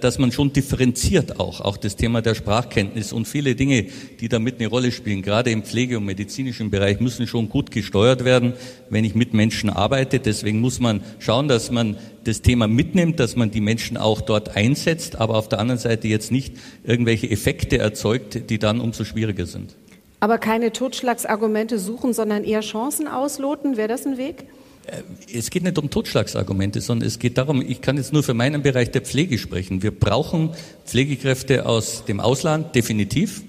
dass 0.00 0.18
man 0.18 0.32
schon 0.32 0.52
differenziert 0.52 1.38
auch, 1.38 1.60
auch 1.60 1.76
das 1.76 1.94
Thema 1.94 2.22
der 2.22 2.34
Sprachkenntnis 2.34 3.12
und 3.12 3.28
viele 3.28 3.54
Dinge, 3.54 3.86
die 4.20 4.28
damit 4.28 4.58
eine 4.58 4.68
Rolle 4.68 4.90
spielen, 4.90 5.22
gerade 5.22 5.50
im 5.50 5.62
Pflege- 5.62 5.98
und 5.98 6.04
medizinischen 6.04 6.70
Bereich, 6.70 6.98
müssen 6.98 7.26
schon 7.26 7.48
gut 7.48 7.70
gesteuert 7.70 8.24
werden, 8.24 8.54
wenn 8.90 9.04
ich 9.04 9.14
mit 9.14 9.34
Menschen 9.34 9.70
arbeite. 9.70 10.18
Deswegen 10.18 10.60
muss 10.60 10.80
man 10.80 11.02
schauen, 11.20 11.46
dass 11.46 11.70
man 11.70 11.96
das 12.24 12.42
Thema 12.42 12.66
mitnimmt, 12.66 13.20
dass 13.20 13.36
man 13.36 13.50
die 13.50 13.60
Menschen 13.60 13.96
auch 13.96 14.20
dort 14.20 14.56
einsetzt, 14.56 15.16
aber 15.16 15.36
auf 15.36 15.48
der 15.48 15.60
anderen 15.60 15.78
Seite 15.78 16.08
jetzt 16.08 16.32
nicht 16.32 16.54
irgendwelche 16.82 17.30
Effekte 17.30 17.78
erzeugt, 17.78 18.50
die 18.50 18.58
dann 18.58 18.80
umso 18.80 19.04
schwieriger 19.04 19.46
sind. 19.46 19.76
Aber 20.18 20.38
keine 20.38 20.72
Totschlagsargumente 20.72 21.78
suchen, 21.78 22.12
sondern 22.12 22.42
eher 22.42 22.62
Chancen 22.62 23.06
ausloten, 23.06 23.76
wäre 23.76 23.88
das 23.88 24.06
ein 24.06 24.18
Weg? 24.18 24.46
Äh, 24.86 25.02
es 25.36 25.50
geht 25.50 25.62
nicht 25.62 25.78
um 25.78 25.90
Totschlagsargumente, 25.90 26.80
sondern 26.80 27.06
es 27.06 27.18
geht 27.18 27.38
darum, 27.38 27.62
ich 27.62 27.80
kann 27.80 27.96
jetzt 27.96 28.12
nur 28.12 28.22
für 28.22 28.34
meinen 28.34 28.62
Bereich 28.62 28.90
der 28.90 29.02
Pflege 29.02 29.38
sprechen. 29.38 29.82
Wir 29.82 29.90
brauchen 29.90 30.50
Pflegekräfte 30.84 31.66
aus 31.66 32.04
dem 32.04 32.20
Ausland, 32.20 32.74
definitiv. 32.74 33.42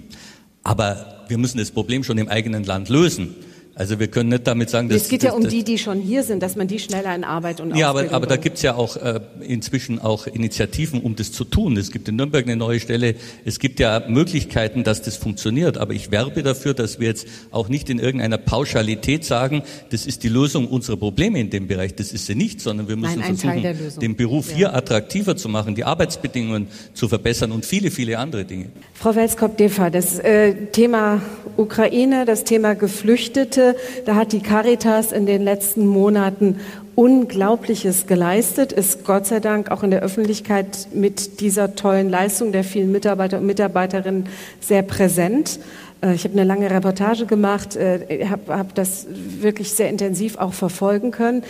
Aber 0.64 1.26
wir 1.28 1.38
müssen 1.38 1.58
das 1.58 1.72
Problem 1.72 2.04
schon 2.04 2.18
im 2.18 2.28
eigenen 2.28 2.64
Land 2.64 2.90
lösen. 2.90 3.36
Also 3.78 4.00
wir 4.00 4.08
können 4.08 4.30
nicht 4.30 4.48
damit 4.48 4.72
sagen, 4.72 4.90
dass... 4.90 5.04
Es 5.04 5.10
geht 5.10 5.22
ja 5.22 5.34
um 5.34 5.48
die, 5.48 5.64
die 5.64 5.78
schon 5.78 6.00
hier 6.00 6.24
sind, 6.24 6.42
dass 6.42 6.56
man 6.56 6.68
die 6.68 6.80
schneller 6.80 7.14
in 7.14 7.24
Arbeit 7.24 7.62
und 7.62 7.76
Ja, 7.76 7.90
aber, 7.90 8.12
aber 8.12 8.26
da 8.26 8.36
gibt's 8.36 8.64
ja 8.64 8.74
auch 8.74 8.98
äh, 8.98 9.20
inzwischen 9.40 10.00
auch 10.00 10.26
Initiativen, 10.26 11.02
um 11.02 11.16
das 11.16 11.32
zu 11.32 11.44
tun. 11.44 11.78
Es 11.78 11.92
gibt 11.92 12.08
in 12.08 12.16
Nürnberg 12.16 12.44
eine 12.44 12.56
neue 12.56 12.80
Stelle. 12.80 13.14
Es 13.46 13.60
gibt 13.60 13.80
ja 13.80 14.04
Möglichkeiten, 14.08 14.84
dass 14.84 15.04
das 15.04 15.16
funktioniert. 15.16 15.78
Aber 15.78 15.94
ich 15.94 16.10
werbe 16.10 16.42
dafür, 16.42 16.74
dass 16.74 17.00
wir 17.00 17.08
jetzt 17.08 17.28
auch 17.52 17.70
nicht 17.70 17.92
in 17.92 18.00
irgendeiner 18.00 18.40
Pauschalität 18.40 19.24
sagen, 19.24 19.62
das 19.92 20.08
ist 20.08 20.24
die 20.24 20.30
Lösung 20.30 20.68
unserer 20.68 20.98
Probleme 20.98 21.40
in 21.40 21.52
dem 21.52 21.68
Bereich. 21.68 21.94
Das 21.94 22.14
ist 22.14 22.26
sie 22.26 22.34
nicht, 22.34 22.62
sondern 22.62 22.88
wir 22.88 22.96
müssen 22.96 23.20
Nein, 23.20 23.38
versuchen, 23.38 24.02
den 24.02 24.16
Beruf 24.16 24.50
ja. 24.50 24.56
hier 24.56 24.74
attraktiver 24.74 25.36
zu 25.36 25.50
machen, 25.50 25.76
die 25.76 25.84
Arbeitsbedingungen 25.84 26.68
zu 26.96 27.08
verbessern 27.08 27.52
und 27.52 27.64
viele, 27.64 27.92
viele 27.92 28.18
andere 28.18 28.44
Dinge. 28.44 28.70
Frau 28.96 29.16
Welskop-Defa, 29.16 29.92
das 29.92 30.18
äh, 30.18 30.66
Thema 30.72 31.22
Ukraine, 31.58 32.26
das 32.26 32.44
Thema 32.44 32.74
Geflüchtete, 32.74 33.67
da 34.06 34.16
hat 34.16 34.32
die 34.32 34.42
Caritas 34.42 35.12
in 35.12 35.26
den 35.26 35.42
letzten 35.42 35.88
Monaten 35.88 36.60
Unglaubliches 36.96 38.08
geleistet, 38.08 38.72
ist 38.72 39.06
Gott 39.06 39.28
sei 39.28 39.40
Dank 39.40 39.70
auch 39.70 39.84
in 39.84 39.92
der 39.92 40.02
Öffentlichkeit 40.02 40.88
mit 40.94 41.42
dieser 41.42 41.76
tollen 41.76 42.10
Leistung 42.10 42.52
der 42.52 42.64
vielen 42.64 42.92
Mitarbeiter 42.92 43.38
und 43.38 43.46
Mitarbeiterinnen 43.46 44.28
sehr 44.60 44.82
präsent. 44.82 45.60
Äh, 46.02 46.16
ich 46.16 46.24
habe 46.24 46.34
eine 46.34 46.44
lange 46.44 46.72
Reportage 46.72 47.28
gemacht, 47.28 47.76
äh, 47.76 48.26
habe 48.26 48.58
hab 48.58 48.76
das 48.76 49.06
wirklich 49.10 49.74
sehr 49.74 49.90
intensiv 49.90 50.38
auch 50.38 50.54
verfolgen 50.54 51.12
können. 51.12 51.44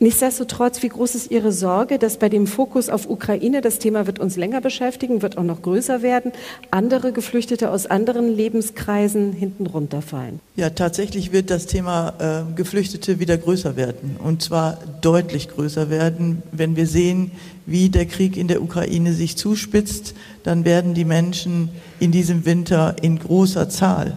Nichtsdestotrotz, 0.00 0.82
wie 0.82 0.88
groß 0.88 1.16
ist 1.16 1.30
Ihre 1.32 1.50
Sorge, 1.50 1.98
dass 1.98 2.18
bei 2.18 2.28
dem 2.28 2.46
Fokus 2.46 2.88
auf 2.88 3.10
Ukraine, 3.10 3.60
das 3.60 3.80
Thema 3.80 4.06
wird 4.06 4.20
uns 4.20 4.36
länger 4.36 4.60
beschäftigen, 4.60 5.22
wird 5.22 5.36
auch 5.36 5.42
noch 5.42 5.60
größer 5.62 6.02
werden, 6.02 6.30
andere 6.70 7.12
Geflüchtete 7.12 7.70
aus 7.70 7.86
anderen 7.86 8.28
Lebenskreisen 8.28 9.32
hinten 9.32 9.66
runterfallen? 9.66 10.38
Ja, 10.54 10.70
tatsächlich 10.70 11.32
wird 11.32 11.50
das 11.50 11.66
Thema 11.66 12.14
äh, 12.20 12.54
Geflüchtete 12.54 13.18
wieder 13.18 13.36
größer 13.36 13.74
werden. 13.74 14.16
Und 14.22 14.40
zwar 14.40 14.78
deutlich 15.00 15.48
größer 15.48 15.90
werden. 15.90 16.42
Wenn 16.52 16.76
wir 16.76 16.86
sehen, 16.86 17.32
wie 17.66 17.88
der 17.88 18.06
Krieg 18.06 18.36
in 18.36 18.46
der 18.46 18.62
Ukraine 18.62 19.12
sich 19.12 19.36
zuspitzt, 19.36 20.14
dann 20.44 20.64
werden 20.64 20.94
die 20.94 21.04
Menschen 21.04 21.70
in 21.98 22.12
diesem 22.12 22.46
Winter 22.46 22.94
in 23.02 23.18
großer 23.18 23.68
Zahl 23.68 24.16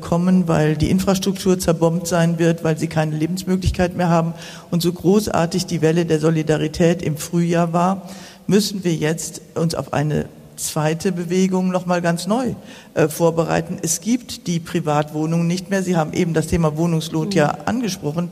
kommen, 0.00 0.48
weil 0.48 0.76
die 0.76 0.90
Infrastruktur 0.90 1.58
zerbombt 1.58 2.06
sein 2.06 2.38
wird, 2.38 2.64
weil 2.64 2.78
sie 2.78 2.86
keine 2.86 3.16
Lebensmöglichkeit 3.16 3.96
mehr 3.96 4.08
haben. 4.08 4.34
Und 4.70 4.82
so 4.82 4.92
großartig 4.92 5.66
die 5.66 5.80
Welle 5.80 6.06
der 6.06 6.20
Solidarität 6.20 7.02
im 7.02 7.16
Frühjahr 7.16 7.72
war, 7.72 8.08
müssen 8.46 8.84
wir 8.84 8.94
jetzt 8.94 9.40
uns 9.54 9.74
auf 9.74 9.92
eine 9.92 10.26
zweite 10.56 11.12
Bewegung 11.12 11.70
noch 11.70 11.86
mal 11.86 12.02
ganz 12.02 12.26
neu 12.26 12.54
äh, 12.94 13.08
vorbereiten. 13.08 13.78
Es 13.82 14.00
gibt 14.00 14.46
die 14.46 14.60
Privatwohnungen 14.60 15.46
nicht 15.46 15.70
mehr. 15.70 15.82
Sie 15.82 15.96
haben 15.96 16.12
eben 16.12 16.34
das 16.34 16.48
Thema 16.48 16.76
Wohnungslot 16.76 17.30
mhm. 17.30 17.36
ja 17.36 17.48
angesprochen 17.64 18.30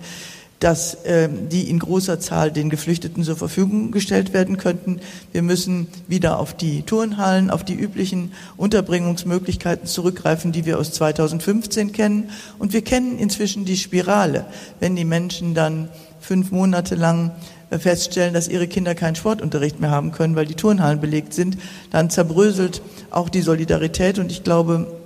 dass 0.61 0.95
äh, 1.05 1.29
die 1.29 1.71
in 1.71 1.79
großer 1.79 2.19
Zahl 2.19 2.51
den 2.51 2.71
Geflüchteten 2.71 3.23
zur 3.23 3.37
Verfügung 3.37 3.93
gestellt 3.93 4.33
werden 4.33 4.57
könnten. 4.57 5.01
Wir 5.33 5.43
müssen 5.43 5.87
wieder 6.09 6.39
auf 6.39 6.55
die 6.55 6.83
Turnhallen, 6.83 7.51
auf 7.51 7.65
die 7.65 7.75
üblichen 7.75 8.33
Unterbringungsmöglichkeiten 8.57 9.87
zurückgreifen, 9.87 10.51
die 10.53 10.67
wir 10.67 10.79
aus 10.79 10.93
2015 10.93 11.93
kennen. 11.93 12.31
Und 12.59 12.73
wir 12.73 12.83
kennen 12.83 13.19
inzwischen 13.19 13.65
die 13.65 13.77
Spirale. 13.77 14.47
Wenn 14.81 14.97
die 14.97 15.05
Menschen 15.05 15.55
dann 15.55 15.89
fünf 16.21 16.51
Monate 16.51 16.97
lang 16.97 17.31
äh, 17.71 17.79
feststellen, 17.79 18.35
dass 18.35 18.49
ihre 18.49 18.67
Kinder 18.67 18.97
keinen 18.97 19.15
Sportunterricht 19.15 19.79
mehr 19.81 19.91
haben 19.91 20.11
können, 20.11 20.35
weil 20.35 20.47
die 20.47 20.55
Turnhallen 20.55 21.01
belegt 21.01 21.35
sind, 21.35 21.57
dann 21.91 22.11
zerbröselt 22.11 22.83
auch 23.11 23.29
die 23.29 23.43
Solidarität. 23.43 24.19
Und 24.19 24.33
ich 24.33 24.43
glaube, 24.43 24.98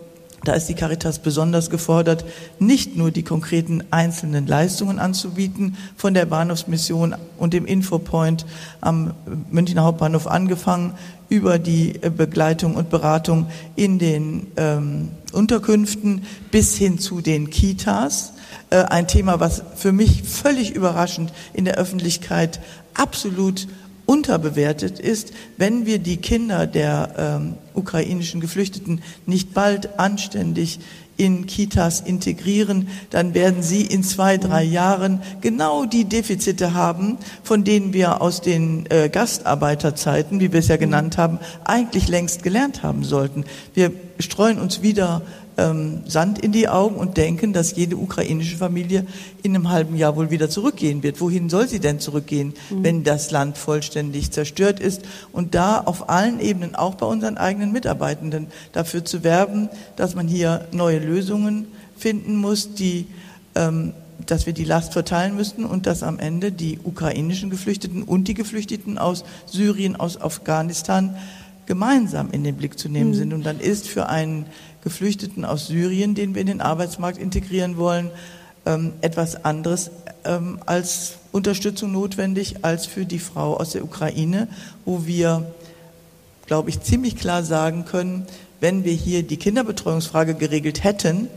da 0.45 0.55
ist 0.55 0.66
die 0.66 0.74
Caritas 0.74 1.20
besonders 1.20 1.70
gefordert, 1.70 2.24
nicht 2.59 2.97
nur 2.97 3.11
die 3.11 3.22
konkreten 3.22 3.84
einzelnen 3.90 4.47
Leistungen 4.47 4.99
anzubieten, 4.99 5.76
von 5.97 6.14
der 6.14 6.26
Bahnhofsmission 6.26 7.14
und 7.38 7.53
dem 7.53 7.64
Infopoint 7.64 8.45
am 8.80 9.14
Münchner 9.51 9.84
Hauptbahnhof 9.84 10.26
angefangen, 10.26 10.95
über 11.28 11.59
die 11.59 11.95
äh, 12.03 12.11
Begleitung 12.11 12.74
und 12.74 12.90
Beratung 12.90 13.47
in 13.74 13.99
den 13.99 14.49
ähm, 14.57 15.09
Unterkünften 15.32 16.24
bis 16.51 16.76
hin 16.76 16.99
zu 16.99 17.22
den 17.22 17.49
Kitas. 17.49 18.34
Äh, 18.68 18.82
ein 18.82 19.09
Thema, 19.09 19.40
was 19.40 19.62
für 19.76 19.93
mich 19.93 20.24
völlig 20.24 20.74
überraschend 20.74 21.32
in 21.55 21.64
der 21.64 21.76
Öffentlichkeit 21.76 22.61
absolut 22.95 23.66
unterbewertet 24.07 24.98
ist, 24.98 25.32
wenn 25.57 25.86
wir 25.86 25.98
die 25.98 26.16
Kinder 26.16 26.66
der 26.66 27.14
ähm, 27.16 27.55
ukrainischen 27.74 28.40
Geflüchteten 28.40 29.03
nicht 29.26 29.55
bald 29.55 29.98
anständig 29.98 30.80
in 31.16 31.46
Kitas 31.46 32.00
integrieren, 32.00 32.88
dann 33.11 33.34
werden 33.34 33.62
sie 33.62 33.82
in 33.82 34.03
zwei, 34.03 34.38
drei 34.38 34.64
Jahren 34.64 35.20
genau 35.40 35.84
die 35.84 36.05
Defizite 36.05 36.74
haben, 36.74 37.18
von 37.42 37.64
denen 37.64 37.92
wir 37.92 38.22
aus 38.22 38.40
den 38.40 38.86
äh, 38.90 39.09
Gastarbeiterzeiten, 39.09 40.40
wie 40.40 40.53
wir 40.53 40.61
es 40.61 40.68
ja 40.68 40.78
genannt 40.78 41.18
haben, 41.18 41.38
eigentlich 41.64 42.09
längst 42.09 42.42
gelernt 42.42 42.82
haben 42.82 43.05
sollten. 43.05 43.44
Wir 43.74 43.92
streuen 44.18 44.59
uns 44.59 44.82
wieder 44.82 45.22
ähm, 45.57 46.00
Sand 46.07 46.38
in 46.38 46.53
die 46.53 46.68
Augen 46.68 46.96
und 46.96 47.16
denken, 47.16 47.53
dass 47.53 47.76
jede 47.76 47.96
ukrainische 47.96 48.57
Familie 48.57 49.07
in 49.42 49.55
einem 49.55 49.70
halben 49.70 49.96
Jahr 49.96 50.16
wohl 50.16 50.30
wieder 50.30 50.48
zurückgehen 50.48 51.03
wird. 51.03 51.20
Wohin 51.20 51.48
soll 51.48 51.68
sie 51.68 51.80
denn 51.80 52.00
zurückgehen, 52.00 52.55
mhm. 52.70 52.84
wenn 52.84 53.05
das 53.05 53.30
Land 53.30 53.59
vollständig 53.59 54.30
zerstört 54.30 54.80
ist? 54.80 55.03
Und 55.32 55.55
da 55.55 55.78
auf 55.78 56.09
allen 56.09 56.40
Ebenen, 56.40 56.74
auch 56.74 56.94
bei 56.94 57.07
unseren 57.07 57.36
eigenen 57.36 57.72
Mitarbeitenden, 57.72 58.48
dafür 58.72 59.05
zu 59.05 59.24
werben, 59.24 59.68
dass 59.96 60.14
man 60.14 60.28
hier 60.28 60.66
neue 60.72 60.98
Lösungen 60.98 61.66
finden 61.96 62.36
muss, 62.36 62.74
die 62.74 63.07
ähm, 63.55 63.92
dass 64.26 64.46
wir 64.46 64.53
die 64.53 64.64
Last 64.64 64.92
verteilen 64.92 65.34
müssten 65.34 65.64
und 65.64 65.86
dass 65.86 66.03
am 66.03 66.18
Ende 66.18 66.53
die 66.53 66.78
ukrainischen 66.82 67.50
Geflüchteten 67.50 68.03
und 68.03 68.28
die 68.28 68.34
Geflüchteten 68.34 68.98
aus 68.98 69.24
Syrien, 69.46 69.96
aus 69.96 70.20
Afghanistan 70.20 71.16
gemeinsam 71.66 72.30
in 72.30 72.44
den 72.44 72.57
Blick 72.57 72.78
zu 72.78 72.88
nehmen 72.88 73.11
mhm. 73.11 73.14
sind. 73.14 73.32
Und 73.32 73.44
dann 73.44 73.61
ist 73.61 73.88
für 73.88 74.09
einen 74.09 74.46
Geflüchteten 74.82 75.44
aus 75.44 75.68
Syrien, 75.68 76.14
den 76.14 76.34
wir 76.34 76.40
in 76.40 76.48
den 76.48 76.60
Arbeitsmarkt 76.60 77.18
integrieren 77.18 77.76
wollen, 77.76 78.10
ähm, 78.66 78.92
etwas 79.00 79.44
anderes 79.44 79.90
ähm, 80.24 80.60
als 80.66 81.14
Unterstützung 81.32 81.92
notwendig 81.92 82.64
als 82.64 82.86
für 82.86 83.04
die 83.06 83.18
Frau 83.18 83.56
aus 83.56 83.70
der 83.70 83.84
Ukraine, 83.84 84.48
wo 84.84 85.06
wir, 85.06 85.52
glaube 86.46 86.70
ich, 86.70 86.80
ziemlich 86.80 87.16
klar 87.16 87.42
sagen 87.42 87.84
können, 87.84 88.26
wenn 88.60 88.84
wir 88.84 88.92
hier 88.92 89.22
die 89.22 89.36
Kinderbetreuungsfrage 89.36 90.34
geregelt 90.34 90.84
hätten, 90.84 91.28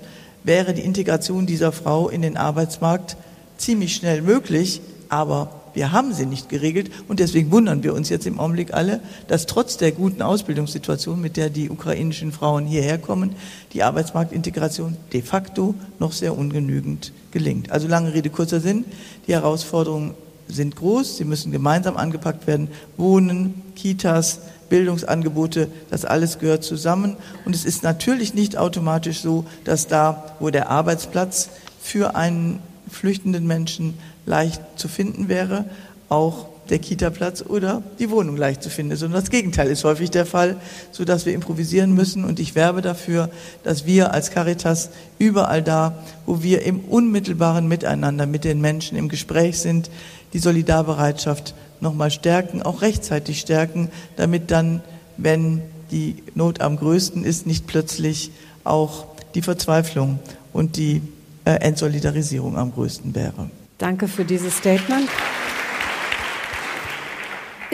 wäre 0.43 0.73
die 0.73 0.83
Integration 0.83 1.47
dieser 1.47 1.71
Frau 1.71 2.09
in 2.09 2.21
den 2.21 2.37
Arbeitsmarkt 2.37 3.17
ziemlich 3.57 3.95
schnell 3.95 4.21
möglich, 4.21 4.81
aber 5.09 5.49
wir 5.75 5.91
haben 5.91 6.13
sie 6.13 6.25
nicht 6.25 6.49
geregelt 6.49 6.89
und 7.07 7.19
deswegen 7.19 7.51
wundern 7.51 7.83
wir 7.83 7.93
uns 7.93 8.09
jetzt 8.09 8.25
im 8.25 8.39
Augenblick 8.39 8.73
alle, 8.73 9.01
dass 9.27 9.45
trotz 9.45 9.77
der 9.77 9.91
guten 9.91 10.21
Ausbildungssituation, 10.21 11.21
mit 11.21 11.37
der 11.37 11.49
die 11.49 11.69
ukrainischen 11.69 12.31
Frauen 12.31 12.65
hierher 12.65 12.97
kommen, 12.97 13.35
die 13.73 13.83
Arbeitsmarktintegration 13.83 14.97
de 15.13 15.21
facto 15.21 15.75
noch 15.99 16.13
sehr 16.13 16.37
ungenügend 16.37 17.11
gelingt. 17.31 17.71
Also 17.71 17.87
lange 17.87 18.13
Rede, 18.13 18.29
kurzer 18.29 18.61
Sinn. 18.61 18.85
Die 19.27 19.33
Herausforderungen 19.33 20.13
sind 20.47 20.75
groß. 20.75 21.17
Sie 21.17 21.25
müssen 21.25 21.51
gemeinsam 21.51 21.97
angepackt 21.97 22.47
werden. 22.47 22.69
Wohnen, 22.97 23.61
Kitas, 23.75 24.39
Bildungsangebote, 24.69 25.67
das 25.89 26.05
alles 26.05 26.39
gehört 26.39 26.63
zusammen. 26.63 27.17
Und 27.45 27.55
es 27.55 27.65
ist 27.65 27.83
natürlich 27.83 28.33
nicht 28.33 28.57
automatisch 28.57 29.19
so, 29.19 29.45
dass 29.63 29.87
da, 29.87 30.35
wo 30.39 30.49
der 30.49 30.69
Arbeitsplatz 30.69 31.49
für 31.81 32.15
einen 32.15 32.59
flüchtenden 32.89 33.45
Menschen 33.47 33.95
leicht 34.25 34.61
zu 34.75 34.87
finden 34.87 35.29
wäre, 35.29 35.65
auch 36.09 36.47
der 36.69 36.79
Kita-Platz 36.79 37.43
oder 37.47 37.83
die 37.99 38.09
Wohnung 38.09 38.37
leicht 38.37 38.63
zu 38.63 38.69
finden 38.69 38.91
ist. 38.91 39.03
Und 39.03 39.11
das 39.11 39.29
Gegenteil 39.29 39.69
ist 39.69 39.83
häufig 39.83 40.09
der 40.09 40.25
Fall, 40.25 40.57
so 40.91 41.05
dass 41.05 41.25
wir 41.25 41.33
improvisieren 41.33 41.93
müssen. 41.93 42.23
Und 42.25 42.39
ich 42.39 42.55
werbe 42.55 42.81
dafür, 42.81 43.29
dass 43.63 43.85
wir 43.85 44.13
als 44.13 44.31
Caritas 44.31 44.89
überall 45.19 45.61
da, 45.61 46.03
wo 46.25 46.41
wir 46.41 46.63
im 46.63 46.79
unmittelbaren 46.79 47.67
Miteinander 47.67 48.25
mit 48.25 48.43
den 48.43 48.61
Menschen 48.61 48.97
im 48.97 49.09
Gespräch 49.09 49.59
sind, 49.59 49.89
die 50.33 50.39
Solidarbereitschaft 50.39 51.53
nochmal 51.81 52.11
stärken, 52.11 52.61
auch 52.61 52.81
rechtzeitig 52.81 53.39
stärken, 53.39 53.89
damit 54.15 54.49
dann, 54.51 54.81
wenn 55.17 55.61
die 55.91 56.23
Not 56.33 56.61
am 56.61 56.77
größten 56.77 57.23
ist, 57.23 57.45
nicht 57.45 57.67
plötzlich 57.67 58.31
auch 58.63 59.05
die 59.35 59.41
Verzweiflung 59.41 60.19
und 60.51 60.77
die 60.77 61.01
äh, 61.43 61.51
Entsolidarisierung 61.51 62.57
am 62.57 62.73
größten 62.73 63.13
wäre. 63.13 63.49
Danke 63.77 64.07
für 64.07 64.25
dieses 64.25 64.57
Statement. 64.57 65.09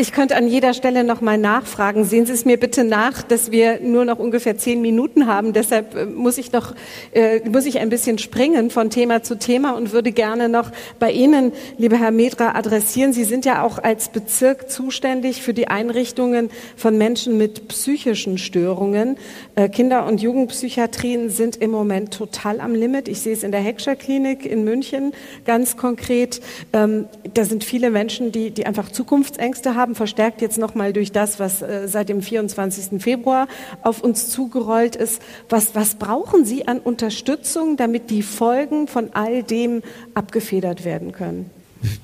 Ich 0.01 0.13
könnte 0.13 0.35
an 0.35 0.47
jeder 0.47 0.73
Stelle 0.73 1.03
noch 1.03 1.21
mal 1.21 1.37
nachfragen. 1.37 2.05
Sehen 2.05 2.25
Sie 2.25 2.33
es 2.33 2.43
mir 2.43 2.57
bitte 2.57 2.83
nach, 2.83 3.21
dass 3.21 3.51
wir 3.51 3.81
nur 3.81 4.03
noch 4.03 4.17
ungefähr 4.17 4.57
zehn 4.57 4.81
Minuten 4.81 5.27
haben. 5.27 5.53
Deshalb 5.53 5.93
äh, 5.93 6.05
muss 6.07 6.39
ich 6.39 6.51
noch 6.51 6.73
äh, 7.11 7.47
muss 7.47 7.67
ich 7.67 7.77
ein 7.77 7.89
bisschen 7.89 8.17
springen 8.17 8.71
von 8.71 8.89
Thema 8.89 9.21
zu 9.21 9.37
Thema 9.37 9.75
und 9.75 9.91
würde 9.91 10.11
gerne 10.11 10.49
noch 10.49 10.71
bei 10.97 11.11
Ihnen, 11.11 11.51
lieber 11.77 11.97
Herr 11.97 12.09
Medra, 12.09 12.55
adressieren. 12.55 13.13
Sie 13.13 13.25
sind 13.25 13.45
ja 13.45 13.61
auch 13.61 13.77
als 13.77 14.09
Bezirk 14.09 14.71
zuständig 14.71 15.43
für 15.43 15.53
die 15.53 15.67
Einrichtungen 15.67 16.49
von 16.75 16.97
Menschen 16.97 17.37
mit 17.37 17.67
psychischen 17.67 18.39
Störungen. 18.39 19.17
Äh, 19.53 19.69
Kinder- 19.69 20.07
und 20.07 20.19
Jugendpsychiatrien 20.19 21.29
sind 21.29 21.57
im 21.57 21.69
Moment 21.69 22.11
total 22.11 22.59
am 22.59 22.73
Limit. 22.73 23.07
Ich 23.07 23.21
sehe 23.21 23.33
es 23.33 23.43
in 23.43 23.51
der 23.51 23.61
Heckscher 23.61 23.95
Klinik 23.95 24.47
in 24.47 24.63
München 24.63 25.13
ganz 25.45 25.77
konkret. 25.77 26.41
Ähm, 26.73 27.05
da 27.35 27.45
sind 27.45 27.63
viele 27.63 27.91
Menschen, 27.91 28.31
die 28.31 28.49
die 28.49 28.65
einfach 28.65 28.91
Zukunftsängste 28.91 29.75
haben 29.75 29.90
haben, 29.91 29.95
verstärkt 29.95 30.41
jetzt 30.41 30.57
nochmal 30.57 30.93
durch 30.93 31.11
das, 31.11 31.39
was 31.39 31.61
äh, 31.61 31.87
seit 31.87 32.09
dem 32.09 32.21
24. 32.21 33.01
Februar 33.01 33.47
auf 33.83 34.01
uns 34.01 34.29
zugerollt 34.29 34.95
ist. 34.95 35.21
Was, 35.49 35.75
was 35.75 35.95
brauchen 35.95 36.45
Sie 36.45 36.67
an 36.67 36.79
Unterstützung, 36.79 37.77
damit 37.77 38.09
die 38.09 38.23
Folgen 38.23 38.87
von 38.87 39.09
all 39.13 39.43
dem 39.43 39.81
abgefedert 40.13 40.85
werden 40.85 41.11
können? 41.11 41.49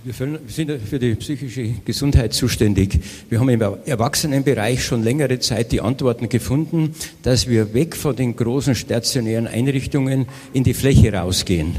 Wir 0.04 0.14
sind 0.48 0.82
für 0.82 0.98
die 0.98 1.14
psychische 1.16 1.70
Gesundheit 1.86 2.34
zuständig. 2.34 3.00
Wir 3.30 3.40
haben 3.40 3.50
im 3.50 3.62
Erwachsenenbereich 3.62 4.84
schon 4.84 5.04
längere 5.04 5.40
Zeit 5.40 5.72
die 5.72 5.82
Antworten 5.82 6.30
gefunden, 6.30 6.96
dass 7.22 7.48
wir 7.48 7.76
weg 7.76 7.96
von 7.96 8.16
den 8.16 8.36
großen 8.36 8.74
stationären 8.74 9.46
Einrichtungen 9.46 10.26
in 10.52 10.64
die 10.64 10.74
Fläche 10.74 11.14
rausgehen. 11.14 11.76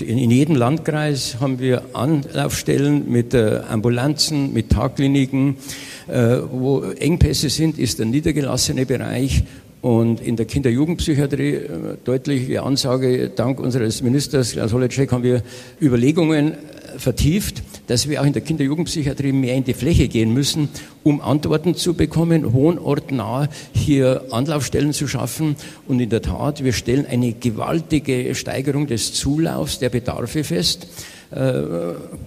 In 0.00 0.30
jedem 0.30 0.56
Landkreis 0.56 1.36
haben 1.40 1.58
wir 1.58 1.82
Anlaufstellen 1.92 3.10
mit 3.10 3.34
äh, 3.34 3.60
Ambulanzen, 3.68 4.52
mit 4.52 4.70
Tagkliniken. 4.70 5.56
Äh, 6.08 6.38
wo 6.50 6.82
Engpässe 6.82 7.50
sind, 7.50 7.78
ist 7.78 7.98
der 7.98 8.06
niedergelassene 8.06 8.86
Bereich. 8.86 9.42
Und 9.82 10.20
in 10.20 10.36
der 10.36 10.46
Kinder-Jugendpsychiatrie, 10.46 11.54
äh, 11.54 11.68
deutliche 12.04 12.62
Ansage, 12.62 13.28
dank 13.28 13.60
unseres 13.60 14.02
Ministers 14.02 14.52
Klaus 14.52 14.72
Holleczek, 14.72 15.12
haben 15.12 15.22
wir 15.22 15.42
Überlegungen 15.80 16.54
vertieft, 16.98 17.62
dass 17.86 18.08
wir 18.08 18.20
auch 18.20 18.26
in 18.26 18.32
der 18.32 18.42
Kinder-Jugendpsychiatrie 18.42 19.32
mehr 19.32 19.54
in 19.54 19.64
die 19.64 19.74
Fläche 19.74 20.08
gehen 20.08 20.32
müssen, 20.32 20.68
um 21.02 21.20
Antworten 21.20 21.74
zu 21.74 21.94
bekommen, 21.94 22.52
wohnortnah 22.52 23.48
hier 23.72 24.24
Anlaufstellen 24.30 24.92
zu 24.92 25.06
schaffen. 25.08 25.56
Und 25.86 26.00
in 26.00 26.10
der 26.10 26.22
Tat, 26.22 26.64
wir 26.64 26.72
stellen 26.72 27.06
eine 27.06 27.32
gewaltige 27.32 28.34
Steigerung 28.34 28.86
des 28.86 29.12
Zulaufs 29.14 29.78
der 29.78 29.90
Bedarfe 29.90 30.44
fest. 30.44 30.88
Äh, 31.30 31.62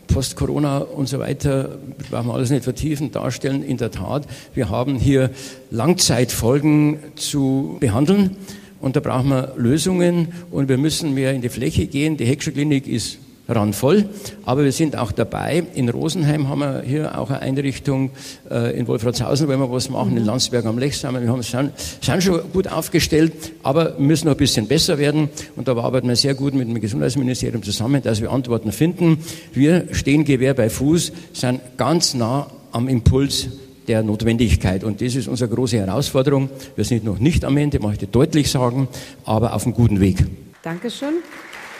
Post-Corona 0.07 0.79
und 0.79 1.07
so 1.07 1.19
weiter, 1.19 1.77
brauchen 2.11 2.27
wir 2.27 2.33
alles 2.33 2.49
nicht 2.49 2.63
vertiefen, 2.63 3.11
darstellen. 3.11 3.63
In 3.63 3.77
der 3.77 3.91
Tat, 3.91 4.27
wir 4.53 4.69
haben 4.69 4.95
hier 4.95 5.31
Langzeitfolgen 5.71 6.99
zu 7.15 7.77
behandeln. 7.79 8.35
Und 8.81 8.95
da 8.95 9.01
brauchen 9.01 9.29
wir 9.29 9.53
Lösungen 9.57 10.29
und 10.51 10.69
wir 10.69 10.77
müssen 10.77 11.13
mehr 11.13 11.33
in 11.33 11.41
die 11.41 11.49
Fläche 11.49 11.87
gehen. 11.87 12.15
Die 12.17 12.25
Heckscher 12.25 12.51
Klinik 12.51 12.87
ist 12.87 13.19
randvoll. 13.49 14.05
Aber 14.45 14.63
wir 14.63 14.71
sind 14.71 14.95
auch 14.95 15.11
dabei. 15.11 15.63
In 15.73 15.89
Rosenheim 15.89 16.47
haben 16.47 16.59
wir 16.59 16.83
hier 16.85 17.17
auch 17.19 17.29
eine 17.29 17.41
Einrichtung, 17.41 18.11
äh, 18.49 18.77
in 18.77 18.87
Wolfratshausen 18.87 19.47
wollen 19.47 19.59
wir 19.59 19.71
was 19.71 19.89
machen, 19.89 20.15
in 20.15 20.25
Landsberg 20.25 20.65
am 20.65 20.77
Lech 20.77 20.97
sind 20.97 21.13
wir, 21.13 21.21
wir 21.21 21.29
haben, 21.29 21.41
sind, 21.41 21.71
sind 22.01 22.23
schon 22.23 22.41
gut 22.53 22.67
aufgestellt, 22.67 23.33
aber 23.63 23.95
müssen 23.97 24.25
noch 24.25 24.35
ein 24.35 24.37
bisschen 24.37 24.67
besser 24.67 24.97
werden. 24.97 25.29
Und 25.55 25.67
da 25.67 25.75
arbeiten 25.75 26.07
wir 26.07 26.15
sehr 26.15 26.35
gut 26.35 26.53
mit 26.53 26.67
dem 26.67 26.79
Gesundheitsministerium 26.79 27.63
zusammen, 27.63 28.01
dass 28.01 28.21
wir 28.21 28.31
Antworten 28.31 28.71
finden. 28.71 29.17
Wir 29.53 29.87
stehen 29.91 30.23
Gewehr 30.23 30.53
bei 30.53 30.69
Fuß, 30.69 31.11
sind 31.33 31.61
ganz 31.77 32.13
nah 32.13 32.47
am 32.71 32.87
Impuls 32.87 33.47
der 33.87 34.03
Notwendigkeit. 34.03 34.83
Und 34.83 35.01
das 35.01 35.15
ist 35.15 35.27
unsere 35.27 35.53
große 35.53 35.77
Herausforderung. 35.77 36.49
Wir 36.75 36.85
sind 36.85 37.03
noch 37.03 37.19
nicht 37.19 37.43
am 37.43 37.57
Ende, 37.57 37.79
möchte 37.79 38.05
ich 38.05 38.11
deutlich 38.11 38.51
sagen, 38.51 38.87
aber 39.25 39.53
auf 39.53 39.65
einem 39.65 39.73
guten 39.73 39.99
Weg. 39.99 40.23
Dankeschön. 40.61 41.15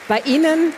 Bei 0.08 0.20
Ihnen 0.26 0.72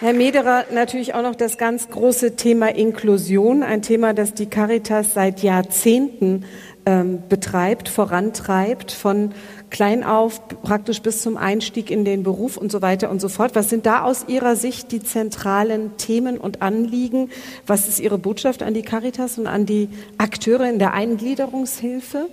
Herr 0.00 0.12
Mederer, 0.12 0.66
natürlich 0.74 1.14
auch 1.14 1.22
noch 1.22 1.36
das 1.36 1.56
ganz 1.56 1.88
große 1.88 2.36
Thema 2.36 2.68
Inklusion, 2.68 3.62
ein 3.62 3.80
Thema, 3.80 4.12
das 4.12 4.34
die 4.34 4.44
Caritas 4.44 5.14
seit 5.14 5.42
Jahrzehnten 5.42 6.44
ähm, 6.84 7.22
betreibt, 7.30 7.88
vorantreibt, 7.88 8.92
von 8.92 9.32
klein 9.70 10.04
auf 10.04 10.46
praktisch 10.48 11.00
bis 11.00 11.22
zum 11.22 11.38
Einstieg 11.38 11.90
in 11.90 12.04
den 12.04 12.24
Beruf 12.24 12.58
und 12.58 12.70
so 12.70 12.82
weiter 12.82 13.10
und 13.10 13.22
so 13.22 13.30
fort. 13.30 13.54
Was 13.54 13.70
sind 13.70 13.86
da 13.86 14.02
aus 14.02 14.26
Ihrer 14.28 14.54
Sicht 14.54 14.92
die 14.92 15.02
zentralen 15.02 15.96
Themen 15.96 16.36
und 16.36 16.60
Anliegen? 16.60 17.30
Was 17.66 17.88
ist 17.88 17.98
Ihre 17.98 18.18
Botschaft 18.18 18.62
an 18.62 18.74
die 18.74 18.82
Caritas 18.82 19.38
und 19.38 19.46
an 19.46 19.64
die 19.64 19.88
Akteure 20.18 20.68
in 20.68 20.78
der 20.78 20.92
Eingliederungshilfe? 20.92 22.28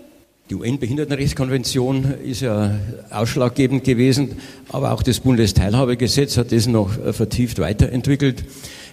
Die 0.50 0.56
UN-Behindertenrechtskonvention 0.56 2.16
ist 2.22 2.42
ja 2.42 2.76
ausschlaggebend 3.10 3.86
gewesen, 3.86 4.36
aber 4.68 4.92
auch 4.92 5.02
das 5.02 5.22
Bundesteilhabegesetz 5.22 6.36
hat 6.36 6.52
das 6.52 6.68
noch 6.68 6.98
äh, 6.98 7.14
vertieft 7.14 7.60
weiterentwickelt. 7.60 8.44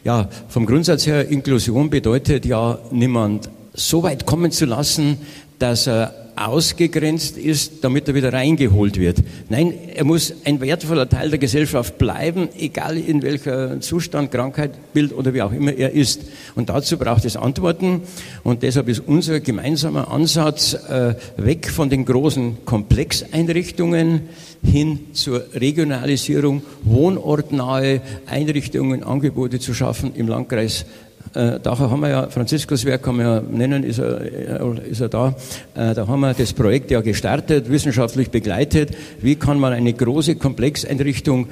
Ja, 0.05 0.29
vom 0.49 0.65
Grundsatz 0.65 1.09
her, 1.09 1.29
Inklusion 1.29 1.91
bedeutet 1.91 2.47
ja, 2.47 2.79
niemand 2.93 3.51
so 3.75 4.05
weit 4.05 4.27
kommen 4.27 4.53
zu 4.53 4.65
lassen, 4.65 5.19
dass 5.59 5.89
er 5.89 6.20
ausgegrenzt 6.41 7.37
ist, 7.37 7.85
damit 7.85 8.09
er 8.09 8.15
wieder 8.15 8.33
reingeholt 8.33 8.99
wird. 8.99 9.19
Nein, 9.49 9.75
er 9.95 10.05
muss 10.05 10.33
ein 10.45 10.61
wertvoller 10.61 11.09
Teil 11.09 11.31
der 11.31 11.39
Gesellschaft 11.39 11.99
bleiben, 11.99 12.49
egal 12.59 12.97
in 12.97 13.23
welcher 13.23 13.81
Zustand, 13.81 14.31
Krankheit, 14.31 14.93
Bild 14.93 15.13
oder 15.13 15.35
wie 15.35 15.43
auch 15.43 15.53
immer 15.53 15.73
er 15.73 15.93
ist. 15.93 16.23
Und 16.55 16.71
dazu 16.71 16.97
braucht 16.97 17.25
es 17.25 17.37
Antworten. 17.37 18.03
Und 18.43 18.63
deshalb 18.63 18.89
ist 18.89 19.03
unser 19.07 19.41
gemeinsamer 19.41 20.11
Ansatz 20.11 20.75
äh, 20.75 21.15
weg 21.37 21.69
von 21.69 21.91
den 21.91 22.05
großen 22.07 22.65
Komplexeinrichtungen 22.65 24.23
hin 24.63 25.01
zur 25.13 25.45
Regionalisierung, 25.55 26.63
wohnortnahe 26.83 28.01
Einrichtungen, 28.27 29.03
Angebote 29.03 29.59
zu 29.59 29.75
schaffen 29.75 30.13
im 30.15 30.29
Landkreis 30.29 30.87
äh, 31.35 31.61
Daher 31.63 31.91
haben 31.91 32.01
wir 32.01 32.09
ja, 32.09 32.29
Franziskuswerk 32.29 33.03
kann 33.03 33.17
man 33.17 33.27
ja 33.27 33.41
nennen, 33.41 33.85
ist 33.85 33.99
er, 33.99 34.21
äh, 34.21 34.91
ist 34.91 35.01
er 35.01 35.09
da. 35.09 35.35
Äh, 35.75 35.95
da 35.95 36.07
haben 36.07 36.21
wir 36.21 36.35
das 36.35 36.53
Projekt 36.53 36.91
ja 36.91 37.01
gestartet, 37.01 37.71
wissenschaftlich 37.71 38.31
begleitet. 38.31 38.97
Wie 39.21 39.37
kann 39.37 39.61
man 39.61 39.73
eine 39.73 39.93
große 39.93 40.37
Komplexeinrichtung 40.37 41.49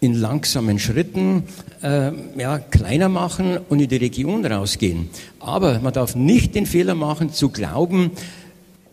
in 0.00 0.14
langsamen 0.14 0.78
Schritten 0.78 1.44
äh, 1.82 2.12
ja, 2.38 2.58
kleiner 2.58 3.08
machen 3.08 3.58
und 3.68 3.80
in 3.80 3.88
die 3.88 3.96
Region 3.96 4.44
rausgehen. 4.44 5.10
Aber 5.40 5.78
man 5.80 5.92
darf 5.92 6.14
nicht 6.16 6.54
den 6.54 6.66
Fehler 6.66 6.94
machen, 6.94 7.32
zu 7.32 7.50
glauben, 7.50 8.12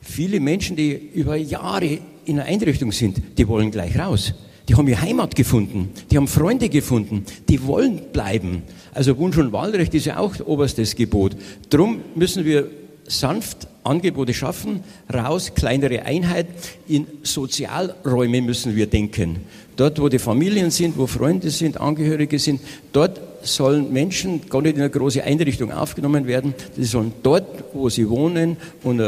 viele 0.01 0.39
Menschen, 0.39 0.76
die 0.76 0.91
über 0.91 1.36
Jahre 1.36 1.99
in 2.26 2.39
einer 2.39 2.49
Einrichtung 2.49 2.91
sind, 2.91 3.22
die 3.38 3.47
wollen 3.47 3.72
gleich 3.72 3.97
raus. 3.97 4.34
Die 4.68 4.76
haben 4.76 4.88
ihre 4.88 5.01
Heimat 5.01 5.36
gefunden, 5.36 5.91
die 6.11 6.18
haben 6.18 6.28
Freunde 6.28 6.68
gefunden, 6.68 7.26
die 7.47 7.65
wollen 7.65 8.01
bleiben. 8.11 8.63
Also 8.93 9.18
Wunsch 9.18 9.38
und 9.38 9.53
Wahlrecht 9.53 9.93
ist 9.93 10.05
ja 10.05 10.18
auch 10.18 10.34
oberstes 10.45 10.95
Gebot. 10.95 11.38
Drum 11.70 12.01
müssen 12.15 12.43
wir 12.43 12.70
sanft 13.07 13.68
Angebote 13.84 14.34
schaffen, 14.34 14.82
raus, 15.13 15.53
kleinere 15.55 16.03
Einheit. 16.03 16.47
In 16.88 17.07
Sozialräume 17.24 18.41
müssen 18.41 18.76
wir 18.76 18.88
denken. 18.88 19.38
Dort, 19.78 20.01
wo 20.01 20.09
die 20.09 20.20
Familien 20.20 20.72
sind, 20.72 20.97
wo 20.97 21.07
Freunde 21.07 21.49
sind, 21.49 21.80
Angehörige 21.80 22.38
sind, 22.38 22.59
dort 22.91 23.37
sollen 23.48 23.91
Menschen 23.91 24.41
gar 24.50 24.62
nicht 24.62 24.76
in 24.76 24.82
eine 24.82 24.89
große 24.89 25.24
Einrichtung 25.24 25.72
aufgenommen 25.72 26.28
werden. 26.28 26.54
Sie 26.76 26.86
sollen 26.86 27.14
dort, 27.24 27.64
wo 27.74 27.89
sie 27.89 28.10
wohnen 28.10 28.58
und 28.84 29.02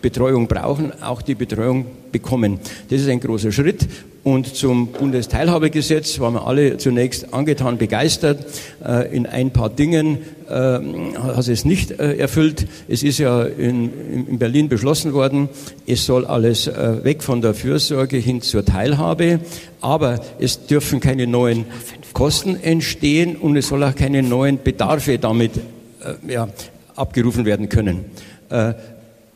Betreuung 0.00 0.48
brauchen, 0.48 0.92
auch 1.02 1.22
die 1.22 1.34
Betreuung 1.34 1.86
bekommen. 2.10 2.60
Das 2.88 3.00
ist 3.00 3.08
ein 3.08 3.20
großer 3.20 3.52
Schritt 3.52 3.88
und 4.24 4.54
zum 4.54 4.88
Bundesteilhabegesetz 4.88 6.20
waren 6.20 6.34
wir 6.34 6.46
alle 6.46 6.76
zunächst 6.76 7.34
angetan, 7.34 7.76
begeistert. 7.76 8.46
Äh, 8.84 9.14
in 9.14 9.26
ein 9.26 9.50
paar 9.50 9.68
Dingen 9.68 10.18
äh, 10.48 10.52
hat 10.52 11.48
es 11.48 11.64
nicht 11.64 11.90
äh, 11.90 12.16
erfüllt. 12.16 12.68
Es 12.86 13.02
ist 13.02 13.18
ja 13.18 13.42
in, 13.42 13.90
in 14.28 14.38
Berlin 14.38 14.68
beschlossen 14.68 15.12
worden, 15.12 15.48
es 15.86 16.06
soll 16.06 16.24
alles 16.24 16.66
weg 16.66 17.22
von 17.22 17.40
der 17.40 17.54
Fürsorge 17.54 18.16
hin 18.16 18.40
zur 18.40 18.64
Teilhabe, 18.64 19.40
aber 19.80 20.20
es 20.38 20.66
dürfen 20.66 21.00
keine 21.00 21.26
neuen 21.26 21.64
Kosten 22.12 22.56
entstehen 22.62 23.36
und 23.36 23.56
es 23.56 23.68
soll 23.68 23.82
auch 23.84 23.94
keine 23.94 24.22
neuen 24.22 24.62
Bedarfe 24.62 25.18
damit 25.18 25.52
äh, 25.56 26.32
ja, 26.32 26.48
abgerufen 26.96 27.44
werden 27.44 27.68
können. 27.68 28.04
Äh, 28.48 28.74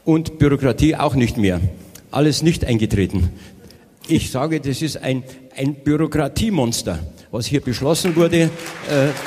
und 0.04 0.38
Bürokratie 0.38 0.94
auch 0.94 1.14
nicht 1.14 1.36
mehr. 1.36 1.60
Alles 2.10 2.42
nicht 2.42 2.64
eingetreten. 2.64 3.30
Ich 4.08 4.30
sage, 4.30 4.60
das 4.60 4.82
ist 4.82 5.02
ein, 5.02 5.24
ein 5.56 5.74
Bürokratiemonster, 5.74 7.00
was 7.32 7.46
hier 7.46 7.60
beschlossen 7.60 8.14
wurde. 8.14 8.42
Äh, 8.42 8.48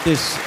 das, 0.05 0.37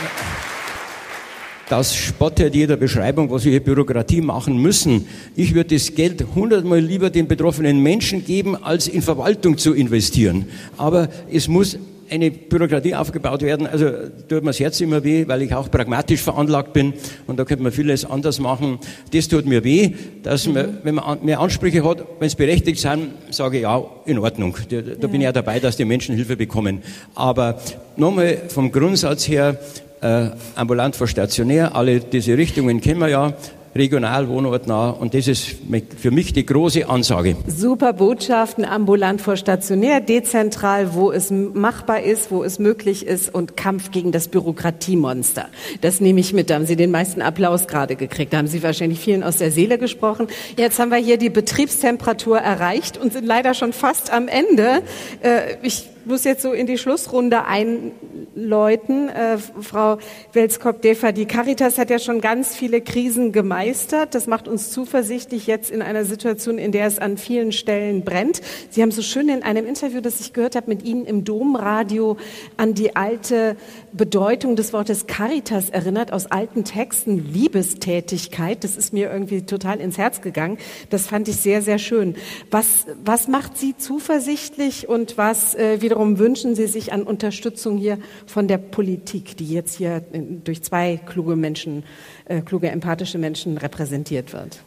das 1.69 1.95
spottet 1.95 2.55
jeder 2.55 2.77
Beschreibung, 2.77 3.31
was 3.31 3.45
wir 3.45 3.51
hier 3.53 3.63
Bürokratie 3.63 4.23
machen 4.23 4.57
müssen. 4.57 5.07
Ich 5.37 5.55
würde 5.55 5.75
das 5.75 5.95
Geld 5.95 6.25
hundertmal 6.35 6.81
lieber 6.81 7.11
den 7.11 7.29
betroffenen 7.29 7.83
Menschen 7.83 8.25
geben, 8.25 8.57
als 8.57 8.89
in 8.89 9.03
Verwaltung 9.03 9.59
zu 9.59 9.75
investieren. 9.75 10.47
Aber 10.79 11.09
es 11.31 11.49
muss 11.49 11.79
eine 12.13 12.31
Bürokratie 12.31 12.95
aufgebaut 12.95 13.43
werden. 13.43 13.67
Also 13.67 13.91
tut 14.29 14.43
mir 14.43 14.51
das 14.51 14.61
Herz 14.61 14.81
immer 14.81 15.03
weh, 15.03 15.27
weil 15.27 15.43
ich 15.43 15.55
auch 15.55 15.71
pragmatisch 15.71 16.21
veranlagt 16.21 16.73
bin 16.73 16.93
und 17.27 17.39
da 17.39 17.45
könnte 17.45 17.63
man 17.63 17.73
vieles 17.73 18.05
anders 18.05 18.39
machen. 18.39 18.79
Das 19.13 19.29
tut 19.29 19.47
mir 19.47 19.65
weh, 19.65 19.95
dass 20.23 20.47
man, 20.47 20.79
wenn 20.83 20.97
man 20.97 21.25
mehr 21.25 21.41
Ansprüche 21.41 21.85
hat, 21.85 22.05
wenn 22.19 22.27
es 22.27 22.35
berechtigt 22.35 22.81
sind, 22.81 23.09
sage 23.31 23.57
ich 23.57 23.63
ja, 23.63 23.83
in 24.05 24.19
Ordnung. 24.19 24.57
Da, 24.69 24.81
da 24.83 24.91
ja. 24.91 25.07
bin 25.07 25.21
ich 25.21 25.25
ja 25.25 25.33
dabei, 25.33 25.59
dass 25.59 25.77
die 25.77 25.85
Menschen 25.85 26.15
Hilfe 26.15 26.37
bekommen. 26.37 26.83
Aber 27.15 27.59
nochmal 27.97 28.39
vom 28.49 28.71
Grundsatz 28.71 29.27
her, 29.27 29.59
äh, 30.03 30.31
ambulant 30.55 30.97
vor 30.97 31.07
stationär, 31.07 31.75
alle 31.75 32.01
diese 32.01 32.37
Richtungen 32.37 32.81
kennen 32.81 33.01
wir 33.01 33.09
ja 33.09 33.33
regional, 33.75 34.29
wohnortnah. 34.29 34.91
Und 34.91 35.15
das 35.15 35.29
ist 35.29 35.57
für 35.97 36.11
mich 36.11 36.33
die 36.33 36.45
große 36.45 36.89
Ansage. 36.89 37.37
Super 37.47 37.93
Botschaften, 37.93 38.65
ambulant 38.65 39.21
vor 39.21 39.37
stationär, 39.37 40.01
dezentral, 40.01 40.95
wo 40.95 41.11
es 41.11 41.31
machbar 41.31 42.03
ist, 42.03 42.31
wo 42.31 42.45
es 42.45 42.59
möglich 42.59 43.07
ist 43.07 43.35
und 43.35 43.57
Kampf 43.57 43.91
gegen 43.91 44.13
das 44.13 44.29
Bürokratiemonster. 44.29 45.47
Das 45.81 46.01
nehme 46.01 46.21
ich 46.21 46.33
mit. 46.33 46.51
Da 46.51 46.57
haben 46.57 46.67
Sie 46.67 46.77
den 46.77 46.91
meisten 46.91 47.23
Applaus 47.23 47.67
gerade 47.67 47.97
gekriegt. 47.97 48.33
Da 48.33 48.39
haben 48.39 48.47
Sie 48.47 48.63
wahrscheinlich 48.63 49.01
vielen 49.01 49.23
aus 49.23 49.37
der 49.37 49.51
Seele 49.51 49.79
gesprochen. 49.79 50.27
Jetzt 50.57 50.79
haben 50.79 50.91
wir 50.91 50.99
hier 50.99 51.17
die 51.17 51.31
Betriebstemperatur 51.31 52.39
erreicht 52.39 52.99
und 52.99 53.13
sind 53.13 53.27
leider 53.27 53.55
schon 53.55 53.73
fast 53.73 54.13
am 54.13 54.29
Ende. 54.29 54.83
Äh, 55.23 55.57
ich 55.63 55.92
muss 56.07 56.25
jetzt 56.25 56.43
so 56.43 56.53
in 56.53 56.67
die 56.67 56.79
Schlussrunde 56.79 57.45
einläuten. 57.45 59.09
Äh, 59.09 59.39
Frau 59.39 59.99
Welskop-Defer, 60.33 61.13
die 61.13 61.27
Caritas 61.27 61.79
hat 61.79 61.91
ja 61.91 61.99
schon 61.99 62.21
ganz 62.21 62.55
viele 62.55 62.81
Krisen 62.81 63.33
gemeistert. 63.33 64.15
Das 64.15 64.27
macht 64.27 64.49
uns 64.49 64.71
zuversichtlich 64.71 65.47
jetzt 65.47 65.71
in 65.71 65.83
einer 65.83 66.05
Situation, 66.05 66.59
in 66.59 66.73
der 66.73 66.87
es 66.87 66.99
an 66.99 67.19
vielen 67.19 67.53
Stellen 67.53 68.03
brennt. 68.03 68.41
Sie 68.71 68.83
haben 68.83 68.91
so 68.91 69.03
schön 69.03 69.29
in 69.29 69.43
einem 69.43 69.67
Interview, 69.67 70.01
das 70.01 70.21
ich 70.21 70.33
gehört 70.33 70.57
habe, 70.57 70.69
mit 70.69 70.83
Ihnen 70.83 71.07
im 71.07 71.25
Domradio 71.25 72.17
an 72.57 72.75
die 72.75 72.97
alte 72.97 73.57
Bedeutung 73.93 74.57
des 74.57 74.73
Wortes 74.73 75.07
Caritas 75.07 75.69
erinnert, 75.71 76.13
aus 76.13 76.27
alten 76.27 76.65
Texten, 76.65 77.33
Liebestätigkeit. 77.33 78.65
Das 78.65 78.77
ist 78.77 78.93
mir 78.93 79.11
irgendwie 79.11 79.43
total 79.43 79.81
ins 79.81 79.99
Herz 79.99 80.21
gegangen. 80.21 80.59
Das 80.91 81.07
fand 81.07 81.29
ich 81.29 81.37
sehr, 81.37 81.63
sehr 81.63 81.79
schön. 81.79 82.15
Was, 82.51 82.87
was 83.05 83.29
macht 83.29 83.59
Sie 83.59 83.77
zuversichtlich 83.77 84.89
und 84.89 85.19
was 85.19 85.55
äh, 85.55 85.83
wiederum 85.83 86.19
wünschen 86.19 86.55
Sie 86.55 86.67
sich 86.67 86.93
an 86.93 87.03
Unterstützung 87.03 87.77
hier 87.77 87.99
von 88.27 88.49
der 88.49 88.59
Politik, 88.59 89.37
die 89.37 89.49
jetzt 89.49 89.77
hier 89.77 90.03
durch 90.45 90.63
zwei 90.63 90.99
kluge 91.05 91.37
Menschen, 91.37 91.85
äh, 92.25 92.41
kluge, 92.41 92.71
empathische 92.71 93.19
Menschen 93.19 93.59
repräsentiert 93.59 94.33
wird? 94.33 94.63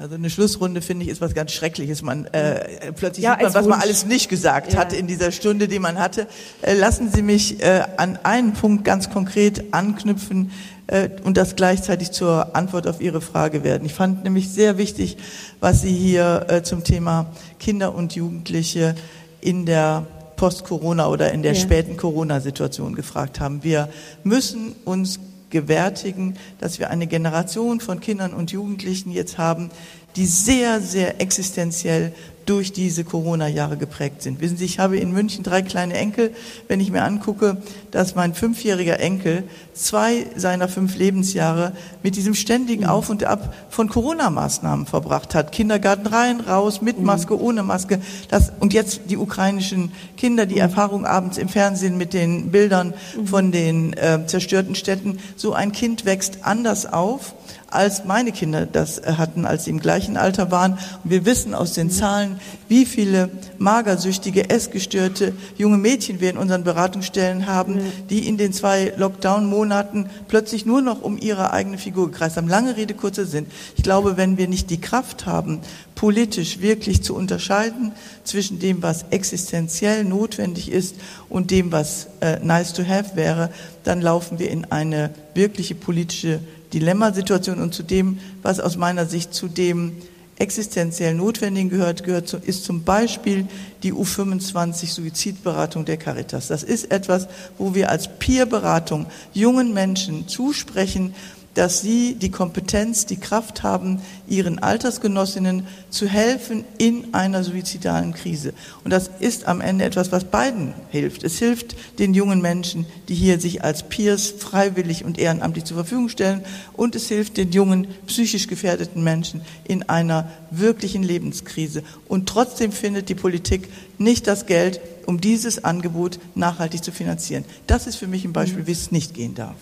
Also 0.00 0.14
eine 0.14 0.30
Schlussrunde 0.30 0.80
finde 0.80 1.04
ich 1.04 1.10
ist 1.10 1.20
was 1.20 1.34
ganz 1.34 1.52
Schreckliches. 1.52 2.00
Man 2.00 2.24
äh, 2.24 2.90
plötzlich 2.92 3.22
ja, 3.22 3.34
sieht 3.34 3.42
man, 3.42 3.54
was 3.54 3.66
man 3.66 3.80
alles 3.82 4.06
nicht 4.06 4.30
gesagt 4.30 4.72
ja. 4.72 4.78
hat 4.78 4.94
in 4.94 5.06
dieser 5.06 5.30
Stunde, 5.30 5.68
die 5.68 5.78
man 5.78 5.98
hatte. 5.98 6.26
Äh, 6.62 6.72
lassen 6.72 7.10
Sie 7.12 7.20
mich 7.20 7.62
äh, 7.62 7.82
an 7.98 8.18
einen 8.22 8.54
Punkt 8.54 8.86
ganz 8.86 9.10
konkret 9.10 9.74
anknüpfen 9.74 10.52
äh, 10.86 11.10
und 11.22 11.36
das 11.36 11.54
gleichzeitig 11.54 12.12
zur 12.12 12.56
Antwort 12.56 12.86
auf 12.86 13.02
Ihre 13.02 13.20
Frage 13.20 13.62
werden. 13.62 13.84
Ich 13.84 13.92
fand 13.92 14.24
nämlich 14.24 14.48
sehr 14.48 14.78
wichtig, 14.78 15.18
was 15.60 15.82
Sie 15.82 15.92
hier 15.92 16.46
äh, 16.48 16.62
zum 16.62 16.82
Thema 16.82 17.26
Kinder 17.58 17.94
und 17.94 18.14
Jugendliche 18.14 18.94
in 19.42 19.66
der 19.66 20.06
Post-Corona 20.36 21.08
oder 21.08 21.30
in 21.30 21.42
der 21.42 21.52
ja. 21.52 21.60
späten 21.60 21.98
Corona-Situation 21.98 22.94
gefragt 22.94 23.38
haben. 23.38 23.62
Wir 23.64 23.90
müssen 24.24 24.74
uns 24.86 25.20
gewärtigen, 25.50 26.36
dass 26.58 26.78
wir 26.78 26.90
eine 26.90 27.06
Generation 27.06 27.80
von 27.80 28.00
Kindern 28.00 28.32
und 28.32 28.52
Jugendlichen 28.52 29.10
jetzt 29.10 29.38
haben, 29.38 29.70
die 30.16 30.26
sehr, 30.26 30.80
sehr 30.80 31.20
existenziell 31.20 32.12
durch 32.50 32.72
diese 32.72 33.04
Corona-Jahre 33.04 33.76
geprägt 33.76 34.22
sind. 34.22 34.40
Wissen 34.40 34.56
Sie, 34.56 34.64
ich 34.64 34.80
habe 34.80 34.98
in 34.98 35.12
München 35.12 35.44
drei 35.44 35.62
kleine 35.62 35.94
Enkel. 35.94 36.34
Wenn 36.66 36.80
ich 36.80 36.90
mir 36.90 37.04
angucke, 37.04 37.58
dass 37.92 38.16
mein 38.16 38.34
fünfjähriger 38.34 38.98
Enkel 38.98 39.44
zwei 39.72 40.26
seiner 40.34 40.66
fünf 40.66 40.96
Lebensjahre 40.96 41.74
mit 42.02 42.16
diesem 42.16 42.34
ständigen 42.34 42.82
mhm. 42.82 42.88
Auf 42.88 43.08
und 43.08 43.22
Ab 43.22 43.54
von 43.68 43.88
Corona-Maßnahmen 43.88 44.86
verbracht 44.86 45.36
hat. 45.36 45.52
Kindergarten 45.52 46.08
rein, 46.08 46.40
raus, 46.40 46.82
mit 46.82 46.98
mhm. 46.98 47.04
Maske, 47.04 47.40
ohne 47.40 47.62
Maske. 47.62 48.00
Das, 48.30 48.50
und 48.58 48.72
jetzt 48.72 49.02
die 49.10 49.16
ukrainischen 49.16 49.92
Kinder, 50.16 50.44
die 50.44 50.56
mhm. 50.56 50.62
Erfahrung 50.62 51.06
abends 51.06 51.38
im 51.38 51.48
Fernsehen 51.48 51.98
mit 51.98 52.12
den 52.12 52.50
Bildern 52.50 52.94
von 53.26 53.52
den 53.52 53.92
äh, 53.92 54.26
zerstörten 54.26 54.74
Städten. 54.74 55.20
So 55.36 55.52
ein 55.52 55.70
Kind 55.70 56.04
wächst 56.04 56.38
anders 56.42 56.92
auf 56.92 57.36
als 57.70 58.04
meine 58.04 58.32
Kinder 58.32 58.66
das 58.66 58.98
äh, 58.98 59.14
hatten, 59.16 59.44
als 59.44 59.64
sie 59.64 59.70
im 59.70 59.80
gleichen 59.80 60.16
Alter 60.16 60.50
waren. 60.50 60.72
Und 61.04 61.10
wir 61.10 61.24
wissen 61.24 61.54
aus 61.54 61.72
den 61.72 61.90
Zahlen, 61.90 62.40
wie 62.68 62.84
viele 62.84 63.30
magersüchtige, 63.58 64.50
essgestörte 64.50 65.34
junge 65.56 65.78
Mädchen 65.78 66.20
wir 66.20 66.30
in 66.30 66.36
unseren 66.36 66.64
Beratungsstellen 66.64 67.46
haben, 67.46 67.80
die 68.08 68.28
in 68.28 68.36
den 68.36 68.52
zwei 68.52 68.92
Lockdown-Monaten 68.96 70.10
plötzlich 70.28 70.66
nur 70.66 70.82
noch 70.82 71.02
um 71.02 71.18
ihre 71.18 71.52
eigene 71.52 71.78
Figur 71.78 72.10
gekreist 72.10 72.36
haben. 72.36 72.48
Lange 72.48 72.76
Rede, 72.76 72.94
kurzer 72.94 73.24
Sinn. 73.24 73.46
Ich 73.76 73.82
glaube, 73.82 74.16
wenn 74.16 74.36
wir 74.36 74.48
nicht 74.48 74.70
die 74.70 74.80
Kraft 74.80 75.26
haben, 75.26 75.60
politisch 75.94 76.60
wirklich 76.60 77.02
zu 77.02 77.14
unterscheiden 77.14 77.92
zwischen 78.24 78.58
dem, 78.58 78.82
was 78.82 79.04
existenziell 79.10 80.04
notwendig 80.04 80.72
ist 80.72 80.96
und 81.28 81.50
dem, 81.50 81.72
was 81.72 82.06
äh, 82.20 82.38
nice 82.42 82.72
to 82.72 82.86
have 82.86 83.16
wäre, 83.16 83.50
dann 83.84 84.00
laufen 84.00 84.38
wir 84.38 84.50
in 84.50 84.64
eine 84.72 85.10
wirkliche 85.34 85.74
politische 85.74 86.40
Dilemmasituation 86.72 87.60
und 87.60 87.74
zu 87.74 87.82
dem, 87.82 88.18
was 88.42 88.60
aus 88.60 88.76
meiner 88.76 89.06
Sicht 89.06 89.34
zu 89.34 89.48
dem 89.48 89.92
existenziell 90.40 91.14
Notwendigen 91.14 91.68
gehört, 91.68 92.02
gehört 92.02 92.32
ist 92.32 92.64
zum 92.64 92.82
Beispiel 92.82 93.46
die 93.82 93.92
U25 93.92 94.86
Suizidberatung 94.86 95.84
der 95.84 95.98
Caritas. 95.98 96.48
Das 96.48 96.62
ist 96.62 96.90
etwas, 96.90 97.28
wo 97.58 97.74
wir 97.74 97.90
als 97.90 98.08
Peerberatung 98.18 99.06
jungen 99.34 99.74
Menschen 99.74 100.28
zusprechen, 100.28 101.14
dass 101.54 101.80
sie 101.80 102.14
die 102.14 102.30
Kompetenz, 102.30 103.06
die 103.06 103.16
Kraft 103.16 103.62
haben, 103.62 104.00
ihren 104.28 104.60
Altersgenossinnen 104.60 105.66
zu 105.90 106.06
helfen 106.06 106.64
in 106.78 107.12
einer 107.12 107.42
suizidalen 107.42 108.14
Krise. 108.14 108.54
Und 108.84 108.92
das 108.92 109.10
ist 109.18 109.46
am 109.46 109.60
Ende 109.60 109.84
etwas, 109.84 110.12
was 110.12 110.24
beiden 110.24 110.74
hilft. 110.90 111.24
Es 111.24 111.38
hilft 111.38 111.76
den 111.98 112.14
jungen 112.14 112.40
Menschen, 112.40 112.86
die 113.08 113.14
hier 113.14 113.40
sich 113.40 113.64
als 113.64 113.82
Peers 113.82 114.32
freiwillig 114.38 115.04
und 115.04 115.18
ehrenamtlich 115.18 115.64
zur 115.64 115.76
Verfügung 115.76 116.08
stellen. 116.08 116.42
Und 116.74 116.94
es 116.94 117.08
hilft 117.08 117.36
den 117.36 117.50
jungen, 117.50 117.88
psychisch 118.06 118.46
gefährdeten 118.46 119.02
Menschen 119.02 119.40
in 119.64 119.88
einer 119.88 120.30
wirklichen 120.50 121.02
Lebenskrise. 121.02 121.82
Und 122.06 122.28
trotzdem 122.28 122.70
findet 122.70 123.08
die 123.08 123.14
Politik 123.14 123.68
nicht 123.98 124.26
das 124.26 124.46
Geld, 124.46 124.80
um 125.06 125.20
dieses 125.20 125.64
Angebot 125.64 126.20
nachhaltig 126.36 126.84
zu 126.84 126.92
finanzieren. 126.92 127.44
Das 127.66 127.88
ist 127.88 127.96
für 127.96 128.06
mich 128.06 128.24
ein 128.24 128.32
Beispiel, 128.32 128.66
wie 128.68 128.72
es 128.72 128.92
nicht 128.92 129.14
gehen 129.14 129.34
darf. 129.34 129.56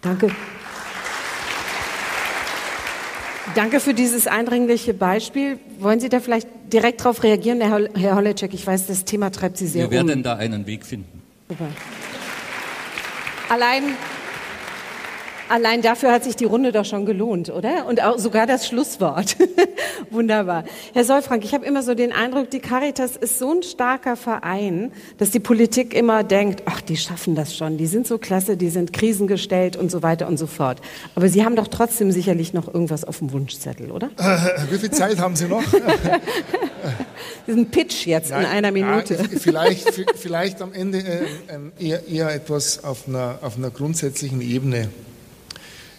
Danke. 0.00 0.30
Danke 3.54 3.78
für 3.78 3.94
dieses 3.94 4.26
eindringliche 4.26 4.94
Beispiel. 4.94 5.58
Wollen 5.78 6.00
Sie 6.00 6.08
da 6.08 6.20
vielleicht 6.20 6.48
direkt 6.72 7.00
darauf 7.00 7.22
reagieren, 7.22 7.60
Herr 7.60 8.16
Holecek? 8.16 8.54
Ich 8.54 8.66
weiß, 8.66 8.86
das 8.86 9.04
Thema 9.04 9.30
treibt 9.30 9.58
Sie 9.58 9.66
sehr 9.66 9.84
Wir 9.84 9.90
werden 9.90 10.10
um. 10.10 10.22
da 10.22 10.36
einen 10.36 10.66
Weg 10.66 10.84
finden. 10.84 11.22
Super. 11.48 11.68
Allein 13.50 13.82
Allein 15.48 15.82
dafür 15.82 16.12
hat 16.12 16.24
sich 16.24 16.36
die 16.36 16.44
Runde 16.44 16.72
doch 16.72 16.84
schon 16.84 17.04
gelohnt, 17.06 17.50
oder? 17.50 17.86
Und 17.86 18.02
auch 18.02 18.18
sogar 18.18 18.46
das 18.46 18.66
Schlusswort. 18.66 19.36
Wunderbar. 20.10 20.64
Herr 20.92 21.04
Solfrank, 21.04 21.44
ich 21.44 21.54
habe 21.54 21.64
immer 21.66 21.82
so 21.82 21.94
den 21.94 22.12
Eindruck, 22.12 22.50
die 22.50 22.60
Caritas 22.60 23.16
ist 23.16 23.38
so 23.38 23.52
ein 23.52 23.62
starker 23.62 24.16
Verein, 24.16 24.92
dass 25.18 25.30
die 25.30 25.40
Politik 25.40 25.94
immer 25.94 26.24
denkt, 26.24 26.62
ach, 26.66 26.80
die 26.80 26.96
schaffen 26.96 27.34
das 27.34 27.54
schon, 27.54 27.76
die 27.76 27.86
sind 27.86 28.06
so 28.06 28.18
klasse, 28.18 28.56
die 28.56 28.70
sind 28.70 28.92
krisengestellt 28.92 29.76
und 29.76 29.90
so 29.90 30.02
weiter 30.02 30.28
und 30.28 30.38
so 30.38 30.46
fort. 30.46 30.80
Aber 31.14 31.28
Sie 31.28 31.44
haben 31.44 31.56
doch 31.56 31.68
trotzdem 31.68 32.10
sicherlich 32.10 32.54
noch 32.54 32.66
irgendwas 32.66 33.04
auf 33.04 33.18
dem 33.18 33.32
Wunschzettel, 33.32 33.90
oder? 33.90 34.10
Äh, 34.18 34.70
wie 34.70 34.78
viel 34.78 34.90
Zeit 34.90 35.18
haben 35.18 35.36
Sie 35.36 35.46
noch? 35.46 35.62
Diesen 37.46 37.70
Pitch 37.70 38.06
jetzt 38.06 38.30
Nein, 38.30 38.42
in 38.42 38.46
einer 38.46 38.70
Minute. 38.70 39.14
Ja, 39.14 39.24
vielleicht, 39.38 40.00
vielleicht 40.16 40.62
am 40.62 40.72
Ende 40.72 40.98
äh, 40.98 41.26
eher, 41.78 42.06
eher 42.08 42.34
etwas 42.34 42.82
auf 42.84 43.06
einer, 43.06 43.38
auf 43.42 43.56
einer 43.56 43.70
grundsätzlichen 43.70 44.40
Ebene. 44.40 44.88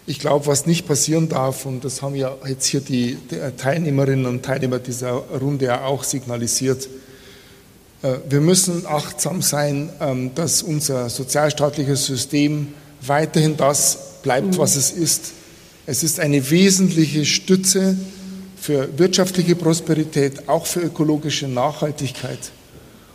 Ich 0.06 0.20
glaube, 0.20 0.46
was 0.46 0.66
nicht 0.66 0.86
passieren 0.86 1.28
darf, 1.28 1.66
und 1.66 1.84
das 1.84 2.00
haben 2.00 2.14
ja 2.14 2.36
jetzt 2.46 2.66
hier 2.66 2.80
die 2.80 3.18
Teilnehmerinnen 3.56 4.26
und 4.26 4.44
Teilnehmer 4.44 4.78
dieser 4.78 5.12
Runde 5.12 5.66
ja 5.66 5.84
auch 5.84 6.04
signalisiert, 6.04 6.88
Äh, 8.02 8.18
wir 8.28 8.40
müssen 8.40 8.86
achtsam 8.86 9.42
sein, 9.42 9.90
ähm, 10.00 10.30
dass 10.34 10.62
unser 10.62 11.08
sozialstaatliches 11.08 12.06
System 12.06 12.68
weiterhin 13.02 13.56
das 13.56 14.20
bleibt, 14.22 14.54
mhm. 14.54 14.58
was 14.58 14.76
es 14.76 14.90
ist. 14.90 15.32
Es 15.86 16.02
ist 16.02 16.20
eine 16.20 16.50
wesentliche 16.50 17.24
Stütze 17.24 17.96
für 18.60 18.98
wirtschaftliche 18.98 19.54
Prosperität, 19.54 20.48
auch 20.48 20.66
für 20.66 20.80
ökologische 20.80 21.46
Nachhaltigkeit. 21.46 22.50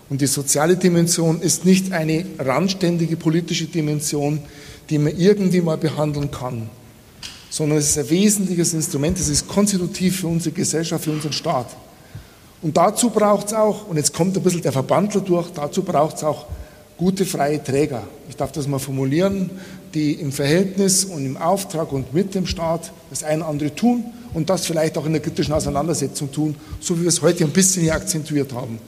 Und 0.10 0.22
die 0.22 0.28
soziale 0.28 0.78
Dimension 0.78 1.42
ist 1.42 1.66
nicht 1.66 1.92
eine 1.92 2.26
randständige 2.40 3.18
politische 3.18 3.66
Dimension, 3.66 4.40
die 4.90 4.98
man 4.98 5.18
irgendwie 5.18 5.62
mal 5.62 5.78
behandeln 5.78 6.32
kann, 6.32 6.70
sondern 7.52 7.80
es 7.80 7.90
ist 7.90 7.98
ein 7.98 8.10
wesentliches 8.10 8.74
Instrument, 8.74 9.20
es 9.20 9.28
ist 9.28 9.46
konstitutiv 9.46 10.22
für 10.22 10.28
unsere 10.28 10.56
Gesellschaft, 10.56 11.04
für 11.04 11.12
unseren 11.12 11.34
Staat. 11.34 11.68
Und 12.62 12.78
dazu 12.78 13.10
braucht 13.10 13.48
es 13.48 13.54
auch, 13.54 13.88
und 13.88 13.98
jetzt 13.98 14.14
kommt 14.14 14.38
ein 14.38 14.42
bisschen 14.42 14.62
der 14.62 14.72
Verbandler 14.72 15.20
durch, 15.20 15.50
dazu 15.54 15.84
braucht 15.84 16.16
es 16.16 16.24
auch 16.24 16.46
gute 16.96 17.26
freie 17.26 17.62
Träger. 17.62 18.04
Ich 18.30 18.38
darf 18.38 18.54
das 18.54 18.68
mal 18.68 18.80
formulieren, 18.80 19.50
die 19.94 20.14
im 20.14 20.32
Verhältnis 20.32 21.04
und 21.04 21.26
im 21.26 21.36
Auftrag 21.36 21.92
und 21.92 22.14
mit 22.14 22.34
dem 22.36 22.46
Staat 22.46 22.94
das 23.10 23.22
eine 23.22 23.42
oder 23.42 23.50
andere 23.50 23.76
tun 23.76 24.06
und 24.34 24.50
das 24.50 24.66
vielleicht 24.66 24.98
auch 24.98 25.06
in 25.06 25.12
der 25.12 25.22
kritischen 25.22 25.54
Auseinandersetzung 25.54 26.32
tun, 26.32 26.56
so 26.80 26.98
wie 26.98 27.02
wir 27.02 27.10
es 27.10 27.22
heute 27.22 27.44
ein 27.44 27.52
bisschen 27.52 27.84
hier 27.84 27.96
akzentuiert 27.96 28.54
haben. 28.54 28.80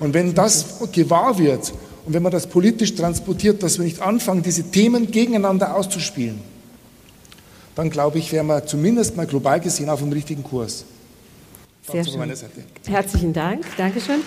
Und 0.00 0.12
wenn 0.12 0.34
das 0.34 0.66
gewahr 0.92 1.38
wird 1.38 1.72
und 2.04 2.12
wenn 2.12 2.22
man 2.22 2.32
das 2.32 2.46
politisch 2.46 2.94
transportiert, 2.94 3.62
dass 3.62 3.78
wir 3.78 3.86
nicht 3.86 4.02
anfangen, 4.02 4.42
diese 4.42 4.64
Themen 4.64 5.10
gegeneinander 5.10 5.74
auszuspielen, 5.74 6.51
dann 7.74 7.90
glaube 7.90 8.18
ich, 8.18 8.32
wären 8.32 8.46
wir 8.46 8.66
zumindest 8.66 9.16
mal 9.16 9.26
global 9.26 9.60
gesehen 9.60 9.88
auf 9.88 10.00
dem 10.00 10.12
richtigen 10.12 10.42
Kurs. 10.42 10.84
Sehr 11.90 12.04
schön. 12.04 12.32
Herzlichen 12.86 13.32
Dank. 13.32 13.64
Dankeschön. 13.76 14.20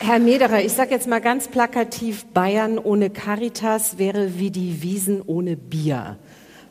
Herr 0.00 0.18
Mederer, 0.18 0.64
ich 0.64 0.72
sage 0.72 0.90
jetzt 0.90 1.06
mal 1.06 1.20
ganz 1.20 1.46
plakativ, 1.46 2.24
Bayern 2.34 2.78
ohne 2.78 3.10
Caritas 3.10 3.98
wäre 3.98 4.38
wie 4.38 4.50
die 4.50 4.82
Wiesen 4.82 5.22
ohne 5.24 5.56
Bier. 5.56 6.16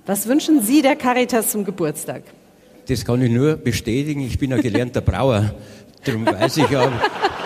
Was 0.05 0.27
wünschen 0.27 0.61
Sie 0.61 0.81
der 0.81 0.95
Caritas 0.97 1.51
zum 1.51 1.63
Geburtstag? 1.63 2.23
Das 2.87 3.05
kann 3.05 3.21
ich 3.21 3.31
nur 3.31 3.55
bestätigen. 3.55 4.21
Ich 4.21 4.37
bin 4.37 4.51
ein 4.51 4.61
gelernter 4.61 4.99
Brauer. 4.99 5.53
Darum 6.03 6.25
weiß 6.25 6.57
ich 6.57 6.75
aber, 6.75 6.91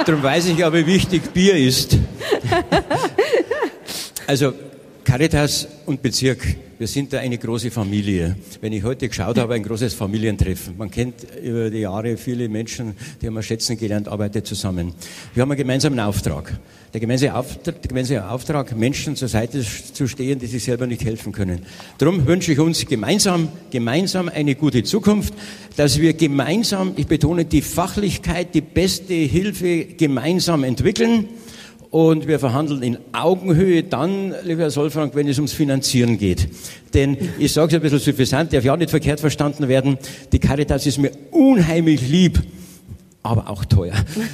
darum 0.06 0.24
weiß 0.24 0.48
ich 0.48 0.66
aber 0.66 0.78
wie 0.80 0.88
wichtig 0.88 1.34
Bier 1.34 1.56
ist. 1.56 1.98
Also 4.26 4.54
Caritas 5.06 5.68
und 5.86 6.02
Bezirk, 6.02 6.40
wir 6.80 6.88
sind 6.88 7.14
da 7.14 7.20
eine 7.20 7.38
große 7.38 7.70
Familie. 7.70 8.36
Wenn 8.60 8.74
ich 8.74 8.84
heute 8.84 9.08
geschaut 9.08 9.38
habe, 9.38 9.54
ein 9.54 9.62
großes 9.62 9.94
Familientreffen. 9.94 10.76
Man 10.76 10.90
kennt 10.90 11.28
über 11.44 11.70
die 11.70 11.82
Jahre 11.82 12.18
viele 12.18 12.50
Menschen, 12.50 12.96
die 13.22 13.28
haben 13.28 13.36
wir 13.36 13.44
schätzen 13.44 13.78
gelernt, 13.78 14.08
arbeiten 14.08 14.44
zusammen. 14.44 14.94
Wir 15.36 15.44
haben 15.44 15.52
einen 15.52 15.60
gemeinsamen 15.60 16.00
Auftrag. 16.00 16.60
Der 16.92 17.00
gemeinsame 17.00 17.36
Auftrag, 17.36 17.82
der 17.84 17.88
gemeinsame 17.88 18.30
Auftrag 18.30 18.76
Menschen 18.76 19.16
zur 19.16 19.28
Seite 19.28 19.62
zu 19.62 20.08
stehen, 20.08 20.40
die 20.40 20.48
sich 20.48 20.64
selber 20.64 20.88
nicht 20.88 21.06
helfen 21.06 21.32
können. 21.32 21.62
Darum 22.00 22.26
wünsche 22.26 22.52
ich 22.52 22.60
uns 22.60 22.84
gemeinsam, 22.88 23.50
gemeinsam 23.70 24.28
eine 24.28 24.56
gute 24.56 24.84
Zukunft, 24.84 25.36
dass 25.78 26.00
wir 26.00 26.14
gemeinsam, 26.14 26.94
ich 26.96 27.06
betone 27.06 27.46
die 27.46 27.62
Fachlichkeit, 27.62 28.56
die 28.56 28.62
beste 28.62 29.14
Hilfe 29.14 29.86
gemeinsam 29.86 30.64
entwickeln 30.64 31.30
und 31.96 32.28
wir 32.28 32.40
verhandeln 32.40 32.84
in 32.84 32.98
Augenhöhe 33.14 33.82
dann, 33.82 34.36
lieber 34.44 34.64
Herr 34.64 34.70
Solfrank, 34.70 35.16
wenn 35.16 35.30
es 35.30 35.38
ums 35.38 35.54
Finanzieren 35.54 36.18
geht. 36.18 36.50
Denn 36.94 37.16
ich 37.40 37.54
sage 37.54 37.70
es 37.70 37.74
ein 37.76 37.82
bisschen 37.82 38.00
suffisant, 38.00 38.52
darf 38.52 38.66
ja 38.66 38.74
auch 38.74 38.78
nicht 38.78 38.90
verkehrt 38.90 39.22
verstanden 39.22 39.70
werden, 39.70 39.98
die 40.34 40.40
Caritas 40.40 40.86
ist 40.86 40.98
mir 40.98 41.12
unheimlich 41.32 42.06
lieb, 42.06 42.42
aber 43.24 43.50
auch 43.50 43.64
teuer. 43.64 43.94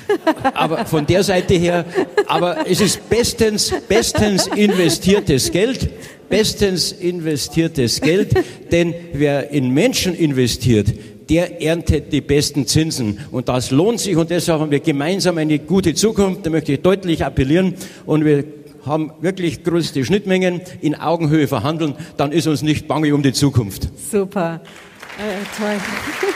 aber 0.56 0.88
von 0.88 1.06
der 1.06 1.22
Seite 1.22 1.54
her, 1.54 1.86
aber 2.26 2.68
es 2.68 2.82
ist 2.82 3.08
bestens, 3.12 3.72
bestens 3.88 4.48
investiertes 4.48 5.52
Geld, 5.52 5.88
bestens 6.30 6.92
investiertes 6.92 8.02
Geld, 8.02 8.34
denn 8.72 8.96
wer 9.14 9.52
in 9.52 9.70
Menschen 9.70 10.16
investiert, 10.16 10.88
der 11.32 11.62
erntet 11.62 12.12
die 12.12 12.20
besten 12.20 12.68
Zinsen. 12.68 13.20
Und 13.32 13.48
das 13.48 13.72
lohnt 13.72 14.02
sich 14.02 14.18
und 14.18 14.30
deshalb 14.30 14.60
haben 14.60 14.70
wir 14.70 14.82
gemeinsam 14.82 15.38
eine 15.38 15.60
gute 15.60 15.94
Zukunft. 15.94 16.46
Da 16.46 16.50
möchte 16.50 16.74
ich 16.74 16.82
deutlich 16.82 17.24
appellieren 17.24 17.76
und 18.06 18.26
wir 18.26 18.44
haben 18.86 19.14
wirklich 19.22 19.64
größte 19.64 20.04
Schnittmengen, 20.04 20.60
in 20.82 20.94
Augenhöhe 20.94 21.48
verhandeln, 21.48 21.96
dann 22.18 22.34
ist 22.34 22.48
uns 22.48 22.64
nicht 22.64 22.86
bange 22.88 23.16
um 23.16 23.24
die 23.24 23.32
Zukunft. 23.32 23.88
Super, 24.12 24.60
äh, 25.18 25.58
toll. 25.58 25.78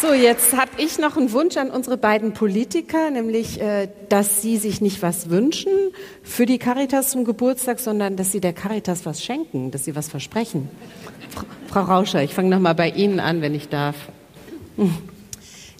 So, 0.00 0.12
jetzt 0.12 0.56
habe 0.56 0.70
ich 0.76 0.98
noch 0.98 1.16
einen 1.16 1.32
Wunsch 1.32 1.56
an 1.56 1.72
unsere 1.72 1.96
beiden 1.96 2.32
Politiker, 2.32 3.10
nämlich, 3.10 3.60
äh, 3.60 3.88
dass 4.08 4.40
sie 4.40 4.56
sich 4.56 4.80
nicht 4.80 5.02
was 5.02 5.28
wünschen 5.28 5.72
für 6.22 6.46
die 6.46 6.58
Caritas 6.58 7.10
zum 7.10 7.24
Geburtstag, 7.24 7.80
sondern 7.80 8.16
dass 8.16 8.30
sie 8.30 8.40
der 8.40 8.52
Caritas 8.52 9.04
was 9.06 9.24
schenken, 9.24 9.72
dass 9.72 9.84
sie 9.84 9.96
was 9.96 10.08
versprechen. 10.08 10.68
Frau 11.66 11.80
Rauscher, 11.80 12.22
ich 12.22 12.32
fange 12.32 12.48
noch 12.48 12.60
mal 12.60 12.74
bei 12.74 12.90
Ihnen 12.90 13.18
an, 13.18 13.40
wenn 13.42 13.56
ich 13.56 13.70
darf. 13.70 13.96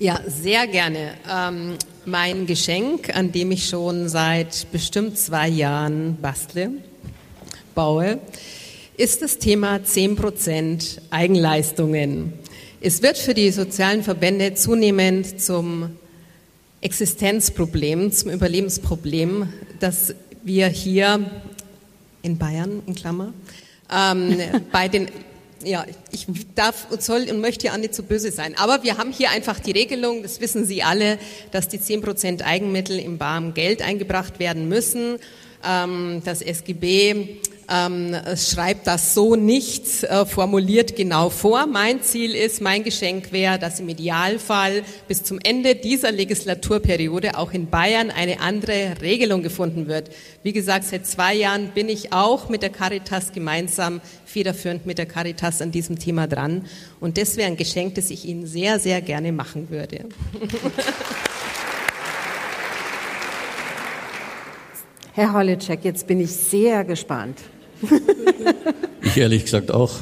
Ja, 0.01 0.19
sehr 0.27 0.67
gerne. 0.67 1.13
Ähm, 1.33 1.75
mein 2.05 2.47
Geschenk, 2.47 3.17
an 3.17 3.31
dem 3.31 3.53
ich 3.53 3.69
schon 3.69 4.09
seit 4.09 4.67
bestimmt 4.73 5.17
zwei 5.17 5.47
Jahren 5.47 6.17
bastle, 6.21 6.73
baue, 7.77 8.19
ist 8.97 9.23
das 9.23 9.39
Thema 9.39 9.77
10% 9.77 11.03
Eigenleistungen. 11.11 12.33
Es 12.81 13.03
wird 13.03 13.19
für 13.19 13.35
die 13.35 13.51
sozialen 13.51 14.05
Verbände 14.05 14.55
zunehmend 14.55 15.41
zum 15.41 15.91
Existenzproblem, 16.81 18.13
zum 18.13 18.31
Überlebensproblem, 18.31 19.53
dass 19.81 20.15
wir 20.45 20.69
hier 20.69 21.29
in 22.23 22.39
Bayern, 22.39 22.85
in 22.87 22.95
Klammer, 22.95 23.35
ähm, 23.93 24.39
bei 24.73 24.87
den 24.87 25.09
ja, 25.65 25.85
ich 26.13 26.29
darf 26.55 26.87
und 26.93 27.03
soll 27.03 27.27
und 27.29 27.41
möchte 27.41 27.67
ja 27.67 27.77
nicht 27.77 27.93
zu 27.93 28.05
böse 28.05 28.31
sein. 28.31 28.55
Aber 28.57 28.85
wir 28.85 28.97
haben 28.97 29.11
hier 29.11 29.33
einfach 29.33 29.59
die 29.59 29.73
Regelung, 29.73 30.23
das 30.23 30.41
wissen 30.41 30.65
Sie 30.65 30.85
alle, 30.85 31.19
dass 31.51 31.67
die 31.67 31.81
10% 31.81 32.43
Eigenmittel 32.43 33.01
im 33.01 33.19
barem 33.19 33.55
Geld 33.55 33.83
eingebracht 33.83 34.39
werden 34.39 34.69
müssen. 34.69 35.19
Ähm, 35.69 36.23
das 36.25 36.43
SGB 36.43 37.41
ähm, 37.71 38.17
schreibt 38.37 38.87
das 38.87 39.15
so 39.15 39.37
nicht 39.37 40.05
äh, 40.05 40.25
formuliert 40.25 40.97
genau 40.97 41.29
vor. 41.29 41.67
Mein 41.67 42.03
Ziel 42.03 42.35
ist, 42.35 42.61
mein 42.61 42.83
Geschenk 42.83 43.31
wäre, 43.31 43.59
dass 43.59 43.81
im 43.81 43.89
Idealfall 43.89 44.83
bis 45.07 45.23
zum 45.23 45.39
Ende 45.43 45.75
dieser 45.75 46.11
Legislaturperiode 46.11 47.37
auch 47.37 47.53
in 47.53 47.69
Bayern 47.69 48.11
eine 48.11 48.41
andere 48.41 48.95
Regelung 49.03 49.43
gefunden 49.43 49.87
wird. 49.87 50.11
Wie 50.43 50.53
gesagt, 50.53 50.85
seit 50.85 51.07
zwei 51.07 51.35
Jahren 51.35 51.69
bin 51.69 51.89
ich 51.89 52.13
auch 52.13 52.49
mit 52.49 52.63
der 52.63 52.71
Caritas 52.71 53.33
gemeinsam 53.33 54.01
federführend 54.25 54.87
mit 54.87 54.99
der 54.99 55.07
Caritas 55.07 55.61
an 55.61 55.71
diesem 55.71 55.99
Thema 55.99 56.27
dran. 56.27 56.67
Und 57.01 57.19
das 57.19 57.37
wäre 57.37 57.49
ein 57.49 57.57
Geschenk, 57.57 57.97
das 57.97 58.11
ich 58.11 58.25
Ihnen 58.25 58.47
sehr, 58.47 58.79
sehr 58.79 59.03
gerne 59.03 59.33
machen 59.33 59.69
würde. 59.69 60.07
Herr 65.13 65.33
Holleczek, 65.33 65.85
jetzt 65.85 66.07
bin 66.07 66.21
ich 66.21 66.31
sehr 66.31 66.85
gespannt. 66.85 67.39
Ich 69.03 69.17
ehrlich 69.17 69.45
gesagt 69.45 69.71
auch. 69.71 69.95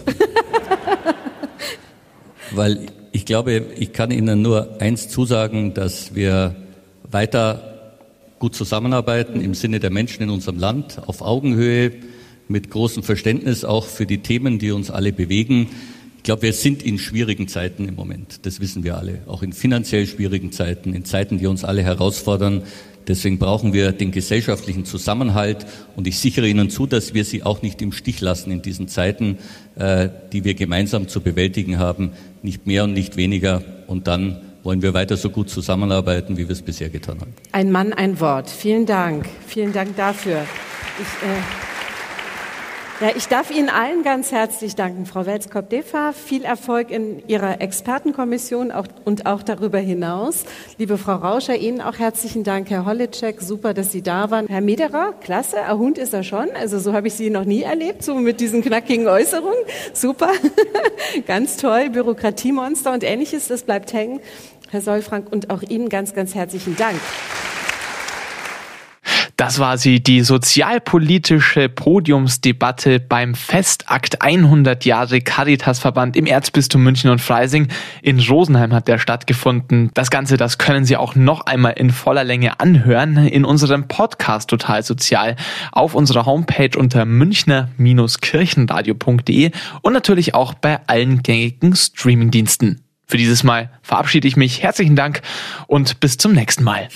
Weil 2.52 2.86
ich 3.12 3.24
glaube, 3.24 3.66
ich 3.76 3.92
kann 3.92 4.10
Ihnen 4.10 4.42
nur 4.42 4.80
eins 4.80 5.08
zusagen, 5.08 5.74
dass 5.74 6.14
wir 6.14 6.56
weiter 7.10 7.88
gut 8.38 8.54
zusammenarbeiten 8.54 9.40
im 9.40 9.54
Sinne 9.54 9.80
der 9.80 9.90
Menschen 9.90 10.22
in 10.22 10.30
unserem 10.30 10.58
Land, 10.58 11.00
auf 11.06 11.22
Augenhöhe, 11.22 11.92
mit 12.48 12.70
großem 12.70 13.02
Verständnis 13.02 13.64
auch 13.64 13.86
für 13.86 14.06
die 14.06 14.18
Themen, 14.18 14.58
die 14.58 14.70
uns 14.70 14.90
alle 14.90 15.12
bewegen. 15.12 15.68
Glaube, 16.26 16.42
wir 16.42 16.52
sind 16.54 16.82
in 16.82 16.98
schwierigen 16.98 17.46
Zeiten 17.46 17.86
im 17.86 17.94
Moment. 17.94 18.44
Das 18.46 18.58
wissen 18.58 18.82
wir 18.82 18.98
alle. 18.98 19.20
Auch 19.28 19.44
in 19.44 19.52
finanziell 19.52 20.08
schwierigen 20.08 20.50
Zeiten, 20.50 20.92
in 20.92 21.04
Zeiten, 21.04 21.38
die 21.38 21.46
uns 21.46 21.62
alle 21.62 21.84
herausfordern. 21.84 22.64
Deswegen 23.06 23.38
brauchen 23.38 23.72
wir 23.72 23.92
den 23.92 24.10
gesellschaftlichen 24.10 24.84
Zusammenhalt 24.84 25.66
und 25.94 26.08
ich 26.08 26.18
sichere 26.18 26.48
Ihnen 26.48 26.68
zu, 26.68 26.88
dass 26.88 27.14
wir 27.14 27.24
Sie 27.24 27.44
auch 27.44 27.62
nicht 27.62 27.80
im 27.80 27.92
Stich 27.92 28.20
lassen 28.20 28.50
in 28.50 28.60
diesen 28.60 28.88
Zeiten, 28.88 29.38
äh, 29.76 30.08
die 30.32 30.42
wir 30.42 30.54
gemeinsam 30.54 31.06
zu 31.06 31.20
bewältigen 31.20 31.78
haben, 31.78 32.10
nicht 32.42 32.66
mehr 32.66 32.82
und 32.82 32.92
nicht 32.92 33.16
weniger. 33.16 33.62
Und 33.86 34.08
dann 34.08 34.40
wollen 34.64 34.82
wir 34.82 34.94
weiter 34.94 35.16
so 35.16 35.30
gut 35.30 35.48
zusammenarbeiten, 35.48 36.36
wie 36.36 36.48
wir 36.48 36.54
es 36.54 36.62
bisher 36.62 36.88
getan 36.88 37.20
haben. 37.20 37.34
Ein 37.52 37.70
Mann, 37.70 37.92
ein 37.92 38.18
Wort. 38.18 38.50
Vielen 38.50 38.84
Dank. 38.84 39.26
Vielen 39.46 39.72
Dank 39.72 39.94
dafür. 39.94 40.44
Ich, 40.98 41.28
äh 41.28 41.75
ja, 43.00 43.10
ich 43.14 43.28
darf 43.28 43.50
Ihnen 43.50 43.68
allen 43.68 44.02
ganz 44.02 44.32
herzlich 44.32 44.74
danken, 44.74 45.04
Frau 45.04 45.26
Welskop-Defa. 45.26 46.12
Viel 46.12 46.44
Erfolg 46.44 46.90
in 46.90 47.22
Ihrer 47.28 47.60
Expertenkommission 47.60 48.72
auch, 48.72 48.86
und 49.04 49.26
auch 49.26 49.42
darüber 49.42 49.78
hinaus. 49.78 50.44
Liebe 50.78 50.96
Frau 50.96 51.16
Rauscher, 51.16 51.56
Ihnen 51.56 51.80
auch 51.82 51.98
herzlichen 51.98 52.42
Dank, 52.42 52.70
Herr 52.70 52.86
Hollitschek. 52.86 53.42
Super, 53.42 53.74
dass 53.74 53.92
Sie 53.92 54.02
da 54.02 54.30
waren. 54.30 54.46
Herr 54.46 54.62
Mederer, 54.62 55.12
klasse. 55.20 55.60
Ein 55.62 55.78
Hund 55.78 55.98
ist 55.98 56.14
er 56.14 56.22
schon. 56.22 56.48
Also 56.58 56.78
so 56.78 56.94
habe 56.94 57.08
ich 57.08 57.14
Sie 57.14 57.28
noch 57.28 57.44
nie 57.44 57.62
erlebt, 57.62 58.02
so 58.02 58.14
mit 58.14 58.40
diesen 58.40 58.62
knackigen 58.62 59.06
Äußerungen. 59.06 59.64
Super. 59.92 60.30
ganz 61.26 61.58
toll. 61.58 61.90
Bürokratiemonster 61.90 62.92
und 62.92 63.04
ähnliches, 63.04 63.48
das 63.48 63.62
bleibt 63.64 63.92
hängen. 63.92 64.20
Herr 64.70 64.80
Solfrank, 64.80 65.30
und 65.30 65.50
auch 65.50 65.62
Ihnen 65.62 65.88
ganz, 65.88 66.14
ganz 66.14 66.34
herzlichen 66.34 66.76
Dank. 66.76 67.00
Das 69.36 69.58
war 69.58 69.76
sie, 69.76 70.02
die 70.02 70.22
sozialpolitische 70.22 71.68
Podiumsdebatte 71.68 73.00
beim 73.00 73.34
Festakt 73.34 74.22
100 74.22 74.86
Jahre 74.86 75.20
Caritasverband 75.20 76.16
im 76.16 76.24
Erzbistum 76.24 76.82
München 76.82 77.10
und 77.10 77.20
Freising. 77.20 77.68
In 78.00 78.18
Rosenheim 78.18 78.72
hat 78.72 78.88
der 78.88 78.96
stattgefunden. 78.96 79.90
Das 79.92 80.08
Ganze, 80.08 80.38
das 80.38 80.56
können 80.56 80.86
Sie 80.86 80.96
auch 80.96 81.16
noch 81.16 81.42
einmal 81.42 81.74
in 81.74 81.90
voller 81.90 82.24
Länge 82.24 82.60
anhören 82.60 83.26
in 83.26 83.44
unserem 83.44 83.88
Podcast 83.88 84.48
Total 84.48 84.82
Sozial 84.82 85.36
auf 85.70 85.94
unserer 85.94 86.24
Homepage 86.24 86.70
unter 86.74 87.04
münchner-kirchenradio.de 87.04 89.50
und 89.82 89.92
natürlich 89.92 90.34
auch 90.34 90.54
bei 90.54 90.80
allen 90.86 91.22
gängigen 91.22 91.76
Streamingdiensten. 91.76 92.80
Für 93.06 93.18
dieses 93.18 93.44
Mal 93.44 93.68
verabschiede 93.82 94.26
ich 94.26 94.38
mich. 94.38 94.62
Herzlichen 94.62 94.96
Dank 94.96 95.20
und 95.66 96.00
bis 96.00 96.16
zum 96.16 96.32
nächsten 96.32 96.64
Mal. 96.64 96.88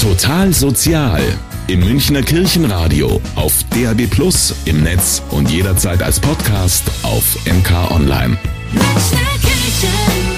Total 0.00 0.52
Sozial. 0.52 1.20
Im 1.66 1.80
Münchner 1.80 2.22
Kirchenradio, 2.22 3.20
auf 3.34 3.52
DAB 3.70 4.06
Plus, 4.06 4.54
im 4.64 4.84
Netz 4.84 5.20
und 5.30 5.50
jederzeit 5.50 6.02
als 6.02 6.20
Podcast 6.20 6.84
auf 7.02 7.36
MK 7.46 7.90
Online. 7.90 8.38
Münchner 8.72 10.37